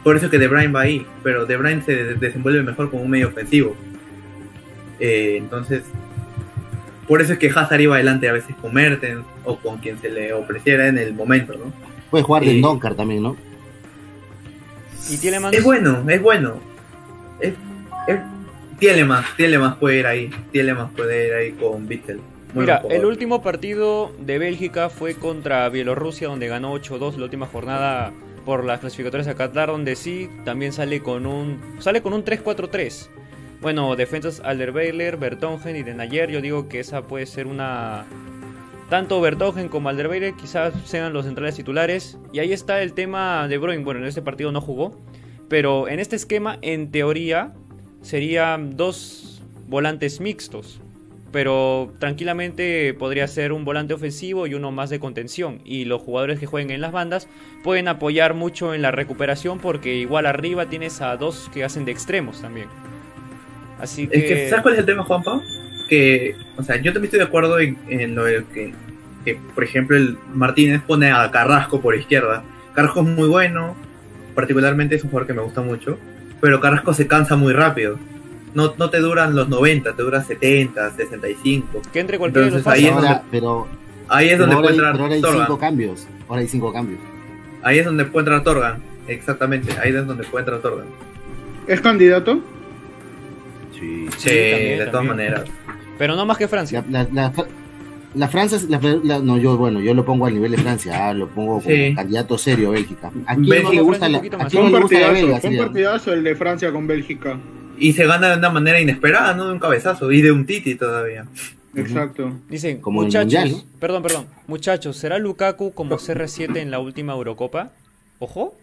[0.05, 2.91] Por eso es que De Bruyne va ahí, pero De Bruyne se de- desenvuelve mejor
[2.91, 3.77] como un medio ofensivo.
[5.01, 5.83] Eh, entonces,
[7.07, 10.11] por eso es que Hazard iba adelante a veces con Mertens o con quien se
[10.11, 11.73] le ofreciera en el momento, ¿no?
[12.11, 13.37] Puede jugar de Eh, Donker también, ¿no?
[15.09, 16.55] Y Tielemans, Es bueno, es bueno.
[17.41, 17.55] Es,
[18.09, 18.19] es,
[18.79, 20.31] Tielemans, Tielemans puede ir ahí.
[20.53, 21.85] Tielemans puede ir ahí con.
[21.85, 27.47] Muy Mira, el último partido de Bélgica fue contra Bielorrusia, donde ganó 8-2 la última
[27.47, 28.13] jornada
[28.45, 33.09] por las clasificatorias a Qatar, donde sí también sale con un sale con un 3-4-3.
[33.67, 38.07] Bueno, defensas Alderweiler, Bertongen y Denayer, yo digo que esa puede ser una
[38.89, 43.59] tanto Bertongen como Alderweiler quizás sean los centrales titulares y ahí está el tema de
[43.59, 44.97] Bruin, bueno, en este partido no jugó,
[45.49, 47.55] pero en este esquema en teoría
[48.03, 50.81] serían dos volantes mixtos
[51.33, 55.61] pero tranquilamente podría ser un volante ofensivo y uno más de contención.
[55.67, 57.29] Y los jugadores que jueguen en las bandas
[57.63, 61.93] pueden apoyar mucho en la recuperación porque igual arriba tienes a dos que hacen de
[61.93, 62.69] extremos también.
[63.81, 64.17] Así que...
[64.19, 65.41] Es que, ¿sabes cuál es el tema, Juanpa?
[65.89, 68.73] Que, o sea, yo también estoy de acuerdo en, en lo de que,
[69.25, 72.43] que, por ejemplo, el Martínez pone a Carrasco por izquierda.
[72.75, 73.77] Carrasco es muy bueno,
[74.35, 75.99] particularmente es un jugador que me gusta mucho,
[76.41, 77.99] pero Carrasco se cansa muy rápido.
[78.55, 81.83] No, no te duran los 90, te duran 70, 65.
[81.93, 83.69] Que entre cualquiera de los Entonces, ahí es Ahora, donde- pero,
[84.09, 85.41] Ahí es pero donde ahora, puede hay, entrar pero ahora hay Torgan.
[85.47, 86.09] cinco cambios.
[86.29, 87.01] Ahora hay cinco cambios.
[87.63, 88.83] Ahí es donde puede entrar Torgan.
[89.09, 90.87] Exactamente, ahí es donde puede entrar Torgan.
[91.67, 92.41] ¿Es candidato?
[93.79, 94.07] Sí.
[94.17, 95.17] Sí, también, de todas también.
[95.17, 95.45] maneras.
[95.99, 96.85] Pero no más que Francia.
[96.91, 97.47] La, la, la, Fra-
[98.15, 101.09] la Francia, es- la, la- no, yo, bueno, yo lo pongo al nivel de Francia,
[101.09, 101.95] ah, lo pongo como Sí.
[101.95, 103.11] candidato serio a Bélgica.
[103.27, 105.41] ¿A quién no le gusta la, a quién le gusta la belga?
[105.41, 107.39] fue un partidazo el de Francia con Bélgica.
[107.79, 109.47] Y se gana de una manera inesperada, ¿no?
[109.49, 110.11] De un cabezazo.
[110.11, 111.27] Y de un Titi todavía.
[111.75, 112.33] Exacto.
[112.49, 117.73] Dicen, Como muchachos, Mundial, perdón, perdón, muchachos, ¿será Lukaku como CR7 en la última Eurocopa?
[118.19, 118.55] Ojo,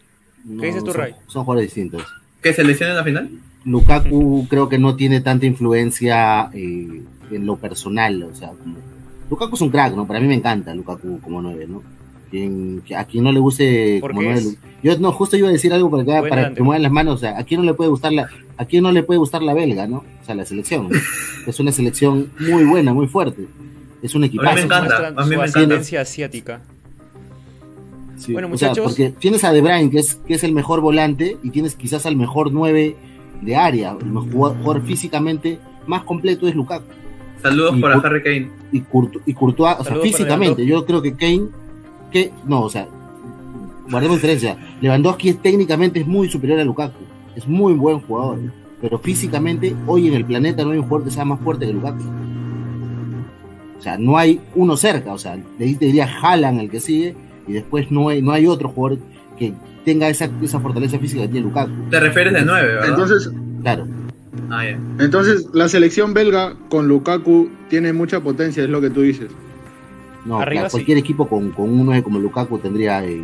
[0.43, 1.13] No, dices tú, son- Ray?
[1.27, 2.03] Son jugadores distintos.
[2.41, 3.29] ¿Que se lesiona en la final?
[3.65, 7.01] Lukaku creo que no tiene tanta influencia eh,
[7.31, 8.75] en lo personal, o sea, como-
[9.29, 10.05] Lukaku es un crack, ¿no?
[10.05, 11.81] Para mí me encanta Lukaku como nueve, ¿no?
[12.29, 14.45] Quien, a quien no le guste ¿Por como qué nueve, es?
[14.45, 16.91] Lu- yo no, justo iba a decir algo para que, Buen para que muevan las
[16.91, 19.17] manos, o sea, a quién no le puede gustar la, a quién no le puede
[19.19, 19.97] gustar la belga, ¿no?
[20.21, 20.89] O sea, la selección.
[20.89, 20.99] ¿no?
[21.47, 23.47] es una selección muy buena, muy fuerte.
[24.01, 24.55] Es un equipazo.
[24.55, 26.01] me encanta, a mí me encanta.
[26.01, 26.59] asiática.
[28.17, 28.91] Sí, Bueno, o sea, muchachos.
[28.91, 32.05] porque tienes a De Bruyne, que es, que es el mejor volante, y tienes quizás
[32.05, 32.95] al mejor 9
[33.41, 33.95] de área.
[33.99, 36.85] El mejor jugador físicamente más completo es Lukaku.
[37.41, 38.49] Saludos Y para por- Harry Kane.
[38.71, 41.47] Y, Courto- y Courtois, o sea, físicamente, yo creo que Kane,
[42.11, 42.87] que, no, o sea,
[43.89, 44.57] guardemos diferencia.
[44.81, 47.03] Lewandowski es- técnicamente es muy superior a Lukaku.
[47.35, 48.39] Es muy buen jugador.
[48.81, 51.73] Pero físicamente, hoy en el planeta no hay un jugador que sea más fuerte que
[51.73, 52.01] Lukaku.
[53.77, 55.13] O sea, no hay uno cerca.
[55.13, 57.15] O sea, de ahí te diría Haaland el que sigue.
[57.47, 58.99] Y después no hay, no hay otro jugador
[59.37, 59.53] que
[59.85, 61.71] tenga esa, esa fortaleza física que tiene Lukaku.
[61.89, 62.89] Te refieres de 9, ¿verdad?
[62.89, 63.31] Entonces,
[63.61, 63.87] Claro.
[64.49, 64.79] Ah, ya.
[65.03, 69.29] entonces la selección belga con Lukaku tiene mucha potencia, es lo que tú dices.
[70.25, 70.71] No, Arriba claro, sí.
[70.73, 73.17] cualquier equipo con, con un 9 como Lukaku tendría eh,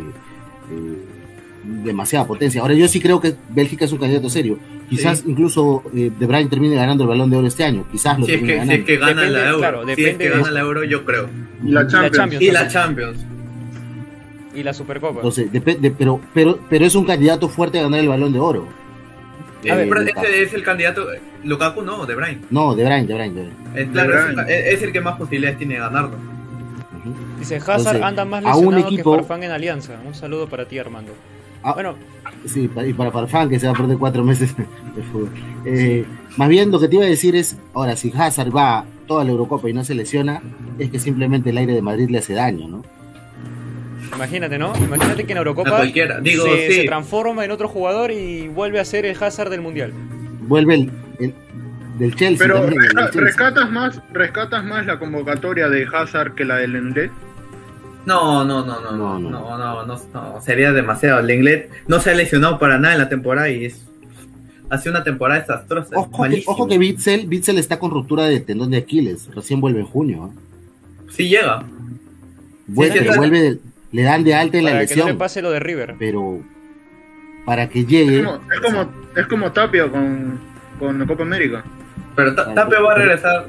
[0.70, 1.04] eh,
[1.84, 2.60] demasiada potencia.
[2.60, 4.58] Ahora, yo sí creo que Bélgica es un candidato serio.
[4.88, 5.30] Quizás Sí.
[5.30, 7.84] incluso eh, De Bruyne termine ganando el balón de oro este año.
[7.90, 8.72] Quizás lo Si es, que, si ganando.
[8.74, 9.58] es que gana Depende, la euro.
[9.58, 11.28] claro, si es depende que de- gana la euro, yo creo.
[11.64, 12.16] Y la Champions.
[12.16, 12.42] Champions.
[12.44, 13.18] Y la Champions.
[14.54, 15.16] Y la Supercopa.
[15.16, 18.66] Entonces, depende, pero, pero, pero es un candidato fuerte a ganar el balón de oro.
[19.70, 21.06] A ver, Eh, Pero ese es el candidato.
[21.44, 22.40] Lukaku no, De Bruyne.
[22.50, 23.82] No, De Bruyne, De Bruyne, De Bruyne.
[23.82, 24.52] Eh, claro, De es, el- Bruyne.
[24.58, 26.16] es- es el que más posibilidades tiene de ganarlo.
[27.38, 30.00] Dice Hazard Entonces, anda más a un lesionado equipo- que Farfán en Alianza.
[30.06, 31.12] Un saludo para ti, Armando.
[31.62, 31.94] Ah, Bueno,
[32.46, 34.54] Sí, y para Farfán, que se va a perder cuatro meses
[34.96, 35.28] de fútbol.
[35.66, 36.04] Eh,
[36.38, 39.30] más bien, lo que te iba a decir es, ahora, si Hazard va toda la
[39.30, 40.40] Eurocopa y no se lesiona,
[40.78, 42.82] es que simplemente el aire de Madrid le hace daño, ¿no?
[44.14, 44.72] Imagínate, ¿no?
[44.76, 46.20] Imagínate que en Eurocopa cualquiera.
[46.20, 46.74] Digo, se, sí.
[46.74, 49.92] se transforma en otro jugador y vuelve a ser el Hazard del Mundial.
[50.42, 50.90] Vuelve el,
[51.20, 51.34] el-
[51.98, 53.20] del Chelsea Pero también, el resca- del Chelsea.
[53.22, 57.10] rescatas más, rescatas más la convocatoria de Hazard que la del Lenglet.
[58.06, 59.30] No, no, no, no, No, no, no.
[59.30, 61.20] no, no, no, no, sería demasiado.
[61.20, 63.86] El inglés no se ha lesionado para nada en la temporada y es
[64.70, 65.90] hace una temporada desastrosa.
[65.98, 69.80] Ojo que, ojo que Bitzel, Bitzel está con ruptura de tendón de Aquiles, recién vuelve
[69.80, 70.30] en junio.
[70.32, 70.38] ¿eh?
[71.10, 71.62] Sí llega.
[72.66, 73.60] Vuelve, sí, vuelve del-
[73.92, 75.96] le dan de alta en la Para que no le lesión, pase lo de River.
[75.98, 76.40] pero
[77.44, 80.38] para que Es llegue, como, es como, es como Tapia con,
[80.78, 81.64] con la Copa América.
[82.14, 83.46] Pero Ta- Claro, Tapia va a regresar.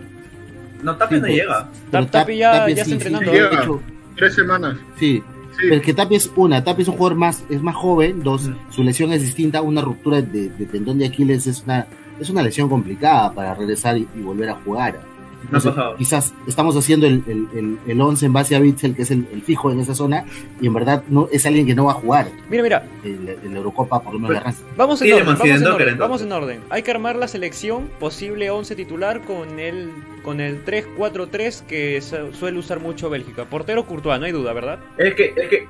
[0.84, 1.70] No, Tapia no llega.
[1.92, 3.32] pero Tap- Tapi ya- está entrenando.
[3.32, 3.62] Llega.
[3.62, 3.82] hecho,
[4.16, 4.78] Tres semanas.
[4.98, 5.24] sí,
[5.60, 5.68] Sí.
[5.70, 8.56] Pero que Tapia es una, Tapia es un jugador más, es más joven, dos, Mm.
[8.70, 11.86] su lesión es distinta, una ruptura de, de tendón de Aquiles es una,
[12.20, 15.02] es una lesión complicada para regresar y, y volver a jugar.
[15.44, 19.12] Entonces, quizás estamos haciendo el, el, el, el 11 en base a Bitzel, que es
[19.12, 20.24] el, el fijo en esa zona,
[20.62, 23.58] y en verdad no es alguien que no va a jugar Mira, mira, en, la-
[23.58, 26.60] Eurocopa, por lo menos la vamos en orden, vamos en orden, vamos en orden.
[26.70, 29.89] Hay que armar la selección, posible 11 titular con el
[30.24, 33.46] con el 3-4-3 que su- suele usar mucho Bélgica.
[33.46, 34.80] Portero Courtois, no hay duda, ¿verdad?
[34.98, 35.68] Es que, es que,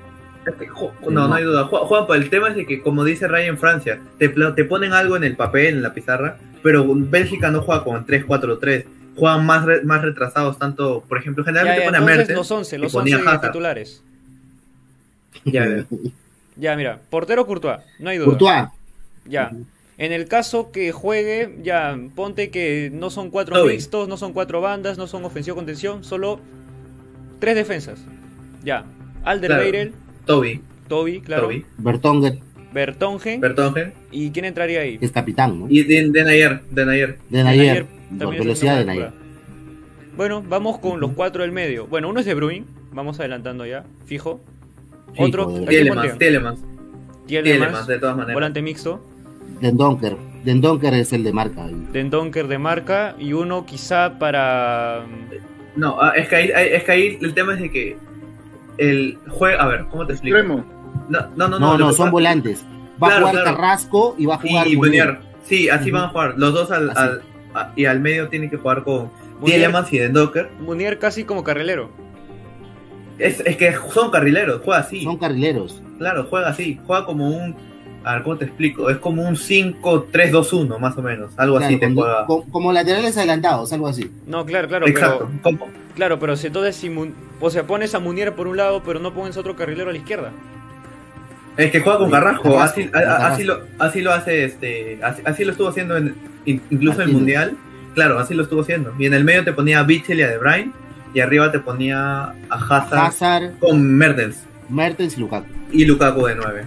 [1.09, 1.33] no, No.
[1.33, 1.69] hay duda.
[1.69, 4.93] Ju- Juanpa, el tema es de que, como dice Ray en Francia, te, te ponen
[4.93, 8.83] algo en el papel, en la pizarra, pero Bélgica no juega con 3-4-3.
[9.15, 12.37] Juegan más, re- más retrasados, tanto, por ejemplo, generalmente ya, pone a Mertens.
[12.37, 13.51] los 11, y los ponía 11 Hazard.
[13.51, 14.03] titulares.
[15.45, 15.85] Ya, ya.
[16.57, 18.25] Ya, mira, portero Courtois, no hay duda.
[18.27, 18.63] Courtois,
[19.25, 19.51] Ya.
[19.97, 23.73] En el caso que juegue, ya, ponte que no son cuatro Toby.
[23.73, 26.39] mixtos, no son cuatro bandas, no son ofensivo contención, solo
[27.39, 27.99] tres defensas.
[28.63, 28.83] Ya.
[29.23, 29.93] Alderweireld,
[30.25, 32.39] Toby, Toby, claro, Toby, Bertongen,
[32.73, 34.97] Bertongen, Bertongen ¿y quién entraría ahí?
[34.99, 35.67] es capitán, ¿no?
[35.69, 37.17] y Den Denayer, Denayer.
[37.29, 39.13] De Nayer Nayer, también por velocidad de jugada.
[40.17, 41.87] Bueno, vamos con los cuatro del medio.
[41.87, 44.41] Bueno, uno es de Bruin, vamos adelantando ya, fijo.
[45.13, 46.17] Fijo, Otro, de ¿a quién Tielemans?
[46.17, 46.59] Tielemans,
[47.27, 48.33] Tielemans, de todas maneras.
[48.35, 49.01] volante mixto.
[49.61, 51.65] Den Donker, Den Donker es el de marca.
[51.65, 51.87] ahí.
[51.91, 55.05] Dendonker de marca y uno quizá para...
[55.75, 57.97] No, ah, es que ahí, es que ahí el tema es de que
[58.77, 60.37] el juego, a ver, ¿cómo te explico?
[60.37, 60.65] Extremo.
[61.09, 62.65] No, no, no, No, no, son pasa- volantes.
[63.01, 63.57] Va Claro, a jugar claro.
[63.57, 64.75] Carrasco y va a jugar y.
[64.75, 65.19] Munier.
[65.45, 66.33] Sí, así van a jugar.
[66.37, 67.21] Los dos al,
[67.75, 69.09] y al medio tienen que jugar con
[69.43, 70.49] Tielemans y Dendoker.
[70.59, 71.89] Munier casi como carrilero.
[73.17, 75.03] Es, es que son carrileros, juega así.
[75.03, 75.81] Son carrileros.
[75.99, 76.79] Claro, juega así.
[76.87, 77.55] Juega como un.
[78.03, 78.89] A ver, ¿cómo te explico?
[78.89, 81.31] Es como un 5-3-2-1 más o menos.
[81.37, 82.25] Algo Claro, así te juega.
[82.25, 84.09] co- como laterales adelantados, algo así.
[84.25, 85.29] No, claro, claro, Exacto.
[85.43, 85.57] pero
[85.95, 86.91] claro, pero si entonces si
[87.39, 89.99] o sea, pones a Munier por un lado, pero no pones otro carrilero a la
[89.99, 90.31] izquierda.
[91.57, 92.59] Es que juega con Carrasco.
[92.59, 94.99] Así, así, lo, así lo hace este.
[95.03, 96.15] Así, así lo estuvo haciendo en,
[96.45, 97.13] incluso en el.
[97.13, 97.57] Mundial.
[97.93, 98.93] Claro, así lo estuvo haciendo.
[98.97, 100.71] Y en el medio te ponía a Bichel y a De Bruyne.
[101.13, 104.43] Y arriba te ponía a Hazard Hazard, con Mertens.
[104.69, 105.45] Mertens y Lukaku.
[105.73, 106.65] Y Lukaku de 9.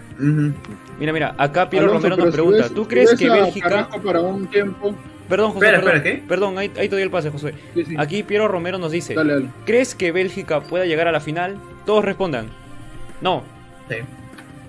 [1.01, 3.89] Mira, mira, acá Piero Alonso, Romero nos si pregunta, ves- ¿tú crees que a Bélgica
[4.05, 4.95] para un tiempo.
[5.29, 6.29] Perdón, José, Espera, perdón, espera, ¿qué?
[6.29, 7.55] perdón, ahí, ahí te doy el pase, José.
[7.73, 7.95] Sí, sí.
[7.97, 9.47] Aquí Piero Romero nos dice, Dale, dale.
[9.65, 11.57] ¿crees que Bélgica pueda llegar a la final?
[11.87, 12.49] Todos respondan.
[13.23, 13.43] No.
[13.89, 13.97] Sí,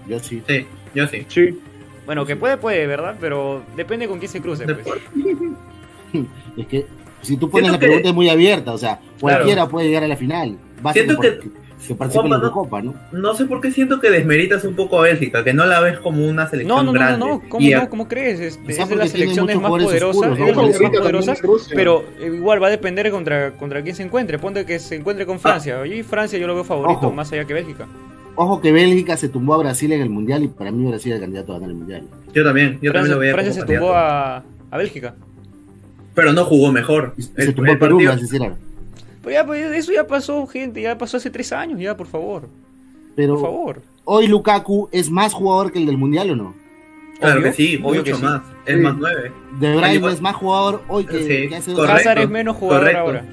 [0.07, 0.41] Yo sí.
[0.47, 1.25] sí, yo sí.
[1.27, 1.59] Sí.
[2.05, 3.15] Bueno, que puede, puede, ¿verdad?
[3.19, 4.65] Pero depende con quién se cruce.
[4.65, 4.99] Pues.
[6.57, 6.85] Es que
[7.21, 9.69] si tú pones Siento la que- pregunta es muy abierta, o sea, cualquiera Claro.
[9.71, 10.57] puede llegar a la final.
[10.93, 11.39] Siento que-
[11.87, 12.93] que participe en la no- Copa, ¿no?
[13.11, 15.99] No sé por qué siento que desmeritas un poco a Bélgica, que no la ves
[15.99, 17.25] como una selección No, no, no, no, grande.
[17.27, 17.89] no, ¿cómo Y a- no?
[17.89, 18.39] ¿Cómo crees?
[18.39, 20.63] Es, Quizá es de las selecciones más poderosas, es ¿no?
[20.63, 21.73] más es Rusia.
[21.75, 24.39] pero eh, igual va a depender contra, contra quién se encuentre.
[24.39, 25.85] Ponte que se encuentre con Francia.
[25.85, 27.11] Y Francia yo lo veo favorito Ojo.
[27.11, 27.87] más allá que Bélgica.
[28.37, 31.15] Ojo que Bélgica se tumbó a Brasil en el Mundial y para mí Brasil es
[31.17, 32.03] el candidato a ganar el Mundial.
[32.33, 35.15] Yo también, yo también lo veía Francia como se tumbó a, a Bélgica.
[36.13, 37.13] Pero no jugó mejor.
[37.17, 38.55] Y, y El- se tumbó el Perú, partido- más sincera.
[39.23, 42.47] Pero ya, pues eso ya pasó, gente, ya pasó hace tres años, ya, por favor.
[43.15, 43.81] Pero Por favor.
[44.03, 46.53] hoy Lukaku es más jugador que el del Mundial o no?
[47.19, 48.21] Claro Obvio, que sí, obvio mucho que sí.
[48.21, 48.41] más.
[48.65, 48.81] Es Sí.
[48.81, 49.31] más nueve.
[49.59, 52.09] De Bruyne es más jugador hoy que, Sí, que hace dos correcto.
[52.09, 52.99] Hazard es menos jugador correcto.
[53.01, 53.25] ahora.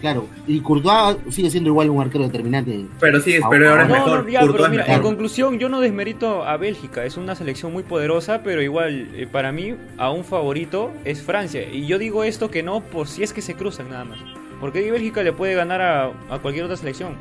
[0.00, 2.86] Claro, y Courtois sigue siendo igual un arquero determinante.
[3.00, 4.24] Pero sí, pero ahora es No, mejor.
[4.24, 7.82] no, ya, pero mira, en conclusión, yo no desmerito a Bélgica, es una selección muy
[7.82, 11.68] poderosa, pero igual, eh, para mí, a un favorito es Francia.
[11.72, 14.18] Y yo digo esto que no por si es que se cruzan nada más.
[14.60, 17.14] Porque Bélgica le puede ganar a, a cualquier otra selección.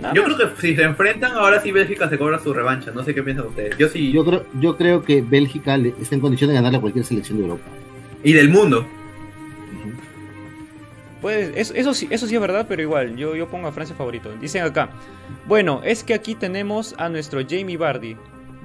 [0.00, 0.34] Nada Yo más.
[0.34, 2.90] creo que si se enfrentan, ahora sí Bélgica se cobra su revancha.
[2.94, 3.78] No sé qué piensan ustedes.
[3.78, 4.12] Yo sí.
[4.12, 7.44] Yo creo, yo creo que Bélgica está en condición de ganarle a cualquier selección de
[7.44, 7.64] Europa.
[8.22, 8.86] Y del mundo.
[11.30, 14.30] Eso, eso, sí, eso sí es verdad, pero igual, yo, yo pongo a Francia favorito.
[14.40, 14.90] Dicen acá,
[15.46, 18.16] bueno, es que aquí tenemos a nuestro Jamie Bardi.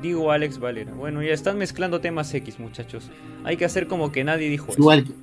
[0.01, 0.91] Digo Alex Valera.
[0.93, 3.09] Bueno, ya están mezclando temas X, muchachos.
[3.43, 4.81] Hay que hacer como que nadie dijo Es eso.
[4.81, 5.13] igual, que-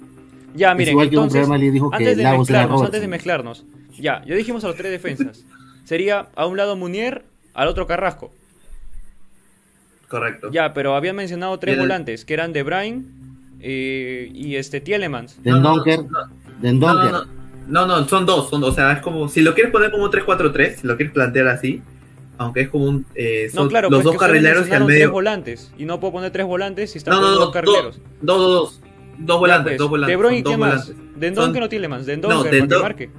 [0.55, 3.09] Ya, es miren, igual que un entonces, le dijo que antes de mezclarnos, antes de
[3.09, 3.65] mezclarnos.
[3.99, 5.45] Ya, ya dijimos a los tres defensas.
[5.85, 7.25] Sería a un lado Munier,
[7.55, 8.31] al otro Carrasco.
[10.09, 10.51] Correcto.
[10.53, 13.05] Ya, pero habían mencionado tres volantes, que eran De Bruyne
[13.61, 15.39] eh, y este Tielemans.
[15.45, 15.85] No, no, no,
[16.61, 17.13] No, Donker.
[17.13, 17.39] no, no.
[17.69, 18.71] No, no, son dos, son dos.
[18.71, 19.29] O sea, es como.
[19.29, 21.83] Si lo quieres poner como un 3-4-3, si lo quieres plantear así.
[22.39, 23.05] Aunque es como un.
[23.15, 25.01] eh, son No, claro, los pues dos carrileros y al medio.
[25.01, 25.73] tres volantes.
[25.77, 28.01] Y no puedo poner tres volantes si están No, no, no, dos carrileros.
[28.23, 28.81] dos, dos, dos.
[29.19, 30.13] Dos volantes, pues, dos volantes.
[30.13, 30.87] De Bruyne, son dos ¿qué más?
[30.87, 31.21] volantes.
[31.21, 32.07] Den Son- Donker o Tielemans.
[32.07, 33.11] Den No, Donker, Den para que Don- marque.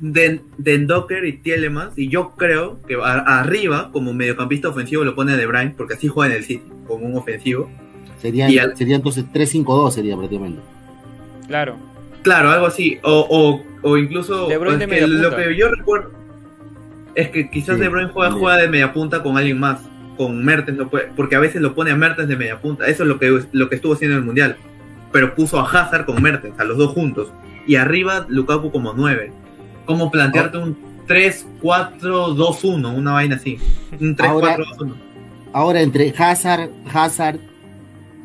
[0.00, 1.96] Den, Den Docker y Tielemans.
[1.98, 6.06] Y yo creo que a- arriba, como mediocampista ofensivo, lo pone De Bruyne, porque así
[6.08, 7.70] juega en el City, como un ofensivo.
[8.20, 10.60] Sería, al- sería entonces 3-5-2 sería prácticamente.
[11.48, 11.76] Claro.
[12.26, 12.98] Claro, algo así.
[13.02, 14.48] O, o, o incluso.
[14.48, 16.10] De Bruyne es de media lo que yo recuerdo
[17.14, 18.40] es que quizás Sí, De Bruyne juega, bien.
[18.40, 19.80] juega de media punta con alguien más.
[20.16, 22.86] Con Mertens, puede- porque a veces lo pone a Mertens de media punta.
[22.88, 24.56] Eso es lo que, lo que estuvo haciendo en el Mundial.
[25.12, 27.28] Pero puso a Hazard con Mertens, a los dos juntos.
[27.66, 29.30] Y arriba Lukaku como 9.
[29.84, 33.58] Como plantearte un 3-4-2-1, una vaina así.
[34.00, 34.94] Un 3-4-2-1.
[35.52, 37.38] Ahora, entre Hazard, Hazard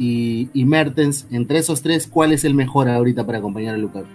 [0.02, 4.08] y, y Mertens, entre esos tres, ¿cuál es el mejor ahorita para acompañar a Lukaku?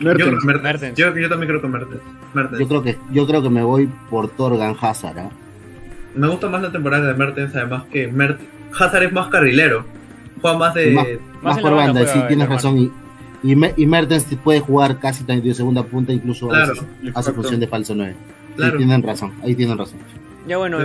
[0.00, 0.96] Yo, Mertens.
[0.96, 2.00] Yo, yo también creo que Mertens.
[2.34, 2.60] Mertens.
[2.60, 5.18] Yo creo que, yo creo que me voy por Torgan Hazard.
[5.18, 5.30] ¿ah?
[6.16, 8.40] Me gusta más la temporada de Mertens, además que Mert
[8.78, 9.84] Hazard es más carrilero.
[10.42, 10.90] Juega más de.
[10.92, 12.78] Más- Más Más en por banda banda, juega sí, tienes razón.
[12.78, 12.90] Y,
[13.44, 17.12] y, Me- y Mertens puede jugar casi también de segunda punta, incluso a Claro, veces
[17.14, 18.14] hace función de falso 9.
[18.56, 18.72] Claro.
[18.72, 19.98] Sí, tienen razón, ahí tienen razón.
[20.46, 20.78] Ya bueno,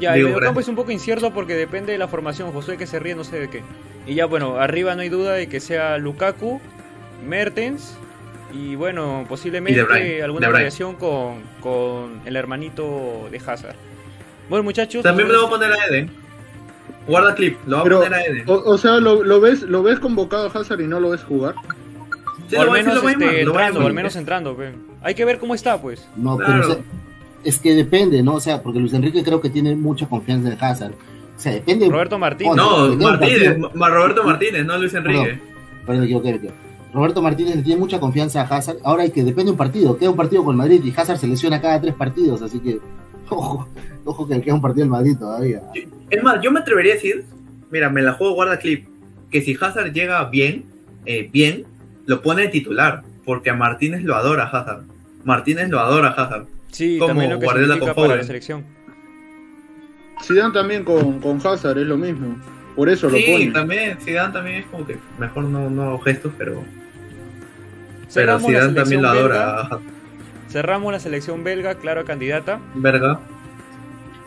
[0.00, 0.58] ya digo, el campo Brand.
[0.60, 2.52] es un poco incierto porque depende de la formación.
[2.52, 3.62] Josué que se ríe no sé de qué.
[4.06, 6.60] Y ya bueno, arriba no hay duda de que sea Lukaku,
[7.26, 7.96] Mertens
[8.52, 13.74] y bueno, Y posiblemente Bruyne, alguna variación con, con el hermanito de Hazard.
[14.48, 16.10] Bueno muchachos, También me lo voy a poner a Eden.
[17.06, 18.44] Guarda clip, lo voy a Pero, poner a Eden.
[18.46, 21.22] o, o sea, lo, lo ves lo ves convocado a Hazard y no lo ves
[21.24, 21.54] jugar.
[22.48, 24.56] Sí, o al menos este, entrando, al menos entrando.
[24.56, 24.72] pe.
[25.02, 26.06] Hay que ver cómo está pues.
[26.16, 26.62] No, Claro.
[26.68, 26.82] pero
[27.44, 28.34] es que depende, ¿no?
[28.34, 30.92] O sea, porque Luis Enrique creo que tiene mucha confianza en Hazard.
[30.92, 31.88] O sea, depende.
[31.88, 32.54] Roberto Martínez.
[32.56, 33.58] No, Martínez.
[33.74, 35.38] Ma- Roberto Martínez, no Luis Enrique.
[35.84, 36.58] Perdón, me equivoqué, me equivoqué.
[36.92, 38.76] Roberto Martínez le tiene mucha confianza a Hazard.
[38.84, 39.96] Ahora hay que depende de un partido.
[39.98, 42.78] Queda un partido con Madrid y Hazard se lesiona cada tres partidos, así que
[43.30, 43.68] ojo,
[44.04, 45.60] ojo que le queda un partido en Madrid todavía.
[46.10, 47.24] Es más, yo me atrevería a decir,
[47.70, 48.86] mira, me la juego guarda clip,
[49.30, 50.66] que si Hazard llega bien,
[51.04, 51.64] eh, bien,
[52.06, 54.84] lo pone de titular, porque a Martínez lo adora Hazard.
[55.24, 56.46] Martínez lo adora Hazard.
[56.74, 58.64] Sí, Como también lo que Guardiola significa para la selección.
[60.22, 62.36] Zidane también con, con Hazard es lo mismo.
[62.74, 63.50] Por eso lo Sí, pone.
[63.52, 66.64] también, Zidane también es como que mejor no, no hago gestos, pero,
[68.12, 69.68] pero Zidane también lo adora.
[70.50, 72.60] Cerramos la selección belga, claro candidata.
[72.74, 73.20] Verga.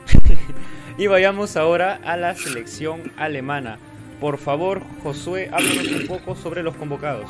[0.99, 3.77] Y vayamos ahora a la selección alemana.
[4.19, 7.29] Por favor, Josué, háblanos un poco sobre los convocados.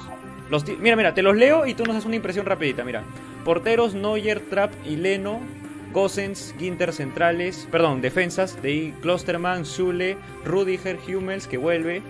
[0.49, 2.85] Los mira, mira, te los leo y tú nos haces una impresión rapidita.
[2.85, 3.03] Mira,
[3.47, 5.39] porteros Neuer, Trapp y Leno,
[5.93, 12.01] Gosens, Ginter centrales, perdón, defensas de ahí Klosterman, Schule, Rudiger, Hummels que vuelve,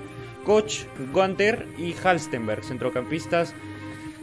[0.45, 3.53] Koch, Gunther y Halstenberg, centrocampistas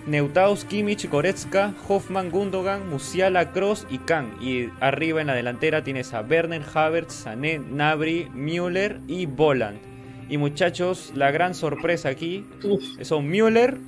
[0.08, 4.34] Neutaus, Kimmich, Goretzka, Hoffman, Gundogan, Musiala, Kroos y Kahn.
[4.40, 9.78] Y arriba en la delantera tienes a Werner, Havertz, Sané, Nabri, Müller y Boland.
[10.28, 12.44] Y muchachos, la gran sorpresa aquí
[13.02, 13.78] son Müller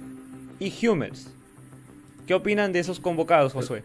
[0.60, 1.35] y Hummels.
[2.26, 3.82] ¿Qué opinan de esos convocados, Josué?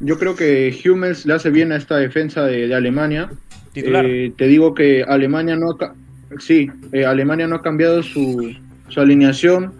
[0.00, 3.30] Yo creo que Hummels le hace bien a esta defensa de, de Alemania.
[3.72, 4.04] Titular.
[4.04, 5.94] Eh, te digo que Alemania no ha,
[6.38, 8.54] sí, eh, Alemania no ha cambiado su,
[8.88, 9.72] su alineación.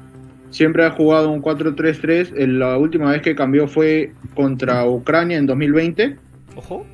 [0.51, 2.33] Siempre ha jugado un 4-3-3.
[2.37, 6.17] Eh, La última vez que cambió fue contra Ucrania en 2020.
[6.57, 6.87] Ojo.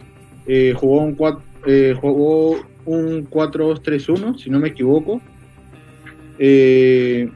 [0.47, 5.21] Eh, jugó un 4 eh, jugó un 4-2-3-1, si no me equivoco.
[6.39, 7.31] Eh,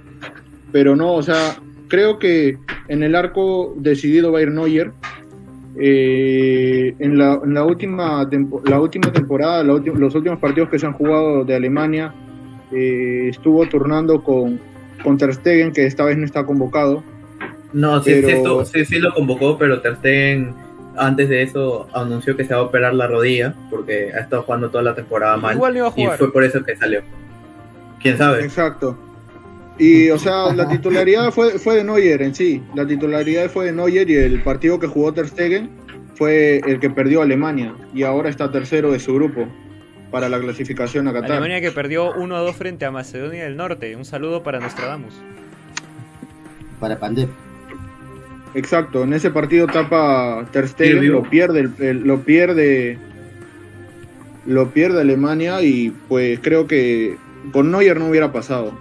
[0.74, 1.54] pero no, o sea,
[1.86, 2.58] creo que
[2.88, 4.90] en el arco decidido va a ir Neuer.
[5.78, 10.68] Eh, en, la, en la última tempo- la última temporada, la ulti- los últimos partidos
[10.68, 12.12] que se han jugado de Alemania,
[12.72, 14.58] eh, estuvo turnando con,
[15.04, 17.04] con Ter Stegen, que esta vez no está convocado.
[17.72, 20.54] No, sí, Pero- sí, esto- sí, sí lo convocó, pero Ter Stegen
[20.96, 24.70] antes de eso anunció que se va a operar la rodilla porque ha estado jugando
[24.70, 26.18] toda la temporada mal Igual iba a y jugar.
[26.18, 27.00] fue por eso que salió.
[28.00, 28.44] ¿Quién sabe?
[28.44, 28.96] Exacto.
[29.78, 32.62] Y, o sea, la titularidad fue, fue de Neuer en sí.
[32.74, 35.68] La titularidad fue de Neuer y el partido que jugó Ter Stegen
[36.14, 37.74] fue el que perdió Alemania.
[37.92, 39.48] Y ahora está tercero de su grupo
[40.12, 41.32] para la clasificación a Qatar.
[41.32, 43.96] Alemania que perdió 1-2 frente a Macedonia del Norte.
[43.96, 45.14] Un saludo para Nostradamus.
[46.78, 47.30] Para Pandep.
[48.54, 52.96] Exacto, en ese partido tapa Ter Stegen, lo pierde, el- el- lo pierde,
[54.46, 57.16] lo pierde Alemania y pues creo que
[57.50, 58.72] con Neuer no hubiera pasado.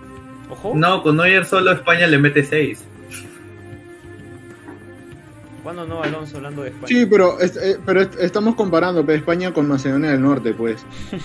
[0.49, 0.73] Ojo.
[0.75, 2.83] No, con Neuer solo España le mete 6.
[5.63, 6.87] ¿Cuándo no, Alonso, hablando de España?
[6.87, 10.83] Sí, pero, es- eh, pero est- estamos comparando pues, España con Macedonia del Norte, pues.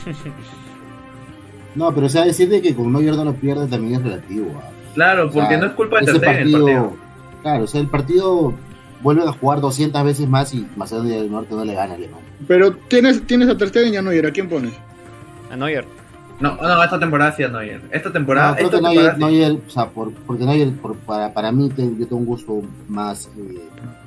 [1.75, 4.51] No, pero o sea, decir de que con Neuer no lo pierde también es relativo.
[4.65, 4.71] ¿ah?
[4.95, 6.97] Claro, O sea, porque no es culpa de ese partido.
[7.43, 8.53] Claro, o sea, el partido
[9.01, 12.25] vuelve a jugar 200 veces más y Macedonia del Norte no le gana a Alemania.
[12.49, 14.73] Pero tienes, tienes a Ter Stegen y a Neuer, ¿a quién pones?
[15.53, 15.85] A Neuer.
[16.41, 17.83] No, no, esta temporada sí a Neuer.
[17.91, 19.37] Esta temporada, No, creo esta que temporada Neuer, sí.
[19.49, 23.29] Neuer, o sea, por, porque por- para, para mí, te- yo tengo un gusto más.
[23.37, 23.59] Eh,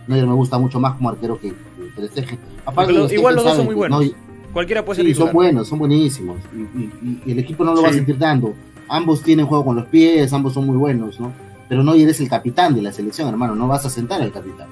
[0.07, 1.55] Neuer me gusta mucho más como arquero que, que
[1.95, 2.39] Ter Stegen.
[2.65, 4.05] Aparte, Pero los igual los dos son muy buenos.
[4.53, 6.37] Cualquiera puede ser sí, son buenos, son buenísimos.
[6.53, 8.53] Y, y- y- y el equipo no lo va a sentir dando.
[8.89, 11.31] Ambos tienen juego con los pies, ambos son muy buenos, ¿no?
[11.69, 13.55] Pero Neuer es el capitán de la selección, hermano.
[13.55, 14.67] No vas a sentar al capitán.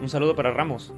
[0.00, 0.92] Un saludo para Ramos.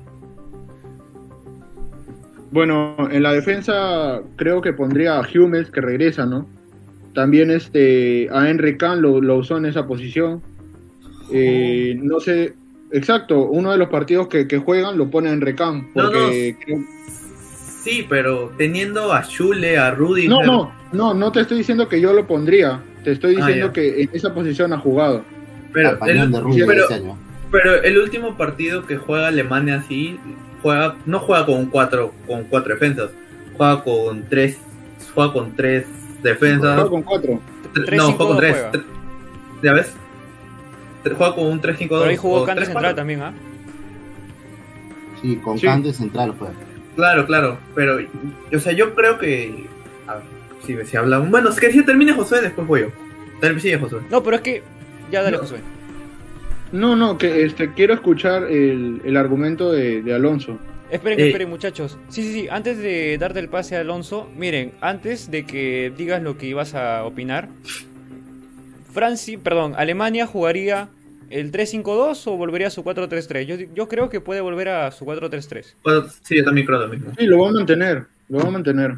[2.51, 6.47] Bueno, en la defensa creo que pondría a Hummels, que regresa, ¿no?
[7.15, 10.43] También este, a Henry Kahn lo, lo usó en esa posición.
[11.33, 12.55] Eh, no sé,
[12.93, 16.57] exacto, uno de los partidos que, que juegan lo pone a Henry Kahn, No, porque
[16.65, 16.85] creo-
[17.83, 20.29] Sí, pero teniendo a Schule, a Rudiger.
[20.31, 22.81] No, no, no, no te estoy diciendo que yo lo pondría.
[23.05, 25.23] Te estoy Ah, diciendo que en esa posición ha jugado.
[25.73, 25.99] Pero el,
[26.67, 27.17] pero, este año.
[27.51, 30.19] Pero el último partido que juega Alemania así,
[30.63, 33.11] juega, no juega con cuatro, con cuatro defensas,
[33.57, 34.59] juega con tres,
[35.15, 35.87] juega con tres
[36.23, 36.75] defensas.
[36.75, 37.41] Juega con cuatro.
[37.75, 38.53] Tre- no, 3-5-2 juega con tres.
[38.53, 38.73] juega.
[38.73, 38.85] tre-
[39.63, 39.93] ¿Ya ves?
[41.17, 41.89] Juega con un 3-5-2.
[41.89, 42.67] Pero ahí jugó Cante 3-4.
[42.67, 43.33] Central también, ¿ah?
[45.23, 45.67] Sí, con Sí.
[45.67, 46.55] Kante central juega.
[46.97, 47.99] Claro, claro, pero,
[48.55, 49.67] o sea, yo creo que,
[50.07, 50.23] a ver,
[50.65, 52.89] si, si hablamos, bueno, es que si termine Josué, después voy yo.
[53.61, 54.01] Sigue Josué.
[54.11, 54.63] No, pero es que.
[55.11, 55.43] Ya dale, No.
[55.43, 55.59] Josué.
[56.77, 60.59] No, no, que este, quiero escuchar el, el argumento de, de Alonso.
[60.91, 61.27] Esperen, Eh.
[61.29, 61.99] esperen, muchachos.
[62.09, 62.49] Sí, sí, sí.
[62.51, 66.75] Antes de darte el pase a Alonso, miren, antes de que digas lo que ibas
[66.75, 67.49] a opinar,
[68.93, 70.89] Francia, perdón, Alemania jugaría
[71.29, 73.45] el 3-5-2 o volvería a su 4-3-3.
[73.47, 75.75] Yo, yo creo que puede volver a su 4-3-3.
[75.83, 77.13] Bueno, sí, yo también creo lo mismo.
[77.19, 78.95] Sí, lo va a mantener, lo va a mantener.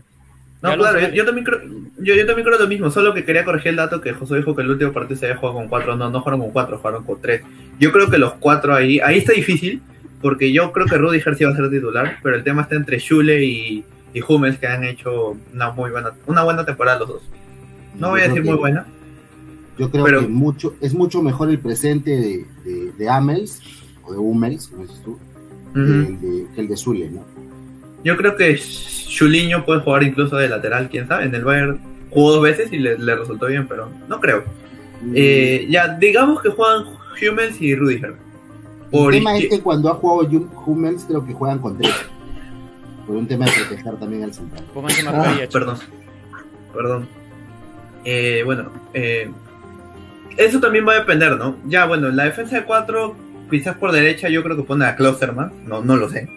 [0.61, 1.61] No, claro, yo, yo también creo,
[1.99, 4.57] yo, yo también creo lo mismo, solo que quería corregir el dato que José dijo
[4.57, 7.05] que el último partido se había jugado con cuatro, no, no jugaron con cuatro, jugaron
[7.05, 7.43] con tres.
[7.79, 9.83] Yo creo que los cuatro ahí, ahí está difícil,
[10.21, 12.99] porque yo creo que Rudy sí va a ser titular, pero el tema está entre
[12.99, 17.23] Schule y, y Hummels, que han hecho una muy buena, una buena temporada los dos.
[17.99, 18.87] No voy a decir que- muy buena.
[19.79, 23.61] Yo creo pero- que mucho, es mucho mejor el presente de, de, de Amels,
[24.05, 25.19] o de Hummels, como dices tú,
[25.75, 27.25] que, el de, que el de Zule, ¿no?
[28.03, 31.27] Yo creo que Chuliño puede jugar incluso de lateral, quién sabe.
[31.27, 31.79] En el Bayern
[32.11, 34.43] jugó dos veces y le, le resultó bien, pero no creo.
[35.15, 36.85] Eh, ya, digamos que juegan
[37.23, 38.15] Hummels y Rudiger.
[38.91, 41.95] Por el tema es que cuando ha jugado Hum- Hummels, creo que juegan con tres.
[43.07, 44.65] Por un tema de proteger también al central.
[44.75, 45.79] Pónganse Ah, perdón.
[46.75, 47.09] Perdón.
[48.05, 49.31] Eh, bueno, eh,
[50.37, 51.57] eso también va a depender, ¿no?
[51.67, 53.17] Ya, bueno, la defensa de cuatro,
[53.51, 55.53] quizás por derecha, yo creo que pone a Klosterman.
[55.67, 56.29] No, no lo sé.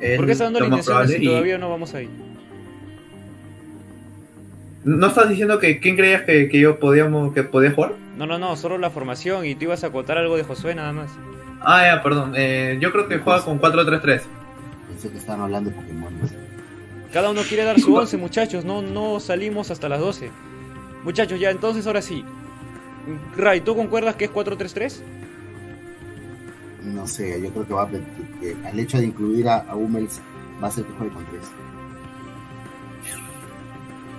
[0.00, 2.08] Es ¿Por qué está dando la más intención probable si y- todavía no vamos ahí?
[4.84, 7.94] ¿No estás diciendo que quién creías que, que yo podíamos, que podía jugar?
[8.16, 10.92] No, no, no, solo la formación y tú ibas a acotar algo de Josué nada
[10.92, 11.10] más.
[11.60, 12.32] Ah, ya, perdón.
[12.36, 14.22] Eh, yo creo que juega con 4-3-3.
[14.88, 16.12] Pensé que estaban hablando de Pokémon.
[16.20, 16.28] ¿no?
[17.12, 20.30] Cada uno quiere dar su 11, muchachos, no, no salimos hasta las 12.
[21.04, 22.24] Muchachos, ya, entonces ahora sí.
[23.36, 25.00] Ray, ¿tú concuerdas que es 4-3-3?
[26.84, 30.20] No sé, yo creo que va a que, al hecho de incluir a, a Hummels
[30.62, 31.42] va a ser que juegue con tres.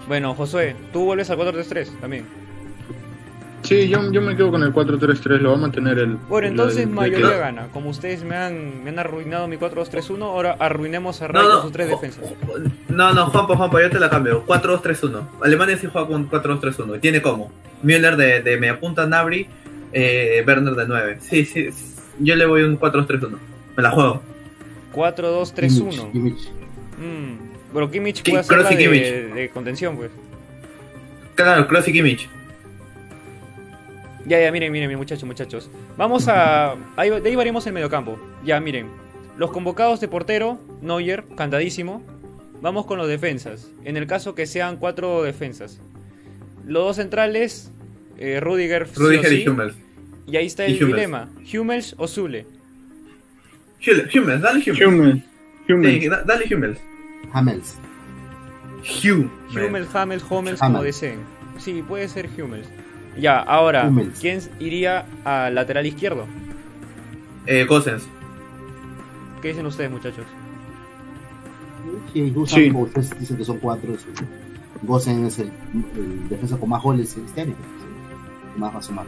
[0.08, 2.26] Bueno, Josué, tú vuelves al 4-3-3 también.
[3.64, 6.16] Sí, yo, yo me quedo con el 4-3-3, lo va a mantener el.
[6.30, 7.68] Bueno, entonces el- el- mayoría el- gana.
[7.74, 11.58] Como ustedes me han, me han arruinado mi 4-2-3-1, ahora arruinemos a Ray No, con
[11.58, 11.62] no.
[11.64, 12.24] sus tres defensas.
[12.88, 14.46] No, no, Juanpa, Juanpa, yo te la cambio.
[14.46, 15.22] 4-2-3-1.
[15.44, 16.96] Alemania sí juega con 4-2-3-1.
[16.96, 17.52] Y tiene como
[17.84, 19.48] Müller de, de media punta, Nabri,
[19.92, 21.18] eh, Werner de 9.
[21.22, 21.68] Sí, sí.
[22.20, 23.38] Yo le voy un 4-2-3-1.
[23.76, 24.22] Me la juego.
[24.94, 26.12] 4-2-3-1.
[26.12, 26.50] Kimmich, Kimmich.
[27.00, 30.10] Mm, Pero Kimmich Ki- puede hacer la y de, de contención, pues.
[31.36, 32.30] Claro, Kroos y Kimmich.
[34.28, 35.70] Ya, ya, miren, miren, miren, muchachos, muchachos.
[35.98, 36.76] Vamos a.
[36.98, 38.20] ahí- de ahí variamos el mediocampo.
[38.44, 38.88] Ya, miren.
[39.38, 42.04] Los convocados de portero, Neuer, cantadísimo.
[42.62, 43.70] Vamos con los defensas.
[43.84, 45.80] En el caso que sean cuatro defensas.
[46.66, 47.72] Los dos centrales,
[48.18, 49.44] eh, Rudiger, sí Rudiger sí.
[49.44, 49.76] y Hummels.
[50.26, 50.96] Y ahí está Y el Hummels.
[50.96, 52.46] dilema: Hummels o Zule.
[53.86, 54.82] Hummels, Hummels, dale Hummels.
[54.88, 55.24] Hummels.
[55.70, 56.02] Hummels.
[56.04, 56.78] Sí, da- dale Hummels.
[57.34, 57.78] Hummels.
[58.80, 59.06] Hummels.
[59.54, 60.60] Hummels, Hummels, Hummels, Hummels.
[60.62, 61.20] como deseen.
[61.60, 62.68] Sí, puede ser Hummels.
[63.20, 64.20] Ya, ahora, Hummels.
[64.20, 66.26] ¿quién iría al lateral izquierdo?
[67.46, 68.08] Eh, Gosens.
[69.42, 70.26] ¿Qué dicen ustedes, muchachos?
[72.14, 72.72] Sí, usan, Sí.
[72.72, 73.94] como ustedes dicen que son cuatro.
[73.98, 74.08] sí.
[74.84, 75.48] Gosen es el,
[75.96, 77.54] el defensa con más goles este año.
[77.80, 78.60] sí.
[78.60, 79.06] Más va a sumar.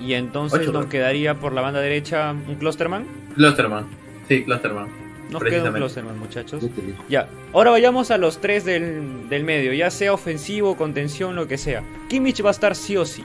[0.00, 0.88] Y entonces Ocho, nos ¿no?
[0.90, 3.04] quedaría por la banda derecha un Klosterman.
[3.34, 3.84] Klosterman.
[4.28, 4.88] Sí, Klosterman.
[5.30, 5.78] Nos queda un Precisamente.
[5.80, 6.64] Klosterman, muchachos.
[7.08, 11.58] Ya, ahora vayamos a los tres del, del medio, ya sea ofensivo, contención, lo que
[11.58, 11.82] sea.
[12.08, 13.24] Kimmich va a estar sí o sí.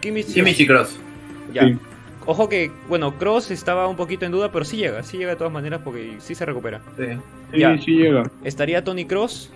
[0.00, 0.62] Kimmich, sí o Kimmich sí.
[0.62, 0.98] y Kroos.
[1.52, 1.62] Ya.
[1.66, 1.76] Sí.
[2.24, 5.36] Ojo que, bueno, Cross estaba un poquito en duda, pero sí llega, sí llega de
[5.36, 6.80] todas maneras porque sí se recupera.
[6.96, 7.04] Sí.
[7.52, 7.76] Sí, Ya.
[7.78, 8.30] sí llega.
[8.44, 9.50] Estaría Tony Cross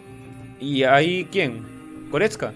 [0.61, 1.63] y ahí quién?
[2.11, 2.53] Goretzka.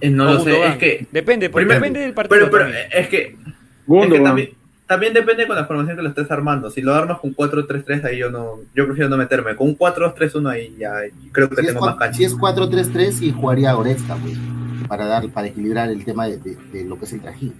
[0.00, 0.72] Eh, no lo sé, Gundogan.
[0.72, 1.06] es que.
[1.10, 2.38] Depende, porque Primero- depende del partido.
[2.38, 2.86] Pero, pero también.
[2.92, 3.36] es que.
[3.88, 4.50] Es que también,
[4.88, 6.70] también depende con la formación que lo estés armando.
[6.70, 8.56] Si lo armas con 4-3-3, ahí yo no.
[8.74, 9.54] Yo prefiero no meterme.
[9.54, 10.92] Con un 4-2-3-1 ahí ya
[11.30, 12.16] creo que Si tengo más cancha.
[12.16, 14.36] si es 4-3-3, sí jugaría Goretzka, pues,
[14.88, 17.52] para dar, para equilibrar el tema de, de- de lo que es el trajín.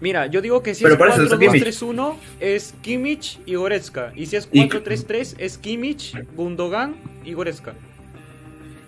[0.00, 4.12] Mira, yo digo que si Pero es por eso es 4-2-3-1 es Kimmich y Goretzka.
[4.16, 7.72] Y si es Y- 4-3-3 es Kimmich, Gundogan y Goretzka.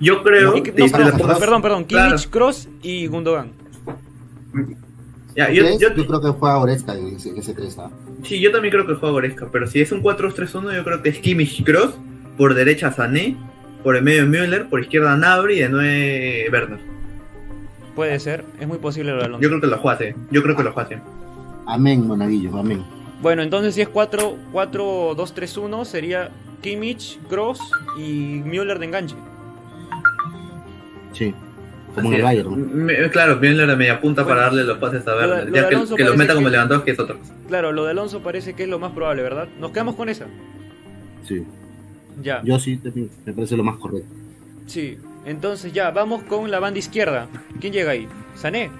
[0.01, 0.57] Yo creo.
[0.57, 2.09] Y que- y no, perdón, perdón, perdón, perdón, Claro.
[2.17, 3.53] Kimmich, Cross y Gundogan.
[5.37, 7.91] Ya, yo, yo- Yo creo que juega Goretzka en ese, en ese 3 ¿ah?
[8.23, 9.49] sí, yo también creo que juega Goretzka.
[9.51, 11.95] Pero si es un 4-2-3-1, yo creo que es Kimmich Cross.
[12.39, 13.37] Por derecha Sané.
[13.83, 14.69] Por el medio Müller.
[14.69, 15.57] Por izquierda Nabri.
[15.57, 16.79] Y de 9 Werner.
[17.97, 19.43] Puede ser, es muy posible lo de Alonso.
[19.43, 20.07] Yo creo que lo juega así.
[20.33, 21.01] Yo creo que lo juega así.
[21.67, 22.83] Amén, Monaguillo, amén.
[23.23, 26.31] Bueno, entonces si es 4 4-2-3-1 sería
[26.61, 27.61] Kimmich, Cross
[27.99, 29.15] y Müller de enganche.
[31.13, 31.33] Sí.
[31.95, 32.23] Como Así en el.
[32.23, 32.51] Bayern.
[32.51, 32.57] ¿no?
[32.57, 35.49] Me- Claro, Müller de media punta Bueno, para darle los pases a Werner.
[35.49, 37.33] lo Ya que, los meta como que- Lewandowski es otra cosa.
[37.49, 39.49] Claro, lo de Alonso parece que es lo más probable, ¿verdad?
[39.61, 40.27] Nos quedamos con esa.
[41.27, 41.45] Sí.
[42.23, 42.41] Ya.
[42.43, 42.81] Yo sí,
[43.25, 44.09] me parece lo más correcto.
[44.67, 44.99] Sí.
[45.25, 47.29] Entonces ya, vamos con la banda izquierda.
[47.61, 48.07] ¿Quién llega ahí?
[48.35, 48.71] ¿Sané?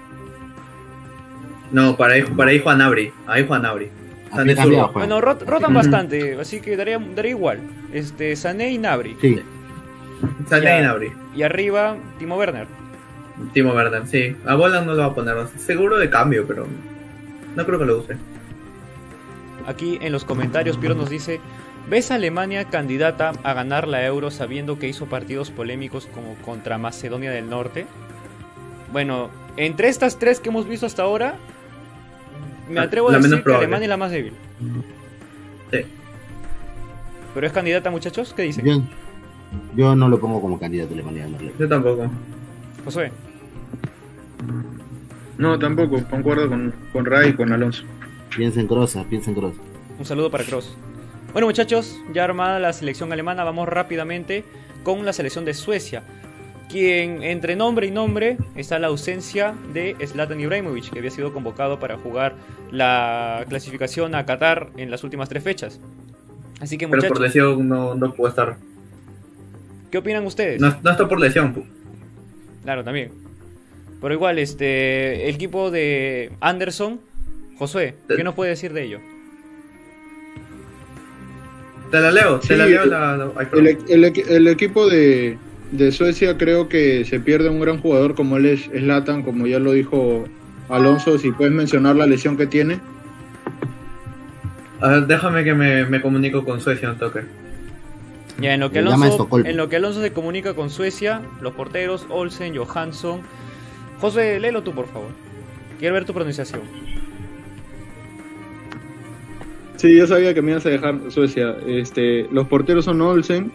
[1.71, 3.11] No, para ahí, para ahí Juan Abri.
[3.27, 3.89] Ahí Juan Abri.
[4.31, 4.91] Sané cambiado.
[4.93, 7.59] Bueno, rot- rotan bastante, así que daría, daría igual.
[7.93, 9.15] Este, Sané y Nabri.
[9.21, 9.39] Sí,
[10.47, 10.79] Sané Ya.
[10.79, 11.11] y Nabri.
[11.35, 12.67] Y arriba, Timo Werner.
[13.53, 14.35] Timo Werner, sí.
[14.45, 15.35] A Bola no lo va a poner.
[15.57, 16.65] Seguro de cambio, pero
[17.55, 18.17] no creo que lo use.
[19.67, 21.41] Aquí en los comentarios Piero nos dice,
[21.89, 26.79] ¿Ves a Alemania candidata a ganar la Euro sabiendo que hizo partidos polémicos como contra
[26.79, 27.85] Macedonia del Norte?
[28.91, 31.35] Bueno, entre estas tres que hemos visto hasta ahora,
[32.69, 33.53] me atrevo a La decir que.
[33.53, 34.33] Alemania es la más débil.
[35.71, 35.79] Sí.
[37.35, 38.33] ¿Pero es candidata, muchachos?
[38.33, 38.65] ¿Qué dicen?
[38.65, 38.81] Yo,
[39.75, 41.53] yo no lo pongo como candidato a Alemania ganarle.
[41.59, 42.09] Yo tampoco.
[42.85, 43.11] Josué.
[45.37, 47.83] No, tampoco, concuerdo con, con Ray y con Alonso.
[48.35, 49.55] Piensa en Cross, piensa en Cross.
[49.99, 50.77] Un saludo para Cross.
[51.33, 54.45] Bueno muchachos, ya armada la selección alemana, vamos rápidamente
[54.83, 56.03] con la selección de Suecia.
[56.69, 61.79] Quien entre nombre y nombre está la ausencia de Zlatan Ibrahimovic, que había sido convocado
[61.79, 62.35] para jugar
[62.71, 65.79] la clasificación a Qatar en las últimas tres fechas.
[66.61, 68.57] Así que Pero muchachos, por lesión no, no puedo estar.
[69.91, 70.59] ¿qué opinan ustedes?
[70.59, 71.53] No, no está por lesión.
[72.65, 73.11] Claro, también.
[74.01, 76.99] Pero igual, este, el equipo de Anderson,
[77.57, 78.99] Josué, ¿qué nos puede decir de ello?
[81.91, 83.17] Te la leo, te Sí, la leo el- la.
[83.17, 85.37] la- ay, El, equipo de,
[85.71, 89.59] de Suecia creo que se pierde un gran jugador como él es Slatan, como ya
[89.59, 90.25] lo dijo
[90.67, 92.79] Alonso, si puedes mencionar la lesión que tiene.
[94.81, 97.21] A ver, déjame que me, me comunico con Suecia un toque.
[98.39, 99.47] Ya, en lo que Alonso, Estocolmo.
[99.49, 103.21] en lo que Alonso se comunica con Suecia, los porteros, Olsen, Johansson.
[104.01, 105.09] José, léelo tú, por favor.
[105.79, 106.61] Quiero ver tu pronunciación.
[109.77, 111.55] Sí, yo sabía que me ibas a dejar Suecia.
[111.67, 113.51] Este, los porteros son Olsen,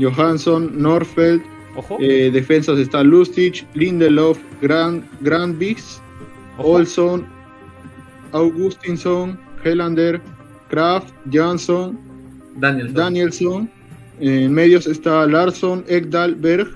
[0.00, 1.42] Johansson, Norfeld,
[1.76, 1.96] Ojo.
[2.00, 6.00] eh, defensas está Lustig, Lindelof, Grand, Grandbis,
[6.58, 6.68] ojo.
[6.72, 7.26] Olson,
[8.32, 10.20] Augustinsson, Helander,
[10.68, 11.98] Kraft, Jansson,
[12.56, 12.92] Daniel.
[12.92, 13.70] Danielson.
[14.20, 16.68] En medios está Larsson, Ekdal, Berg,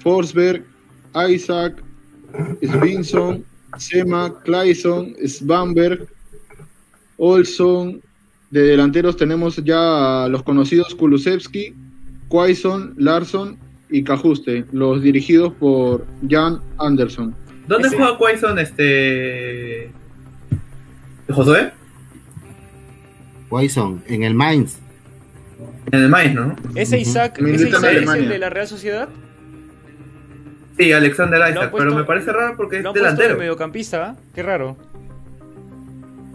[0.00, 0.64] Forsberg,
[1.28, 1.80] Isaac,
[2.60, 3.44] Svinson,
[3.78, 6.08] Sema, Clayson, Svanberg,
[7.18, 8.00] Olson.
[8.50, 11.74] De delanteros tenemos ya a los conocidos Kulusevski,
[12.28, 13.56] Quaison, Larsson
[13.90, 17.34] y Cajuste, los dirigidos por Jan Anderson.
[17.68, 19.90] ¿Dónde juega Quaison este.
[21.30, 21.72] Josué?
[23.48, 24.83] Quaison, en el Mainz.
[25.92, 26.56] En el Mainz, ¿no?
[26.74, 26.98] Ese.
[26.98, 29.08] Isaac, Milita ese Isaac es el de la Real Sociedad.
[30.78, 33.36] Sí, Alexander Isaac, puesto- pero me parece raro porque es delantero.
[33.38, 34.16] mediocampista, ¿ah?
[34.34, 34.76] Qué raro.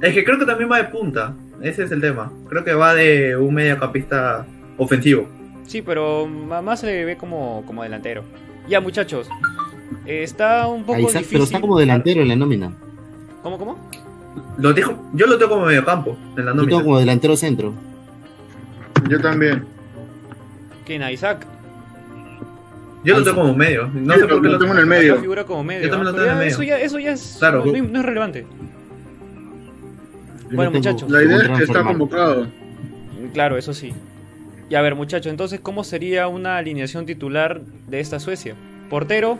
[0.02, 1.34] Es que creo que también va de punta.
[1.62, 2.32] Ese es el tema.
[2.48, 4.46] Creo que va de un mediocampista
[4.78, 5.28] ofensivo.
[5.68, 8.24] Sí, pero más se le ve como, como delantero.
[8.70, 9.28] Ya, muchachos.
[10.06, 11.30] eh, está un poco Isaac, difícil.
[11.34, 12.72] pero está como delantero en la nómina.
[13.44, 13.90] ¿Cómo, cómo?
[14.58, 16.70] Lo dijo, yo lo tengo como mediocampo en la Yo nómina.
[16.70, 17.74] tengo como delantero centro.
[19.08, 19.66] Yo también.
[20.86, 21.04] ¿Quién?
[21.04, 21.46] ¿A Isaac?
[23.04, 23.88] Yo lo tengo como medio.
[23.94, 25.20] No sé por lo- qué lo lo tengo en el medio.
[25.22, 25.84] figura como medio.
[25.84, 26.52] Yo también lo tengo en medio.
[26.52, 27.36] Eso ya, eso ya es.
[27.40, 27.64] Claro.
[27.66, 28.46] No, no es relevante.
[30.50, 31.10] Yo Bueno, muchachos.
[31.10, 32.48] La idea es que está convocado.
[33.34, 33.94] Claro, eso sí.
[34.70, 38.56] Y a ver, muchachos, entonces, ¿cómo sería una alineación titular de esta Suecia?
[38.90, 39.38] Portero,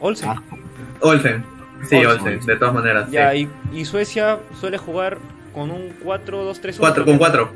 [0.00, 0.28] Olsen.
[0.30, 0.42] Ah,
[1.00, 1.44] Olsen.
[1.88, 2.34] Sí, Olsen.
[2.34, 3.10] Olsen, de todas maneras.
[3.10, 3.48] ya, sí.
[3.72, 5.18] y, y Suecia suele jugar
[5.54, 6.76] con un 4-2-3-1.
[6.78, 7.50] Cuatro, con cuatro.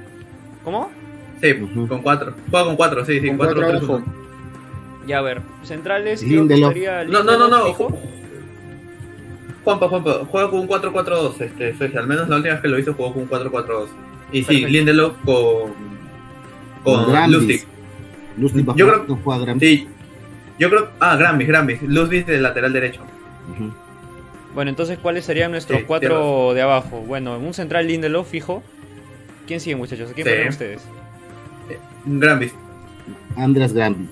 [0.65, 0.91] ¿Cómo?
[1.41, 1.55] Sí,
[1.89, 2.35] con cuatro.
[2.51, 4.05] Juega con cuatro, sí, sí, Con cuatro, cuatro tres, uno.
[5.07, 6.71] Ya, a ver, centrales, Lindelof.
[6.77, 7.73] estaría No, no, no, no.
[9.65, 12.01] Juanpa, Juanpa, juega con un 4-4-2, este, Suecia.
[12.01, 13.87] Al menos la última vez que lo hizo jugó con un 4-4-2.
[14.33, 14.69] Y sí, Perfecto.
[14.69, 15.73] Lindelof con.
[16.85, 17.31] Con.
[17.33, 17.65] Lustig.
[18.39, 19.59] Lustig Yo creo- no juega.
[19.59, 19.89] Sí.
[20.59, 20.89] Yo creo.
[21.01, 21.83] Ah, Grambis, Grambis.
[21.83, 23.01] Lustig de lateral derecho.
[23.53, 23.73] Ujú.
[24.55, 27.01] Bueno, entonces, ¿cuáles serían nuestros Sí, cuatro de abajo?
[27.07, 28.63] Bueno, en un central Lindelof fijo.
[29.47, 30.11] ¿Quién sigue, muchachos?
[30.11, 30.33] ¿A quién Sí.
[30.33, 30.83] ponen ustedes?
[32.05, 32.53] Grambis.
[33.37, 34.09] Andreas Grambis.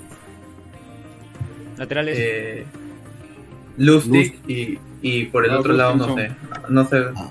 [1.77, 2.17] Laterales.
[2.19, 2.67] Eh,
[3.79, 6.31] Lustig y, y por el otro lado no sé.
[6.69, 7.03] No sé.
[7.15, 7.29] Ah.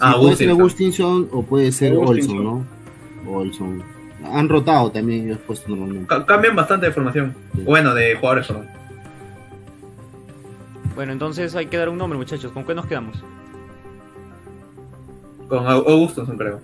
[0.00, 0.50] Ah, Sí, puede ser.
[0.50, 1.96] Agustinson o puede ser.
[1.96, 2.64] Olson, ¿no?
[3.30, 3.82] Olson.
[4.32, 6.08] Han rotado también, yo he puesto normalmente.
[6.08, 7.34] Ca- Cambian bastante de formación.
[7.54, 7.62] Sí.
[7.62, 8.66] Bueno, de jugadores, perdón.
[10.94, 12.50] Bueno, entonces hay que dar un nombre, muchachos.
[12.52, 13.22] ¿Con qué nos quedamos?
[15.48, 16.60] Con Au- Augustusson, creo.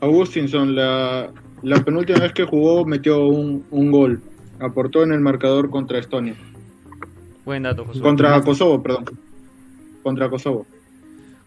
[0.00, 1.30] Augustinson, la,
[1.62, 4.20] la penúltima vez que jugó metió un, un gol.
[4.60, 6.34] Aportó en el marcador contra Estonia.
[7.44, 8.00] Buen dato, José.
[8.00, 9.04] Contra Kosovo, perdón.
[10.02, 10.66] Contra Kosovo.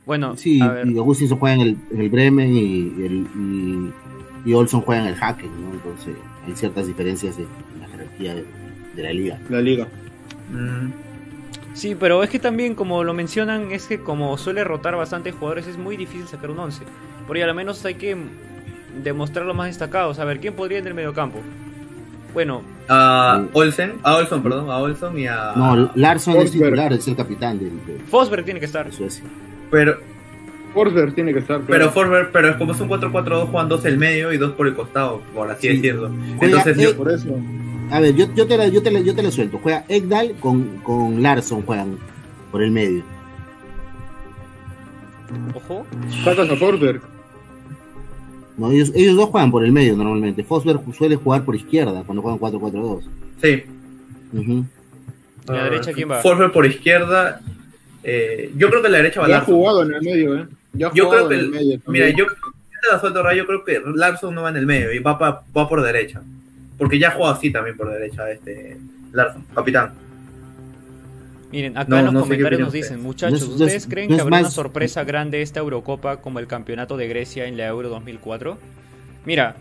[0.06, 0.88] Bueno, Sí, a ver.
[0.88, 3.28] y Agustinson juega en el, en el Bremen y, y el,
[4.46, 5.74] y, y Olson juega en el Hacken, ¿no?
[5.74, 6.16] Entonces
[6.48, 8.46] hay ciertas diferencias en, en la jerarquía de,
[8.96, 9.40] de la liga.
[9.50, 9.88] La liga.
[10.52, 10.92] Mm,
[11.76, 15.68] Sí, pero es que también, como lo mencionan, es que como suele rotar bastante jugadores,
[15.68, 16.84] es muy difícil sacar un 11.
[17.28, 18.18] Por ahí, al menos hay que
[19.04, 20.20] demostrar los más destacados.
[20.20, 21.40] A ver, ¿quién podría en el mediocampo?
[22.34, 23.44] Bueno, A.
[23.54, 25.54] Olsen, a Olson, perdón, a Olson y a.
[25.56, 28.86] No, Larsson es titular, es el capitán del- de, Fosberg tiene que estar.
[28.86, 29.24] de Suecia.
[29.72, 29.98] Pero.
[30.74, 31.62] Forsberg tiene que estar.
[31.68, 31.90] Pero.
[31.92, 34.76] Forsberg, pero es como es un 4-4-2, juegan dos el medio y dos por el
[34.76, 35.76] costado, por así Sí.
[35.78, 36.12] decirlo.
[36.38, 37.36] Juega Entonces, yo- por eso.
[37.92, 39.60] A ver, yo, yo, te la, yo, te la, yo te la suelto.
[39.64, 41.98] Juega Ekdal con, con Larson, juegan
[42.52, 43.02] por el medio.
[45.56, 45.86] Ojo.
[46.24, 47.02] Sacas a Forsberg.
[48.60, 50.44] No, ellos, ellos dos juegan por el medio normalmente.
[50.44, 53.04] Fosberg suele jugar por izquierda cuando juegan 4-4-2.
[53.42, 53.64] sí.
[54.34, 56.20] ¿Y la derecha quién va?
[56.22, 57.42] Forsberg por izquierda.
[58.04, 59.56] eh, yo creo que la derecha va a Ya ha Larson.
[59.56, 60.48] jugado en el medio, ¿eh?
[60.74, 61.82] Ya ha Yo jugado creo que en el el- medio.
[61.88, 62.16] Mira, también.
[62.18, 64.94] yo, yo te la suelto, Ray, yo creo que Larson no va en el medio
[64.94, 66.22] y va, pa- va por derecha.
[66.78, 68.78] Porque ya ha jugado así también por derecha este
[69.12, 69.94] Larson, capitán.
[71.52, 74.22] Miren, acá No, en los no comentarios nos dicen, muchachos, No ¿ustedes es- creen que
[74.22, 78.58] habrá una sorpresa grande esta Eurocopa como el campeonato de Grecia en la Euro 2004?
[79.26, 79.56] Mira,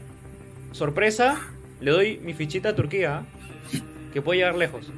[0.72, 1.40] sorpresa,
[1.80, 3.22] le doy mi fichita a Turquía,
[4.12, 4.90] que puede llegar lejos.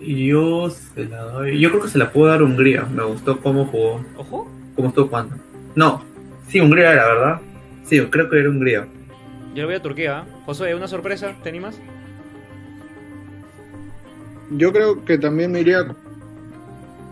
[0.00, 1.58] Yo se la doy.
[1.60, 2.82] Yo creo que se la puedo dar a Hungría.
[2.84, 5.36] Me gustó cómo jugó, Ojo, cómo estuvo jugando.
[5.74, 6.04] No,
[6.48, 7.40] sí, Hungría era, ¿verdad?
[7.84, 8.86] Sí, creo que era Hungría.
[9.54, 10.24] yo le voy a Turquía.
[10.26, 10.32] ¿eh?
[10.46, 11.34] Josué, ¿una sorpresa?
[11.42, 11.80] ¿Te animas?
[14.50, 15.86] Yo creo que también me iría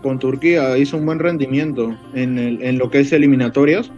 [0.01, 0.77] con Turquía.
[0.77, 3.89] Hizo un buen rendimiento en, el, en lo que es eliminatorias.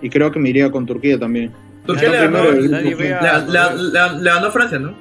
[0.00, 1.50] Y creo que me iría con Turquía también.
[1.86, 4.94] Turquía le ganó, le, ganó Francia, ¿no?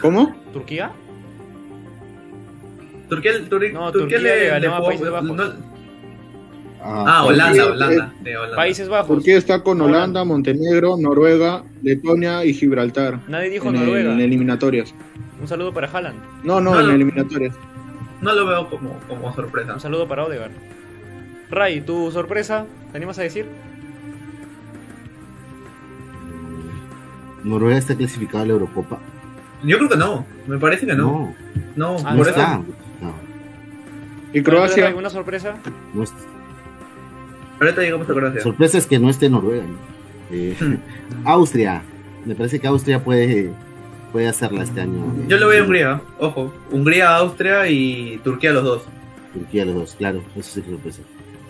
[0.00, 0.34] ¿Cómo?
[0.52, 0.90] ¿Turquía?
[3.08, 5.36] Turquía, Turi- No, Turquía, Turquía le ganó a jugó- Países Bajos.
[5.36, 5.69] no-
[6.82, 8.12] Ah, ah, Holanda, Holanda.
[8.56, 9.08] Países Bajos.
[9.08, 13.18] Turquía está con Holanda, Montenegro, Noruega, Letonia y Gibraltar.
[13.28, 14.12] Nadie dijo en, el- Noruega.
[14.14, 14.94] en eliminatorias.
[15.40, 16.18] Un saludo para Haaland.
[16.42, 17.54] No, no, No, en eliminatorias.
[18.22, 19.74] No lo veo como, como sorpresa.
[19.74, 20.52] Un saludo para Odegaard.
[21.50, 22.66] Ray, ¿tu sorpresa?
[22.92, 23.46] ¿Te animas a decir?
[27.44, 28.98] Noruega está clasificado a la Eurocopa.
[29.64, 30.24] Yo creo que no.
[30.46, 31.34] Me parece que no.
[31.76, 32.42] No, Ah, no por está.
[32.54, 32.64] eso.
[33.00, 33.14] No,
[34.32, 35.56] Y Croacia, Ray, ¿Una sorpresa?
[35.94, 36.12] no es-
[37.60, 38.40] Ahorita llegamos a Croacia.
[38.42, 39.64] sorpresa es que no esté Noruega.
[39.64, 39.76] ¿no?
[40.30, 40.56] Eh,
[41.24, 41.82] Austria.
[42.24, 43.50] Me parece que Austria puede,
[44.12, 45.04] puede hacerla este año.
[45.18, 46.52] eh, Yo le voy a Hungría, ojo.
[46.70, 48.82] Hungría, Austria y Turquía los dos.
[49.32, 50.22] Turquía los dos, claro.
[50.36, 51.00] Eso sí que sorpresa.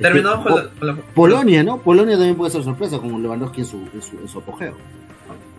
[0.01, 1.79] Terminamos con la, con la- Polonia, ¿no?
[1.79, 4.75] Polonia también puede ser sorpresa, como Lewandowski en su, en su, en su apogeo.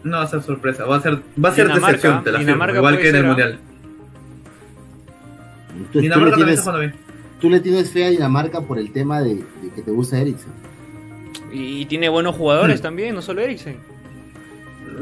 [0.03, 2.39] No va a ser sorpresa, va a ser, va a ser Dinamarca, decepción, te la
[2.39, 3.27] firmo, igual que en el ¿ah?
[3.27, 3.59] mundial.
[5.93, 7.10] Dinamarca también tienes, está jugando bien.
[7.41, 10.53] Tú le tienes fe a Dinamarca por el tema de, de que te gusta Eriksen.
[11.51, 12.83] Y, y tiene buenos jugadores Hmm.
[12.83, 13.77] también, no solo Eriksen.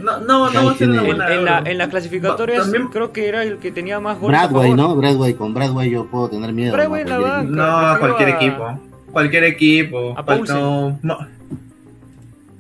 [0.04, 1.02] No, no, no va a ser una
[1.34, 4.40] En, la- en las clasificatorias También- creo que era el que tenía más goles.
[4.40, 4.74] a Bradway.
[4.74, 4.96] ¿no?
[4.96, 6.74] Bradway, con Bradway yo puedo tener miedo.
[6.74, 7.10] Bradway ¿no?
[7.10, 7.50] la Cualquier banca.
[7.50, 7.56] equipo.
[7.56, 8.80] No, prefiero cualquier a- equipo.
[9.12, 10.16] Cualquier equipo.
[10.18, 11.18] a no.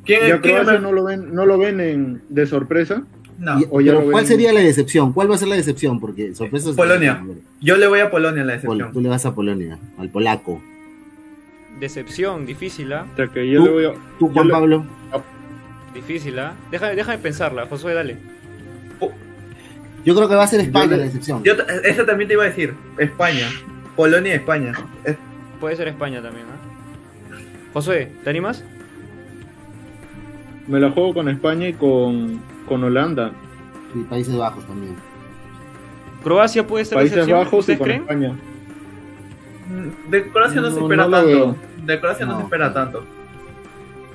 [0.05, 0.81] ¿Quién, ¿ya quién Croacia es?
[0.81, 3.03] no lo ven, no lo ven en- de sorpresa?
[3.39, 5.13] No, Y- pero ¿cuál sería la decepción?
[5.13, 5.99] ¿Cuál va a ser la decepción?
[5.99, 6.75] Porque sorpresas.
[6.75, 7.23] Polonia.
[7.61, 8.93] yo le voy a Polonia la Pol- decepción.
[8.93, 10.61] Tú le vas a Polonia, al polaco.
[11.79, 13.05] Decepción, difícil, ¿ah?
[13.13, 13.91] O sea que yo Tú- le voy a.
[14.19, 14.85] Tú, yo Juan le- Pablo.
[15.93, 16.53] Difícil, ¿ah?
[16.69, 18.17] Déjame, déjame pensarla, Josué, dale.
[20.05, 21.43] Yo creo que va a ser España Yo la decepción.
[21.43, 21.55] Yo,
[22.05, 22.73] también te iba a decir.
[22.97, 23.47] España.
[23.95, 24.73] Polonia y España.
[25.03, 25.17] Es-
[25.59, 27.37] Puede ser España también, ¿ah?
[27.73, 28.63] Josué, ¿te animas?
[30.67, 33.31] Me la juego con España y con, con Holanda.
[33.93, 34.95] Y Países Bajos también.
[36.23, 38.01] Croacia puede ser Países decepción, Bajos y ¿ustedes con creen?
[38.03, 38.35] España.
[40.09, 41.55] De Croacia no, se espera no tanto.
[41.85, 42.37] De Croacia no, No.
[42.39, 43.03] se espera tanto.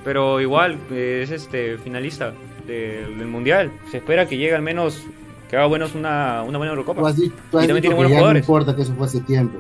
[0.05, 2.33] Pero igual, es este finalista
[2.67, 3.71] de- del Mundial.
[3.91, 5.03] Se espera que llegue al menos,
[5.49, 7.09] que haga buenos una, una buena Tú Eurocopa.
[7.09, 7.23] has, tú
[7.59, 8.43] has Y también tiene buenos ya jugadores.
[8.43, 9.59] no importa que eso fue hace tiempo.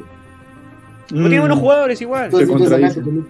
[1.12, 1.60] No tiene buenos Mm.
[1.60, 2.30] jugadores igual.
[2.32, 3.02] Se contradice.
[3.02, 3.24] que no-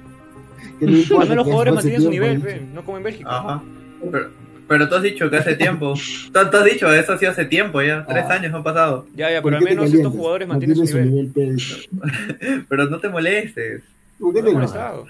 [0.80, 3.30] que no importa Al menos los jugadores mantienen su nivel, fe, no como en Bélgica.
[3.30, 3.62] Ajá.
[4.10, 4.28] Pero,
[4.68, 5.94] pero tú has dicho que hace tiempo.
[6.32, 8.04] tú, tú has dicho, eso ha sido hace tiempo ya.
[8.06, 8.34] Tres Ah.
[8.34, 9.06] años han pasado.
[9.14, 11.32] Ya, ya, ¿Por pero al menos estos jugadores mantienen su nivel.
[12.68, 13.82] Pero no te molestes.
[14.18, 15.06] ¿Por qué No te molestado.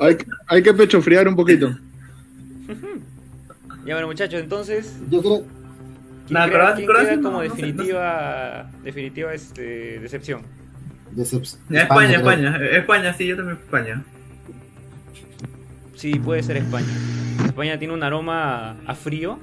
[0.00, 0.16] Hay,
[0.48, 1.76] hay que pechofriar un poquito.
[3.86, 4.96] Ya, bueno, muchachos, entonces.
[5.08, 5.46] Yo creo, ¿Quién,
[6.30, 10.42] Nah, crea- Croacia- quién Croacia queda no, como no no definitiva, definitiva este, decepción?
[11.14, 12.18] decep- España, creo.
[12.18, 12.56] España.
[12.72, 14.02] España, sí, yo también España.
[15.96, 16.86] Sí, puede ser España.
[17.44, 19.38] España tiene un aroma a frío,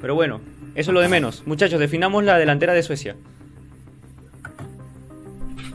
[0.00, 0.40] pero bueno,
[0.74, 1.42] eso es lo de menos.
[1.46, 3.16] Muchachos, definamos la delantera de Suecia.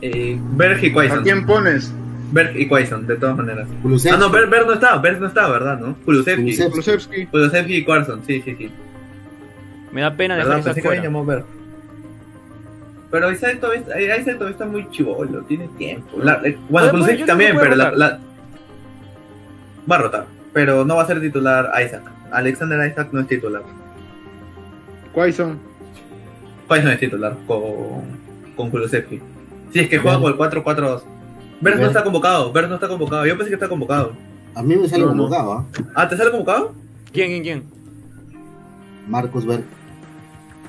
[0.02, 1.22] Eh, Berg y ¿A Quaison.
[1.22, 1.92] quién pones?
[2.32, 3.68] Berg y Quaison, de todas maneras.
[3.82, 4.16] Kulusevski.
[4.16, 4.96] Ah, no, Berg, Berg no está.
[4.98, 5.78] Berg no está, ¿verdad?
[5.78, 5.94] ¿No?
[6.04, 6.56] Kulusevski.
[6.70, 7.26] Kulusevski.
[7.26, 7.76] Kulusevski.
[7.76, 8.70] Y Quaison, sí, sí, sí.
[9.92, 10.60] Me da pena dejar ¿Verdad?
[10.60, 11.18] esa Pensé que habían fuera.
[11.18, 11.60] llamado Berg.
[13.10, 13.82] Pero Isaac todavía,
[14.16, 16.18] está- muy chivolo, tiene tiempo.
[16.22, 18.20] La- eh, bueno, Puede- Kulusevski también, pero la-
[19.90, 20.26] va a rotar.
[20.52, 22.02] Pero no va a ser titular Isaac.
[22.30, 23.62] Alexander Isaac no es titular.
[25.12, 25.58] Quaison.
[26.68, 28.02] Quaison es titular con,
[28.56, 29.20] con Kulusevski.
[29.72, 31.02] Si es que juega con el 4-4-2.
[31.60, 33.26] Vers no está convocado, Vers no está convocado.
[33.26, 34.12] Yo pensé que está convocado.
[34.54, 35.66] A mí me sale No, convocado, ¿ah?
[35.94, 36.74] Ah, ¿te sale convocado?
[37.12, 37.64] ¿Quién, quién, quién?
[39.06, 39.64] Marcos Berg.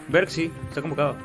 [0.09, 1.15] Berg sí, está convocado.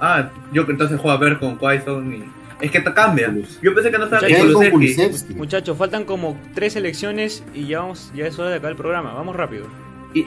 [0.00, 2.24] Ah, yo que entonces juega Vers con Quaison y.
[2.60, 3.32] Es que te cambia.
[3.62, 4.96] Yo pensé que no estaba Ya, ¿Qué y hay con Kulusevski.
[5.02, 5.34] Kulusevski?
[5.34, 9.14] Muchachos, faltan como tres elecciones y ya vamos, ya es hora de acabar el programa.
[9.14, 9.66] Vamos rápido.
[10.14, 10.26] Y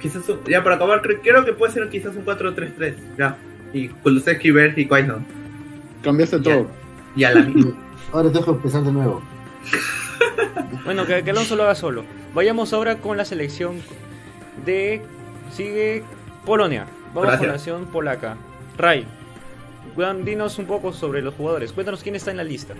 [0.00, 2.94] quizás un- ya para acabar, creo, creo que puede ser quizás un 4-3-3.
[3.18, 3.36] Ya.
[3.72, 5.24] Y Kulusevski, Vers y Quaison.
[6.02, 6.68] Cambiaste todo.
[7.14, 7.72] Y a la misma.
[8.12, 9.22] Ahora que empezar de nuevo.
[10.84, 12.04] Bueno, que, que Alonso lo haga solo.
[12.34, 13.82] Vayamos ahora con la selección
[14.64, 15.02] de.
[15.52, 16.02] Sigue
[16.46, 16.86] Polonia.
[17.08, 17.38] Vamos Gracias.
[17.38, 18.36] con la nación polaca.
[18.76, 19.06] Ray,
[20.24, 21.72] dinos un poco sobre los jugadores.
[21.72, 22.74] Cuéntanos quién está en la lista.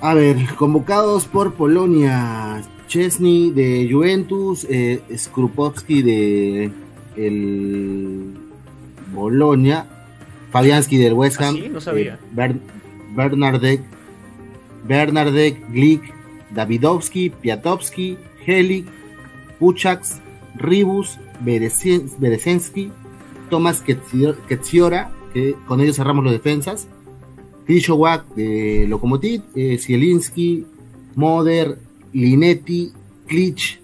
[0.00, 6.70] A ver, convocados por Polonia, Chesney de Juventus, eh, Skrupowski de
[7.16, 8.32] el
[9.12, 9.86] Bolonia,
[10.52, 11.68] Fabianski del West ¿Ah, Ham, sí?
[11.68, 12.14] No sabía.
[12.14, 12.60] eh, Ber-
[13.16, 13.80] Bernardek,
[14.86, 16.14] Bernardek, Glick,
[16.50, 18.16] Davidowski, Piatowski,
[18.46, 18.86] Helik,
[19.58, 20.18] Puchaks,
[20.54, 22.92] Ribus, Beresensky,
[23.50, 26.86] Tomás Ketzi- Ketziora, que con ellos cerramos los defensas,
[27.66, 30.64] Krishowak de Lokomotiv, eh, Zielinski,
[31.14, 31.78] Moder,
[32.12, 32.92] Linetti,
[33.26, 33.78] Klitsch,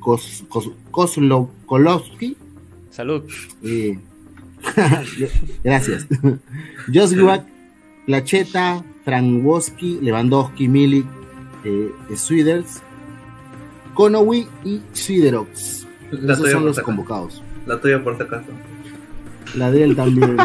[0.00, 2.36] Kos, Kos- Kozlov- Kolowski,
[2.90, 3.22] Salud.
[3.62, 3.98] eh,
[5.64, 6.06] gracias.
[6.92, 7.44] Josgiwak,
[8.06, 11.06] Placheta, Frankowski, Lewandowski, Milik,
[11.64, 12.80] eh, Swiders,
[13.94, 15.86] Konowi y Siderox.
[16.10, 17.42] La Esos tuya son los convocados.
[17.66, 18.46] La tuya por si acaso.
[19.54, 20.36] La de él también.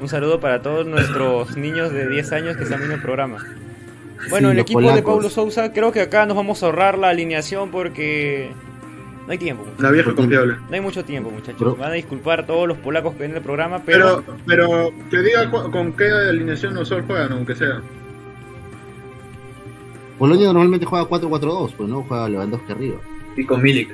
[0.00, 3.38] Un saludo para todos nuestros niños de 10 años que están viendo el programa.
[4.30, 5.02] Bueno, Sí, el equipo de.
[5.02, 8.50] Paulo Sousa, creo que acá nos vamos a ahorrar la alineación porque
[9.26, 9.64] no hay tiempo.
[9.64, 9.82] muchachos.
[9.82, 10.54] La vieja confiable.
[10.68, 11.56] No hay mucho tiempo, muchachos.
[11.58, 14.90] Pero- Van a disculpar a todos los polacos que ven el programa, pero, Pero, pero
[15.10, 17.80] que diga con qué alineación no solo juegan, aunque sea.
[20.18, 22.96] Polonia normalmente juega 4-4-2, pues no juega Lewandowski arriba.
[23.36, 23.90] Y con Milik.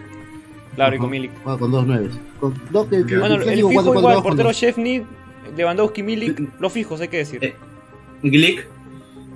[0.79, 1.33] Claro, y con Milik.
[1.43, 2.19] Juega con dos nueves.
[2.41, 4.57] Con dos que, que- Bueno, el fijo 4-4-2 igual, portero dos.
[4.57, 5.03] Chefny,
[5.57, 7.45] Lewandowski, Milik, los fijos, hay que decir.
[7.45, 7.55] Eh,
[8.23, 8.67] Glick.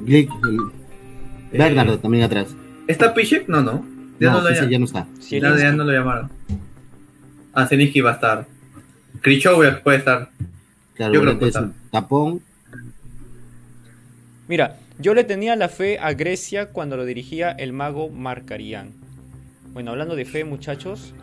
[0.01, 2.49] Glick, eh, Bernardo también atrás.
[2.87, 3.49] ¿Está Piszek?
[3.49, 3.85] No, no.
[4.19, 5.07] Ya no, No, lo ya no está.
[5.31, 6.31] Ya, ya no lo llamaron.
[7.53, 8.47] Ah, Zielinski va a estar.
[9.21, 10.31] Krzysztof puede estar.
[10.95, 12.41] Claro, Yo creo que es un tapón.
[14.49, 18.91] Mira, yo le tenía la fe a Grecia cuando lo dirigía el mago Marcarián.
[19.73, 21.15] Bueno, hablando de fe, muchachos,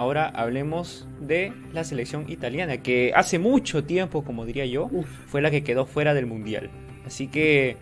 [0.00, 4.88] ahora hablemos de la selección italiana, que hace mucho tiempo, como diría yo,
[5.26, 6.70] fue la que quedó fuera del mundial.
[7.06, 7.76] Así que,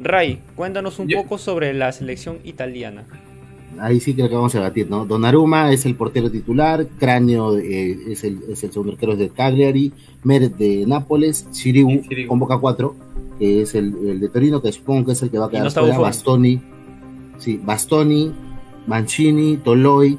[0.00, 3.04] Ray, cuéntanos un Yo- poco sobre la selección italiana.
[3.80, 5.04] Ahí sí creo que vamos a debatir, ¿no?
[5.04, 9.92] Donnarumma es el portero titular, Cráneo eh, es, el, es el segundo arquero de Cagliari,
[10.22, 12.28] Meret de Nápoles, Sirigu Sirigu.
[12.28, 12.94] convoca cuatro,
[13.40, 15.64] que es el, el de Torino, que supongo que es el que va a quedar
[15.64, 15.98] no fuera.
[15.98, 16.60] Bastoni,
[17.38, 18.32] sí, Bastoni,
[18.86, 20.18] Mancini, Toloi,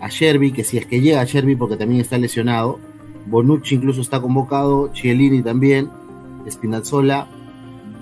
[0.00, 2.78] Acerbi, que si es que llega Acerbi porque también está lesionado,
[3.26, 5.88] Bonucci incluso está convocado, Chiellini también,
[6.48, 7.26] Spinazzola,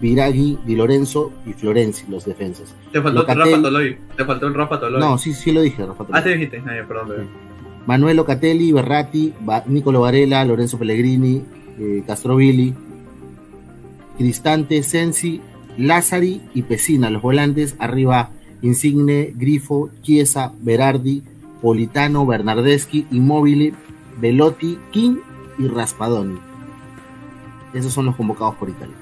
[0.00, 2.74] Viraghi, Di Lorenzo y Florenzi, los defensas.
[2.92, 3.24] Te faltó.
[3.24, 3.96] Rafa Toloy.
[4.16, 5.00] Te faltó el Rafa Toloy.
[5.00, 6.04] No, sí, sí lo dije, Rafa.
[6.12, 6.58] Ah, sí dijiste.
[6.58, 7.24] Ya, perdón, bebé.
[7.86, 11.42] Manuel Locatelli, Berratti, Ba- Nicolo Varela, Lorenzo Pellegrini,
[11.78, 12.74] eh, Castrovilli,
[14.18, 15.40] Cristante, Sensi,
[15.76, 18.30] Lazzari y Pesina, los volantes, arriba
[18.62, 21.22] Insigne, Grifo, Chiesa, Berardi,
[21.64, 23.72] Politano, Bernardeschi, Immobile,
[24.18, 25.16] Velotti, King
[25.58, 26.38] y Raspadoni.
[27.72, 28.94] Esos son los convocados por Italia.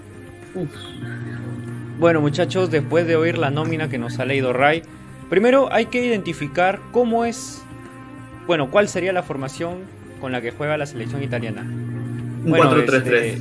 [1.99, 4.85] Bueno, muchachos, después de oír la nómina que nos ha leído Ray,
[5.29, 7.65] primero hay que identificar cómo es,
[8.47, 9.79] bueno, cuál sería la formación
[10.21, 11.63] con la que juega la selección italiana.
[11.63, 12.87] Un Bueno, 4-3-3.
[12.93, 13.39] este,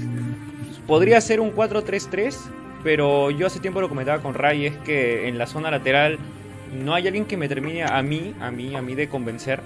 [0.87, 2.35] podría ser un 4-3-3,
[2.83, 6.17] pero yo hace tiempo lo comentaba con Ray, es que en la zona lateral
[6.73, 9.61] no hay alguien que me termine a mí, a mí, a mí de convencer.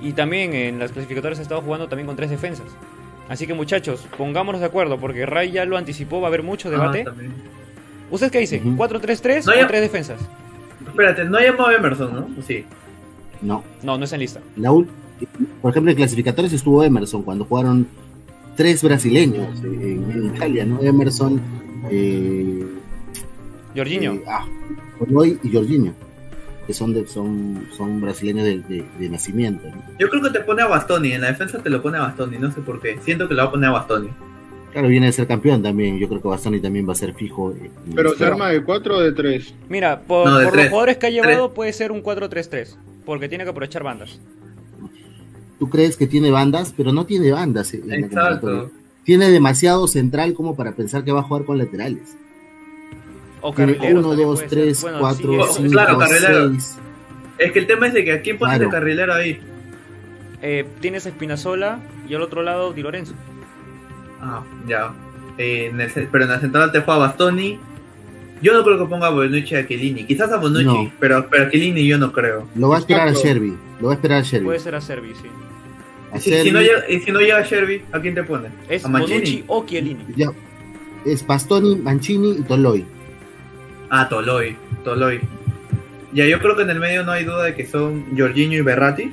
[0.00, 2.66] Y también en las clasificatorias he estado jugando también con tres defensas.
[3.28, 6.70] Así que muchachos, pongámonos de acuerdo, porque Ray ya lo anticipó, va a haber mucho
[6.70, 7.02] debate.
[7.02, 7.32] Ah, también.
[8.10, 8.74] ¿Ustedes qué dicen?
[8.74, 8.82] Ujú.
[8.82, 10.20] ¿4-3-3 No, o ya- tres defensas?
[10.86, 12.28] Espérate, no ha llamado a Emerson, ¿no?
[12.38, 12.64] ¿O Sí.
[13.40, 13.62] No.
[13.82, 14.40] No, no está en lista.
[14.56, 14.86] La ul-
[15.62, 17.86] por ejemplo, en clasificatorios estuvo Emerson cuando jugaron
[18.56, 20.80] tres brasileños eh, en, en Italia, ¿no?
[20.82, 21.40] Emerson,
[21.90, 22.66] eh,
[23.76, 24.14] Jorginho.
[24.14, 24.44] eh, ah,
[25.42, 25.92] y Jorginho,
[26.66, 29.66] que son de, son, son brasileños de, de- de nacimiento.
[29.68, 29.82] ¿no?
[29.98, 31.12] Yo creo que te pone a Bastoni.
[31.12, 32.38] En la defensa te lo pone a Bastoni.
[32.38, 32.98] No sé por qué.
[33.04, 34.08] Siento que lo va a poner a Bastoni.
[34.72, 35.98] Claro, viene de ser campeón también.
[35.98, 37.52] Yo creo que Bastoni también va a ser fijo.
[37.94, 39.54] Pero se arma de 4 o de 3.
[39.68, 40.64] Mira, por, No, de por tres.
[40.64, 42.74] los jugadores que ha llevado puede ser un 4-3-3,
[43.04, 44.18] porque tiene que aprovechar bandas.
[45.58, 47.72] Tú crees que tiene bandas, pero no tiene bandas.
[47.74, 48.70] eh, en Exacto.
[49.04, 52.16] tiene demasiado central como para pensar que va a jugar con laterales.
[53.42, 54.58] O Tiene carrileros 1, también 2, puede ser.
[54.58, 56.50] 3, Bueno, 4, sí, 5, claro, carrilero.
[56.50, 56.78] 6.
[57.38, 58.70] Es que el tema es de que a quién pones Claro.
[58.70, 59.40] de carrilero ahí.
[60.42, 61.78] eh, tienes a Espinazola
[62.08, 63.14] y al otro lado Di Lorenzo.
[64.20, 64.92] Ah, ya.
[65.38, 67.58] Eh, en el pero en la central te juega Bastoni.
[68.42, 70.04] Yo no creo que ponga a Bonucci y a Chiellini.
[70.04, 70.92] Quizás a Bonucci, No.
[70.98, 72.48] pero, pero a Chiellini yo no creo.
[72.56, 73.28] Lo va a esperar a Exacto.
[73.28, 73.56] Sherby.
[73.80, 74.44] Lo va a esperar a Sherby.
[74.44, 75.28] Puede ser a Servi, sí.
[76.12, 78.24] A Y si, Sherby, si no llega, y si no llega Sherby, ¿a quién te
[78.24, 78.48] pone?
[78.68, 79.14] Es ¿A Mancini?
[79.18, 80.04] Bonucci o Chiellini.
[80.16, 80.32] ya,
[81.04, 82.84] es Bastoni, Mancini y Toloy.
[83.94, 84.56] Ah, Toloy.
[84.84, 85.20] Toloy.
[86.14, 88.60] Ya, yo creo que en el medio no hay duda de que son Jorginho y
[88.62, 89.12] Berratti.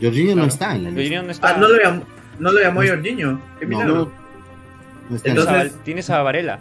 [0.00, 1.22] Jorginho no está en la lista.
[1.22, 1.48] no está.
[1.48, 2.02] Ah, no lo llamó,
[2.38, 2.88] no lo llamó No.
[2.88, 3.40] Jorginho.
[3.58, 4.12] Qué No, milagro.
[5.24, 6.60] Entonces- a, tienes a Varela.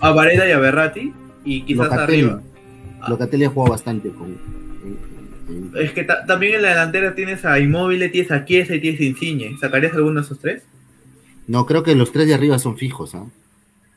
[0.00, 1.12] A Varela y a Berratti.
[1.44, 2.22] Y quizás Locatelli.
[2.24, 2.42] arriba.
[3.08, 4.28] Locatelli ha jugado bastante con.
[4.28, 4.98] en-
[5.48, 8.80] en- Es que ta- también en la delantera tienes a Immobile, tienes a Chiesa y
[8.80, 9.56] tienes a Insigne.
[9.58, 10.62] ¿Sacarías alguno de esos tres?
[11.48, 13.14] No, creo que los tres de arriba son fijos.
[13.14, 13.24] ¿ah?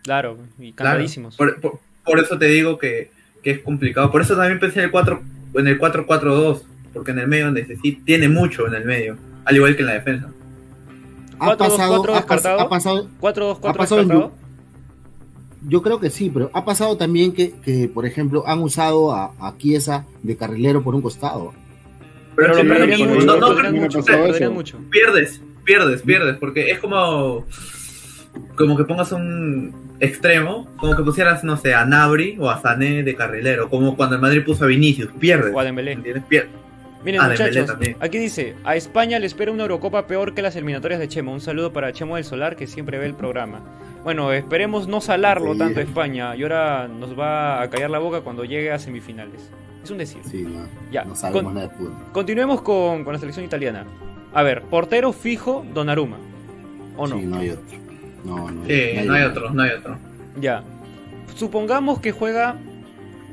[0.03, 0.91] Claro, y Claro.
[0.91, 1.35] cantadísimos.
[1.35, 3.11] Por, por- por eso te digo que,
[3.43, 4.11] que es complicado.
[4.11, 5.21] Por eso también pensé en el 4
[5.55, 6.61] en el 4-4-2.
[6.93, 9.17] Porque en el medio necesita, tiene mucho en el medio.
[9.43, 10.27] Al igual que en la defensa.
[11.39, 14.31] Ha Cuatro, dos, pasado, cuatro ha, pas- ha pasado, 4-2-4 ha pasado descartado.
[15.67, 19.33] yo creo que sí, pero ha pasado también que, que, por ejemplo, han usado a,
[19.39, 21.53] a Chiesa de carrilero por un costado.
[22.37, 24.77] Pero lo Sí, perderían sí, mucho, no, no, no mucho.
[24.89, 26.37] Pierdes, pierdes, pierdes.
[26.37, 27.45] Porque es como.
[28.55, 30.67] Como que pongas un extremo.
[30.77, 33.69] Como que pusieras, no sé, a Nabri o a Sané de carrilero.
[33.69, 35.09] Como cuando el Madrid puso a Vinicius.
[35.19, 35.53] Pierdes.
[35.53, 35.93] O a Dembélé.
[35.93, 36.23] ¿Entiendes?
[36.29, 36.47] Pier-
[37.03, 40.99] Miren, Ah, muchachos, aquí dice: A España le espera una Eurocopa peor que las eliminatorias
[40.99, 41.33] de Chemo.
[41.33, 43.59] Un saludo para Chemo del Solar, que siempre ve el programa.
[44.03, 45.59] Bueno, esperemos no salarlo Sí.
[45.59, 46.35] tanto a España.
[46.35, 49.51] Y ahora nos va a callar la boca cuando llegue a semifinales.
[49.83, 50.19] Es un decir.
[50.29, 51.93] Sí, no, Ya, no sabemos con- nada de fútbol.
[52.11, 53.85] Continuemos con, con la selección italiana.
[54.33, 56.17] A ver, portero fijo, Donnarumma.
[56.97, 57.19] ¿O no?
[57.19, 57.63] Sí, no hay otro.
[58.25, 59.97] No, no, Sí, no hay otro, no hay otro.
[60.39, 60.63] Ya.
[61.35, 62.55] Supongamos que juega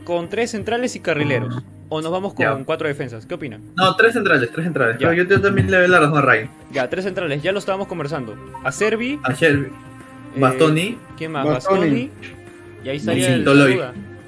[0.04, 1.62] con tres centrales y carrileros.
[1.88, 2.64] O nos vamos con Ya.
[2.64, 3.26] cuatro defensas.
[3.26, 3.60] ¿Qué opinan?
[3.76, 4.96] No, tres centrales, tres centrales.
[4.98, 5.08] Ya.
[5.10, 6.48] Pero yo, yo también le doy la razón a Ray.
[6.72, 7.42] Ya, tres centrales.
[7.42, 8.34] Ya lo estábamos conversando.
[8.64, 9.20] A Servi.
[9.24, 11.46] A Shelby, eh, Bastoni, ¿Quién más?
[11.46, 11.80] Bastoni.
[11.80, 12.10] Bastoni.
[12.84, 13.38] Y ahí estaría Mancini.
[13.40, 13.80] el Toloy.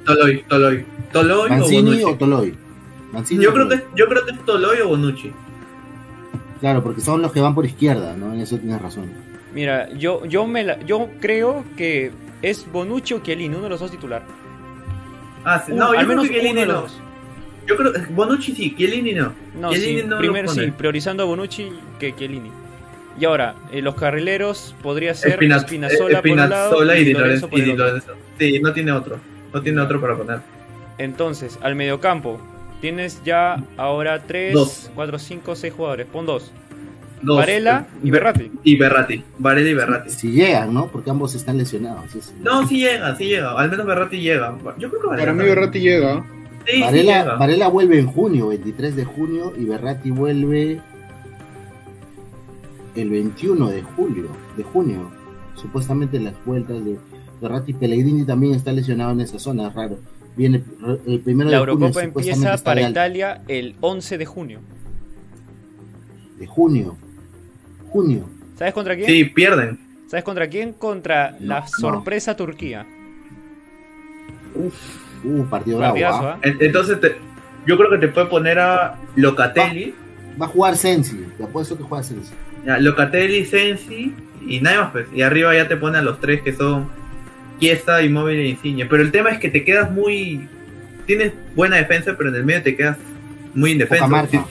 [0.04, 0.86] Toloy, Toloy.
[1.12, 2.04] Toloy o Mancini Bonucci.
[2.04, 2.54] o Toloy.
[3.12, 3.80] Mancini Yo o creo, Toloy.
[3.82, 5.32] que, yo creo que es Toloy o Bonucci.
[6.60, 8.32] Claro, porque son los que van por izquierda, ¿no?
[8.34, 9.10] En eso tienes razón.
[9.54, 12.10] Mira, yo, yo, me la- yo creo que
[12.42, 14.22] es Bonucci o Chiellini, uno de los dos titular.
[15.44, 15.72] Ah, sí.
[15.72, 16.82] No, yo al creo menos que Chiellini uno de los no.
[16.82, 17.00] dos.
[17.66, 19.32] Yo creo Bonucci sí, Chiellini no.
[19.58, 22.50] No, Chiellini sí, no primero sí, priorizando a Bonucci que Chiellini.
[23.18, 27.20] Y ahora, eh, los carrileros podría ser Espina- Espinazola, por un lado y Di Lorenzo
[27.46, 27.48] Lorenzo.
[27.48, 27.76] por y el Di.
[27.76, 28.12] Lorenzo.
[28.38, 29.18] Sí, no tiene otro.
[29.52, 30.40] No tiene otro para poner.
[30.98, 32.40] Entonces, al mediocampo,
[32.80, 34.90] tienes ya ahora 3, Dos.
[34.96, 36.06] 4, 5, 6 jugadores.
[36.08, 36.50] Pon dos.
[37.24, 37.38] Dos.
[37.38, 38.50] Varela y Berratti.
[38.62, 39.22] Y Berratti.
[39.38, 40.10] Varela y Berratti.
[40.10, 40.88] Si llegan, ¿no?
[40.88, 42.04] Porque ambos están lesionados.
[42.42, 43.52] No, sí llega, sí llega.
[43.58, 44.54] Al menos Berratti llega.
[44.78, 45.32] Yo creo que Varela.
[45.32, 45.48] Para mí.
[45.48, 46.24] Berratti llega.
[46.66, 47.36] Sí, sí Varela, llega.
[47.36, 50.80] Varela vuelve en junio, 23 de junio, y Berratti vuelve
[52.96, 55.10] el 21 de julio, de junio.
[55.56, 56.98] Supuestamente las vueltas de
[57.40, 59.98] Berratti Pellegrini también está lesionado en esa zona, es raro.
[60.36, 60.62] Viene
[61.06, 64.60] el primero La de junio, Eurocopa supuestamente empieza para Italia el 11 de junio.
[66.38, 66.96] de junio.
[67.94, 68.28] Junio.
[68.58, 69.06] ¿Sabes contra quién?
[69.06, 69.78] Sí, pierden.
[70.08, 70.72] ¿Sabes contra quién?
[70.72, 72.84] Contra la No, sorpresa Turquía.
[74.56, 75.94] Uh, partido bravo.
[75.94, 76.34] Partidazo, ¿ah?
[76.36, 76.40] ¿ah?
[76.42, 77.14] En- Entonces, te-
[77.66, 79.94] yo creo que te puede poner a Locatelli.
[80.40, 82.32] Va a jugar Sensi, te apuesto que juega Sensi.
[82.66, 84.12] Ya, Locatelli, Sensi
[84.44, 85.06] y nada más pues.
[85.14, 86.88] Y arriba ya te pone a los tres que son
[87.60, 88.86] Chiesa, Immobile e Insigne.
[88.86, 90.48] Pero el tema es que te quedas muy...
[91.06, 92.96] Tienes buena defensa, pero en el medio te quedas
[93.54, 94.06] muy indefenso.
[94.06, 94.44] Poca marca.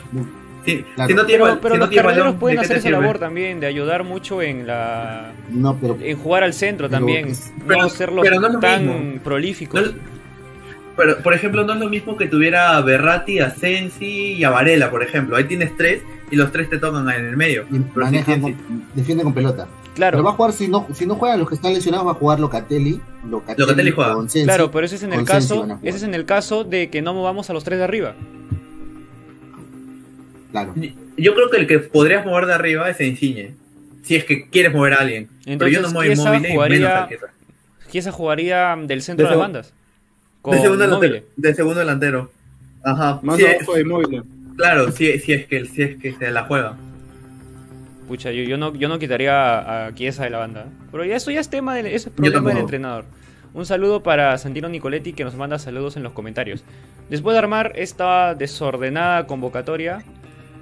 [0.66, 1.10] Si- Claro.
[1.10, 3.20] si no tienes, Pero, pero si no los balón, pueden ¿de qué hacer esa labor
[3.20, 7.28] también, de ayudar mucho en la No, pero en jugar al centro también.
[7.30, 9.22] es- pero- no ser los pero no tan mismo.
[9.24, 9.94] prolíficos.
[10.96, 14.52] Pero, por ejemplo, no es lo mismo que tuviera a Berratti, a Sensi y a
[14.52, 15.36] Varela, por ejemplo.
[15.36, 17.66] Ahí tienes tres y los tres te tocan en el medio.
[17.72, 18.56] y sí, con-
[18.94, 19.68] defiende con pelota.
[19.96, 22.12] claro, Pero va a jugar, si no, si no juegan los que están lesionados, va
[22.12, 23.02] a jugar Locatelli.
[23.28, 24.14] Locatelli, Locatelli juega.
[24.14, 24.46] con Sensi.
[24.46, 27.14] claro, pero ese es en el caso, ese es en el caso de que no
[27.16, 28.14] movamos a los tres de arriba.
[30.54, 30.74] Claro.
[31.18, 33.56] Yo creo que el que podrías mover de arriba es Insigne.
[34.04, 35.28] Si es que quieres mover a alguien.
[35.46, 37.26] pero yo no Entonces, muevo inmóvil menos jugaría- a Chiesa.
[37.90, 39.74] Chiesa jugaría del centro De de, las bandas.
[40.44, 42.32] Con De segundo, delantero, de segundo delantero.
[42.84, 43.20] Ajá.
[43.24, 44.24] Más Sí, abajo de
[44.56, 46.76] claro, si, si es que, si es que se la juega.
[48.08, 50.68] Pucha, yo, yo no, yo no quitaría a, Chiesa de la banda.
[50.92, 53.06] Pero ya eso ya es tema del, eso es problema del entrenador.
[53.54, 56.64] Un saludo para Santino Nicoletti que nos manda saludos en los comentarios.
[57.10, 60.04] Después de armar esta desordenada convocatoria,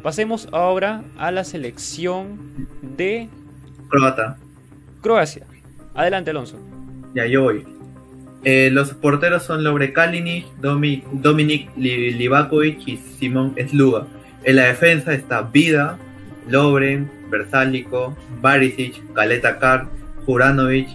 [0.02, 2.40] pasemos ahora a la selección
[2.82, 3.30] de
[3.90, 4.38] Croata.
[5.02, 5.46] Croacia.
[5.96, 6.58] Adelante, Alonso.
[7.14, 7.66] Ya, yo voy.
[8.44, 14.08] Eh, los porteros son Lobre Kalinic, Domi, Dominik Li- Livakovic y Simón Sluga.
[14.44, 15.98] En la defensa está Vida,
[16.48, 19.88] Lobren, Versálico, Barisic, Kaleta Kar,
[20.26, 20.88] Juranovic,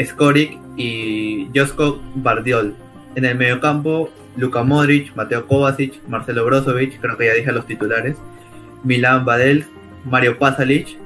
[0.00, 2.74] Skoric y Josko Bardiol.
[3.16, 8.16] En el mediocampo, Luka Modric, Mateo Kovacic, Marcelo Brozovic, creo que ya dije los titulares,
[8.86, 9.66] Milan Badel,
[10.04, 10.96] Mario Pasalic,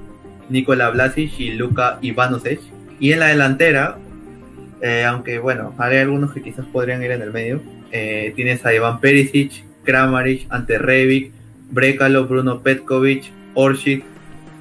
[0.51, 2.61] Nikola Vlasic y Luka Ivanovic.
[3.01, 3.97] Y en la delantera,
[4.82, 8.74] eh, aunque bueno, hay algunos que quizás podrían ir en el medio, eh, tienes a
[8.74, 11.32] Iván Perisic, Kramaric, Ante Rebic,
[11.70, 14.05] Brekalo, Bruno Petkovic, Orsic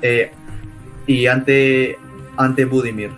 [0.02, 0.32] eh,
[1.06, 1.98] y ante,
[2.38, 3.10] ante Budimir.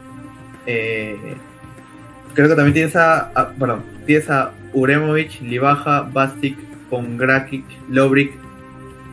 [2.34, 6.58] Creo que también tienes a, a- perdón, tienes a Uremovic, Libaja, Bastic,
[6.90, 8.32] Pongrakic, Lobric,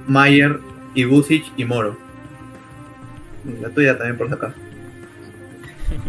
[0.06, 0.60] Mayer,
[0.98, 1.96] Ibusic y Moro.
[3.60, 4.52] La tuya también por sacar.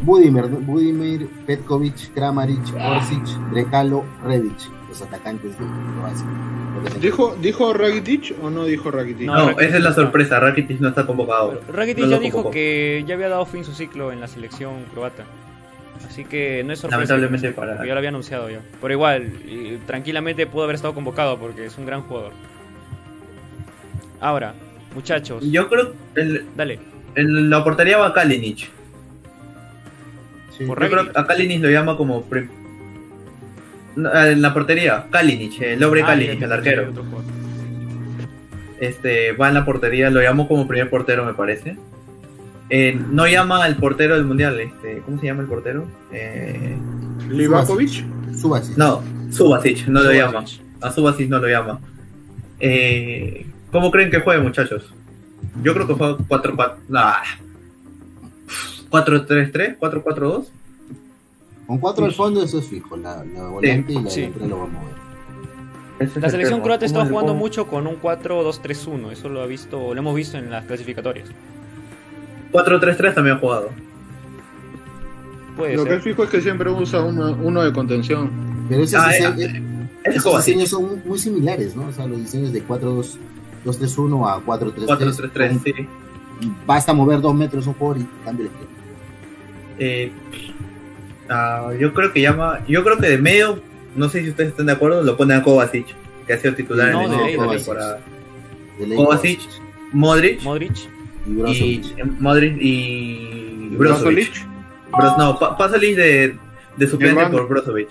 [0.02, 4.58] Budimir, Budimir, Petkovic, Kramaric, Orsic, Brekalo, Revic,
[4.90, 6.26] los atacantes de Croacia.
[7.00, 9.28] ¿Dijo, ¿Dijo Rakitic o no dijo Rakitic?
[9.28, 10.40] No, No, Rakitic esa es la sorpresa.
[10.40, 11.62] Rakitic no está convocado.
[11.72, 12.52] Rakitic No ya dijo convocó.
[12.54, 15.24] que ya había dado fin su ciclo en la selección croata.
[16.08, 16.98] Así que no es sorpresa.
[16.98, 18.60] Lamentablemente para- Ya lo había anunciado ya.
[18.82, 22.32] Pero igual, y tranquilamente pudo haber estado convocado porque es un gran jugador.
[24.22, 24.54] Ahora,
[24.96, 26.80] muchachos, Yo creo que el- dale.
[27.16, 28.70] en la portería va Kalinic.
[30.58, 30.66] Sí.
[30.66, 32.26] Por Yo creo que a Kalinic lo llama como.
[33.96, 36.94] No, En la portería, Kalinic, el Lobre Ah, Kalinic, el arquero.
[38.80, 41.76] Este, va en la portería, lo llamo como primer portero, me parece.
[42.70, 45.88] Eh, no llama al portero del mundial, este, ¿cómo se llama el portero?
[46.14, 46.78] Eh,
[47.30, 48.06] Livakovic.
[48.40, 48.78] Subasic.
[48.78, 49.02] no,
[49.32, 50.46] Subasic, no lo llama.
[50.82, 51.80] A Subasic no lo llama.
[52.60, 54.92] Eh, ¿Cómo creen que juegue, muchachos?
[55.64, 56.76] Yo creo que juega 4-4.
[56.90, 57.14] Nah.
[58.90, 60.46] 4-3-3, 4-4-2.
[61.68, 62.98] Con cuatro al fondo, eso es fijo.
[62.98, 64.22] La, la volante y la sí.
[64.22, 64.94] delantera lo va a mover.
[66.00, 69.12] Ese La el selección croata ¿Cómo- jugando mucho con un 4-2-3-1.
[69.12, 71.28] Eso lo ha visto, lo hemos visto en las clasificatorias.
[72.52, 73.70] 4-3-3 también ha jugado.
[75.56, 75.98] Puede Lo que ser.
[76.00, 78.32] es fijo es que siempre usa uno, uno de contención.
[78.70, 79.64] Pero esos, Ah, dise- eh, eh,
[80.06, 81.88] Ese es esos diseños son muy similares, ¿no?
[81.88, 82.64] O sea, los diseños de
[83.66, 85.32] 4-2-3-1 a 4-3-3.
[85.34, 85.74] 4-3-3, sí.
[86.66, 88.70] Basta mover dos metros un jugador y cambia el esquema.
[89.80, 90.12] Eh,
[91.30, 92.60] ah, yo creo que llama.
[92.68, 93.62] Yo creo que de medio,
[93.96, 95.88] no sé si ustedes están de acuerdo, lo pone a Kovacic,
[96.26, 97.58] que ha sido titular No, en de el de ley.
[97.58, 98.00] temporada.
[98.96, 99.42] Kovacic,
[99.92, 100.78] Modric Modric.
[101.28, 102.20] y y Brozovic.
[102.20, 104.32] Modric y Brozovic.
[104.92, 105.18] Brozovic.
[105.18, 106.38] No, pa Pasalic de,
[106.78, 107.90] de suplente por Brozovic.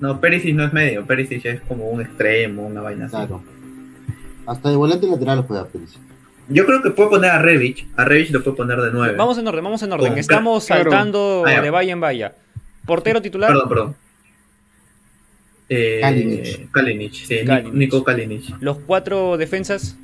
[0.00, 3.16] No, Perisic no es medio, Perisic es como un extremo, una vaina así.
[3.16, 3.42] Claro.
[4.46, 6.00] Hasta de volante lateral juega Perisic.
[6.50, 9.16] Yo creo que puede poner a Revic, a Revic lo puede poner de 9.
[9.18, 10.08] Vamos en orden, vamos en orden.
[10.12, 10.84] Con- Estamos claro.
[10.90, 12.34] saltando Ah, de valla en valla.
[12.86, 13.50] Portero titular.
[13.50, 13.96] Perdón, perdón.
[15.68, 16.70] Eh, Kalinic.
[16.70, 17.74] Kalinic, sí, Ni- Kalinic.
[17.74, 18.44] Nico Kalinic.
[18.60, 19.96] Los cuatro defensas.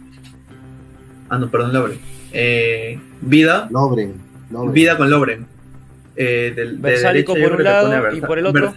[1.30, 1.98] Ah, no, perdón, Lobren.
[2.32, 4.14] Eh, Vida, Lobren.
[4.50, 4.72] Lobren.
[4.74, 5.46] Vida con Lobren.
[6.16, 8.72] Eh, del, de Versálico por un lado y por el otro.
[8.72, 8.74] Vers-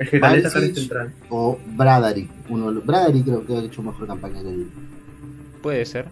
[0.00, 1.12] Es que central.
[1.28, 2.30] O Bradaric.
[2.48, 4.66] Uno, Bradaric creo que ha hecho mejor campaña que el.
[5.62, 6.06] Puede ser.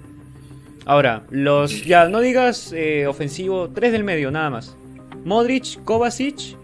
[0.85, 1.87] Ahora, los.
[1.87, 3.71] Ya, no digas eh, ofensivo.
[3.71, 4.77] Tres del medio, nada más.
[5.25, 6.57] Modric, Kovacic.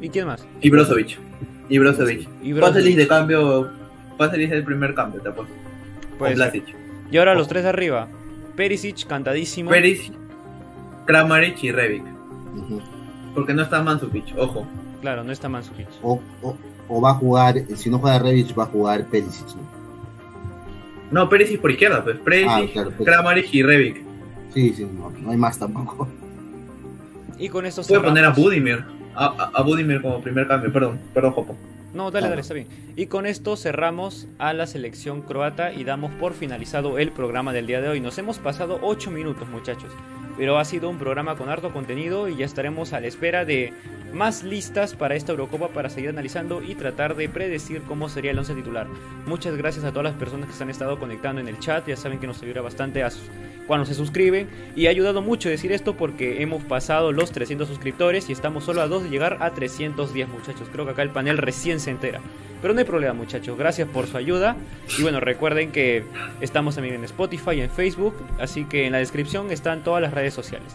[0.00, 0.44] ¿Y quién más?
[0.60, 1.18] Y Brozovic.
[1.68, 2.28] Y Brozovic.
[2.42, 2.96] Y Brozovic.
[2.96, 3.70] De cambio.
[4.18, 5.54] Pasalic es el primer cambio, te apuesto.
[6.18, 6.50] Puede o ser.
[6.50, 6.74] Vlasic.
[7.12, 8.08] Y ahora los tres de arriba.
[8.56, 9.70] Perisic, cantadísimo.
[9.70, 10.14] Perisic,
[11.06, 12.04] Kramaric y Revic.
[13.34, 14.66] Porque no está Mansukic, ojo.
[15.00, 15.88] Claro, no está Mansukic.
[16.02, 16.56] o, o,
[16.92, 19.46] o va a jugar, si no juega Revic, va a jugar Perisic.
[19.56, 19.62] ¿no?
[21.10, 22.18] No, Perisic por izquierda, pues.
[22.18, 23.06] Perisic, Ah, claro, Perisic.
[23.06, 24.02] Kramaric y Revic.
[24.54, 26.08] Sí, sí, no, no hay más tampoco.
[27.38, 28.84] Y con esto Puede poner a cerramos- Budimir.
[29.14, 31.56] A, a, a Budimir como primer cambio, perdón, perdón, Jopo.
[31.92, 32.68] No, dale, dale, está bien.
[32.96, 37.66] Y con esto cerramos a la selección croata y damos por finalizado el programa del
[37.66, 38.00] día de hoy.
[38.00, 39.90] Nos hemos pasado 8 minutos, muchachos.
[40.36, 43.72] Pero ha sido un programa con harto contenido y ya estaremos a la espera de
[44.12, 48.38] más listas para esta Eurocopa para seguir analizando y tratar de predecir cómo sería el
[48.38, 48.86] 11 titular.
[49.26, 51.86] Muchas gracias a todas las personas que se han estado conectando en el chat.
[51.86, 53.02] Ya saben que nos ayuda bastante
[53.66, 54.48] cuando se suscriben.
[54.76, 58.82] Y ha ayudado mucho decir esto porque hemos pasado los 300 suscriptores y estamos solo
[58.82, 60.68] a dos de llegar a 310 muchachos.
[60.70, 62.20] Creo que acá el panel recién se entera.
[62.62, 64.56] Pero no hay problema muchachos, gracias por su ayuda.
[64.96, 66.04] Y bueno, recuerden que
[66.40, 68.14] estamos también en Spotify y en Facebook.
[68.38, 70.68] Así que en la descripción están todas las redes sociales.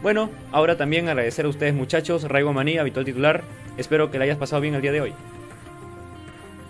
[0.00, 2.22] Bueno, ahora también agradecer a ustedes muchachos.
[2.22, 3.42] Raigo Maní, habitual titular.
[3.76, 5.12] Espero que la hayas pasado bien el día de hoy.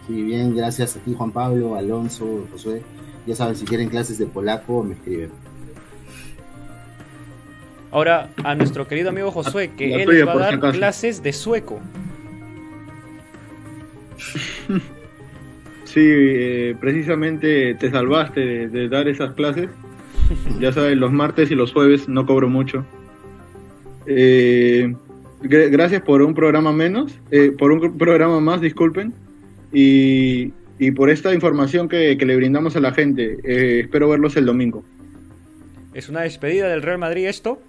[0.06, 2.82] Sí, bien, gracias a ti, Juan Pablo, Alonso, Josué.
[3.26, 5.30] Ya saben, si quieren clases de polaco, me escriben.
[7.90, 10.72] Ahora a nuestro querido amigo Josué, que La él tuya, les va a si dar
[10.72, 11.80] clases de sueco.
[15.84, 19.70] Sí, eh, precisamente te salvaste de, dar esas clases.
[20.60, 22.84] Ya sabes, los martes y los jueves no cobro mucho.
[24.06, 24.92] Eh,
[25.42, 29.14] gr- gracias por un programa menos, eh, por un programa más, disculpen,
[29.72, 33.38] y, y por esta información que, que le brindamos a la gente.
[33.80, 34.84] Espero verlos el domingo.
[35.94, 37.62] ¿Es una despedida del Real Madrid esto?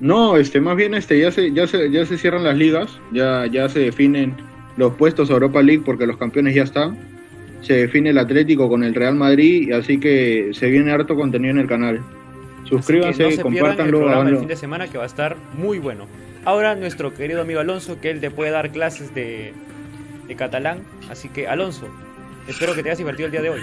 [0.00, 3.46] No, este, más bien este, ya se, ya se, ya se cierran las ligas, ya,
[3.46, 4.34] ya se definen
[4.76, 6.98] los puestos a Europa League porque los campeones ya están.
[7.62, 11.60] Se define el Atlético con el Real Madrid, así que se viene harto contenido en
[11.60, 12.00] el canal.
[12.64, 15.78] Suscríbanse, no se pierdan el programa del fin de semana que va a estar muy
[15.78, 16.06] bueno.
[16.44, 19.54] Ahora nuestro querido amigo Alonso, que él te puede dar clases de,
[20.28, 20.80] de catalán.
[21.10, 21.88] Así que Alonso,
[22.48, 23.60] espero que te hayas divertido el día de hoy.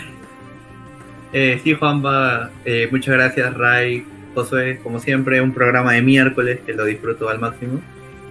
[1.34, 4.04] Eh, sí, Juanpa, eh, muchas gracias, Ray,
[4.34, 7.82] Josué, como siempre, un programa de miércoles que lo disfruto al máximo.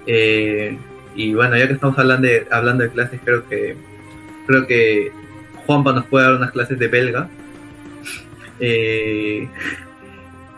[0.07, 0.77] Eh,
[1.15, 3.77] y bueno, ya que estamos hablando de, hablando de clases, creo que
[4.47, 5.13] creo que
[5.67, 7.29] Juanpa nos puede dar unas clases de belga.
[8.59, 9.49] Eh,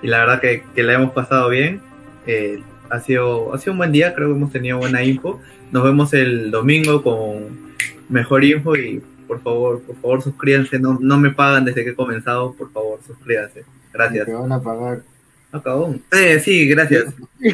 [0.02, 1.80] y la verdad que, la hemos pasado bien.
[2.26, 5.40] Eh, ha, sido, ha sido un buen día, creo que hemos tenido buena info.
[5.70, 7.72] Nos vemos el domingo con
[8.08, 11.94] mejor info y por favor, por favor suscríbanse, no, no me pagan desde que he
[11.94, 13.64] comenzado, por favor, suscríbanse.
[13.92, 14.26] Gracias.
[14.26, 15.02] Te van a pagar.
[15.52, 15.94] Acabó.
[16.12, 17.14] Eh, sí, gracias.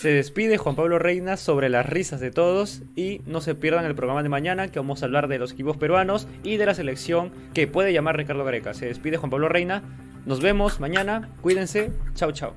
[0.00, 3.96] Se despide Juan Pablo Reina sobre las risas de todos y no se pierdan el
[3.96, 7.32] programa de mañana que vamos a hablar de los equipos peruanos y de la selección
[7.52, 8.74] que puede llamar Ricardo Gareca.
[8.74, 9.82] Se despide Juan Pablo Reina.
[10.24, 11.28] Nos vemos mañana.
[11.40, 11.90] Cuídense.
[12.14, 12.54] Chao, chao.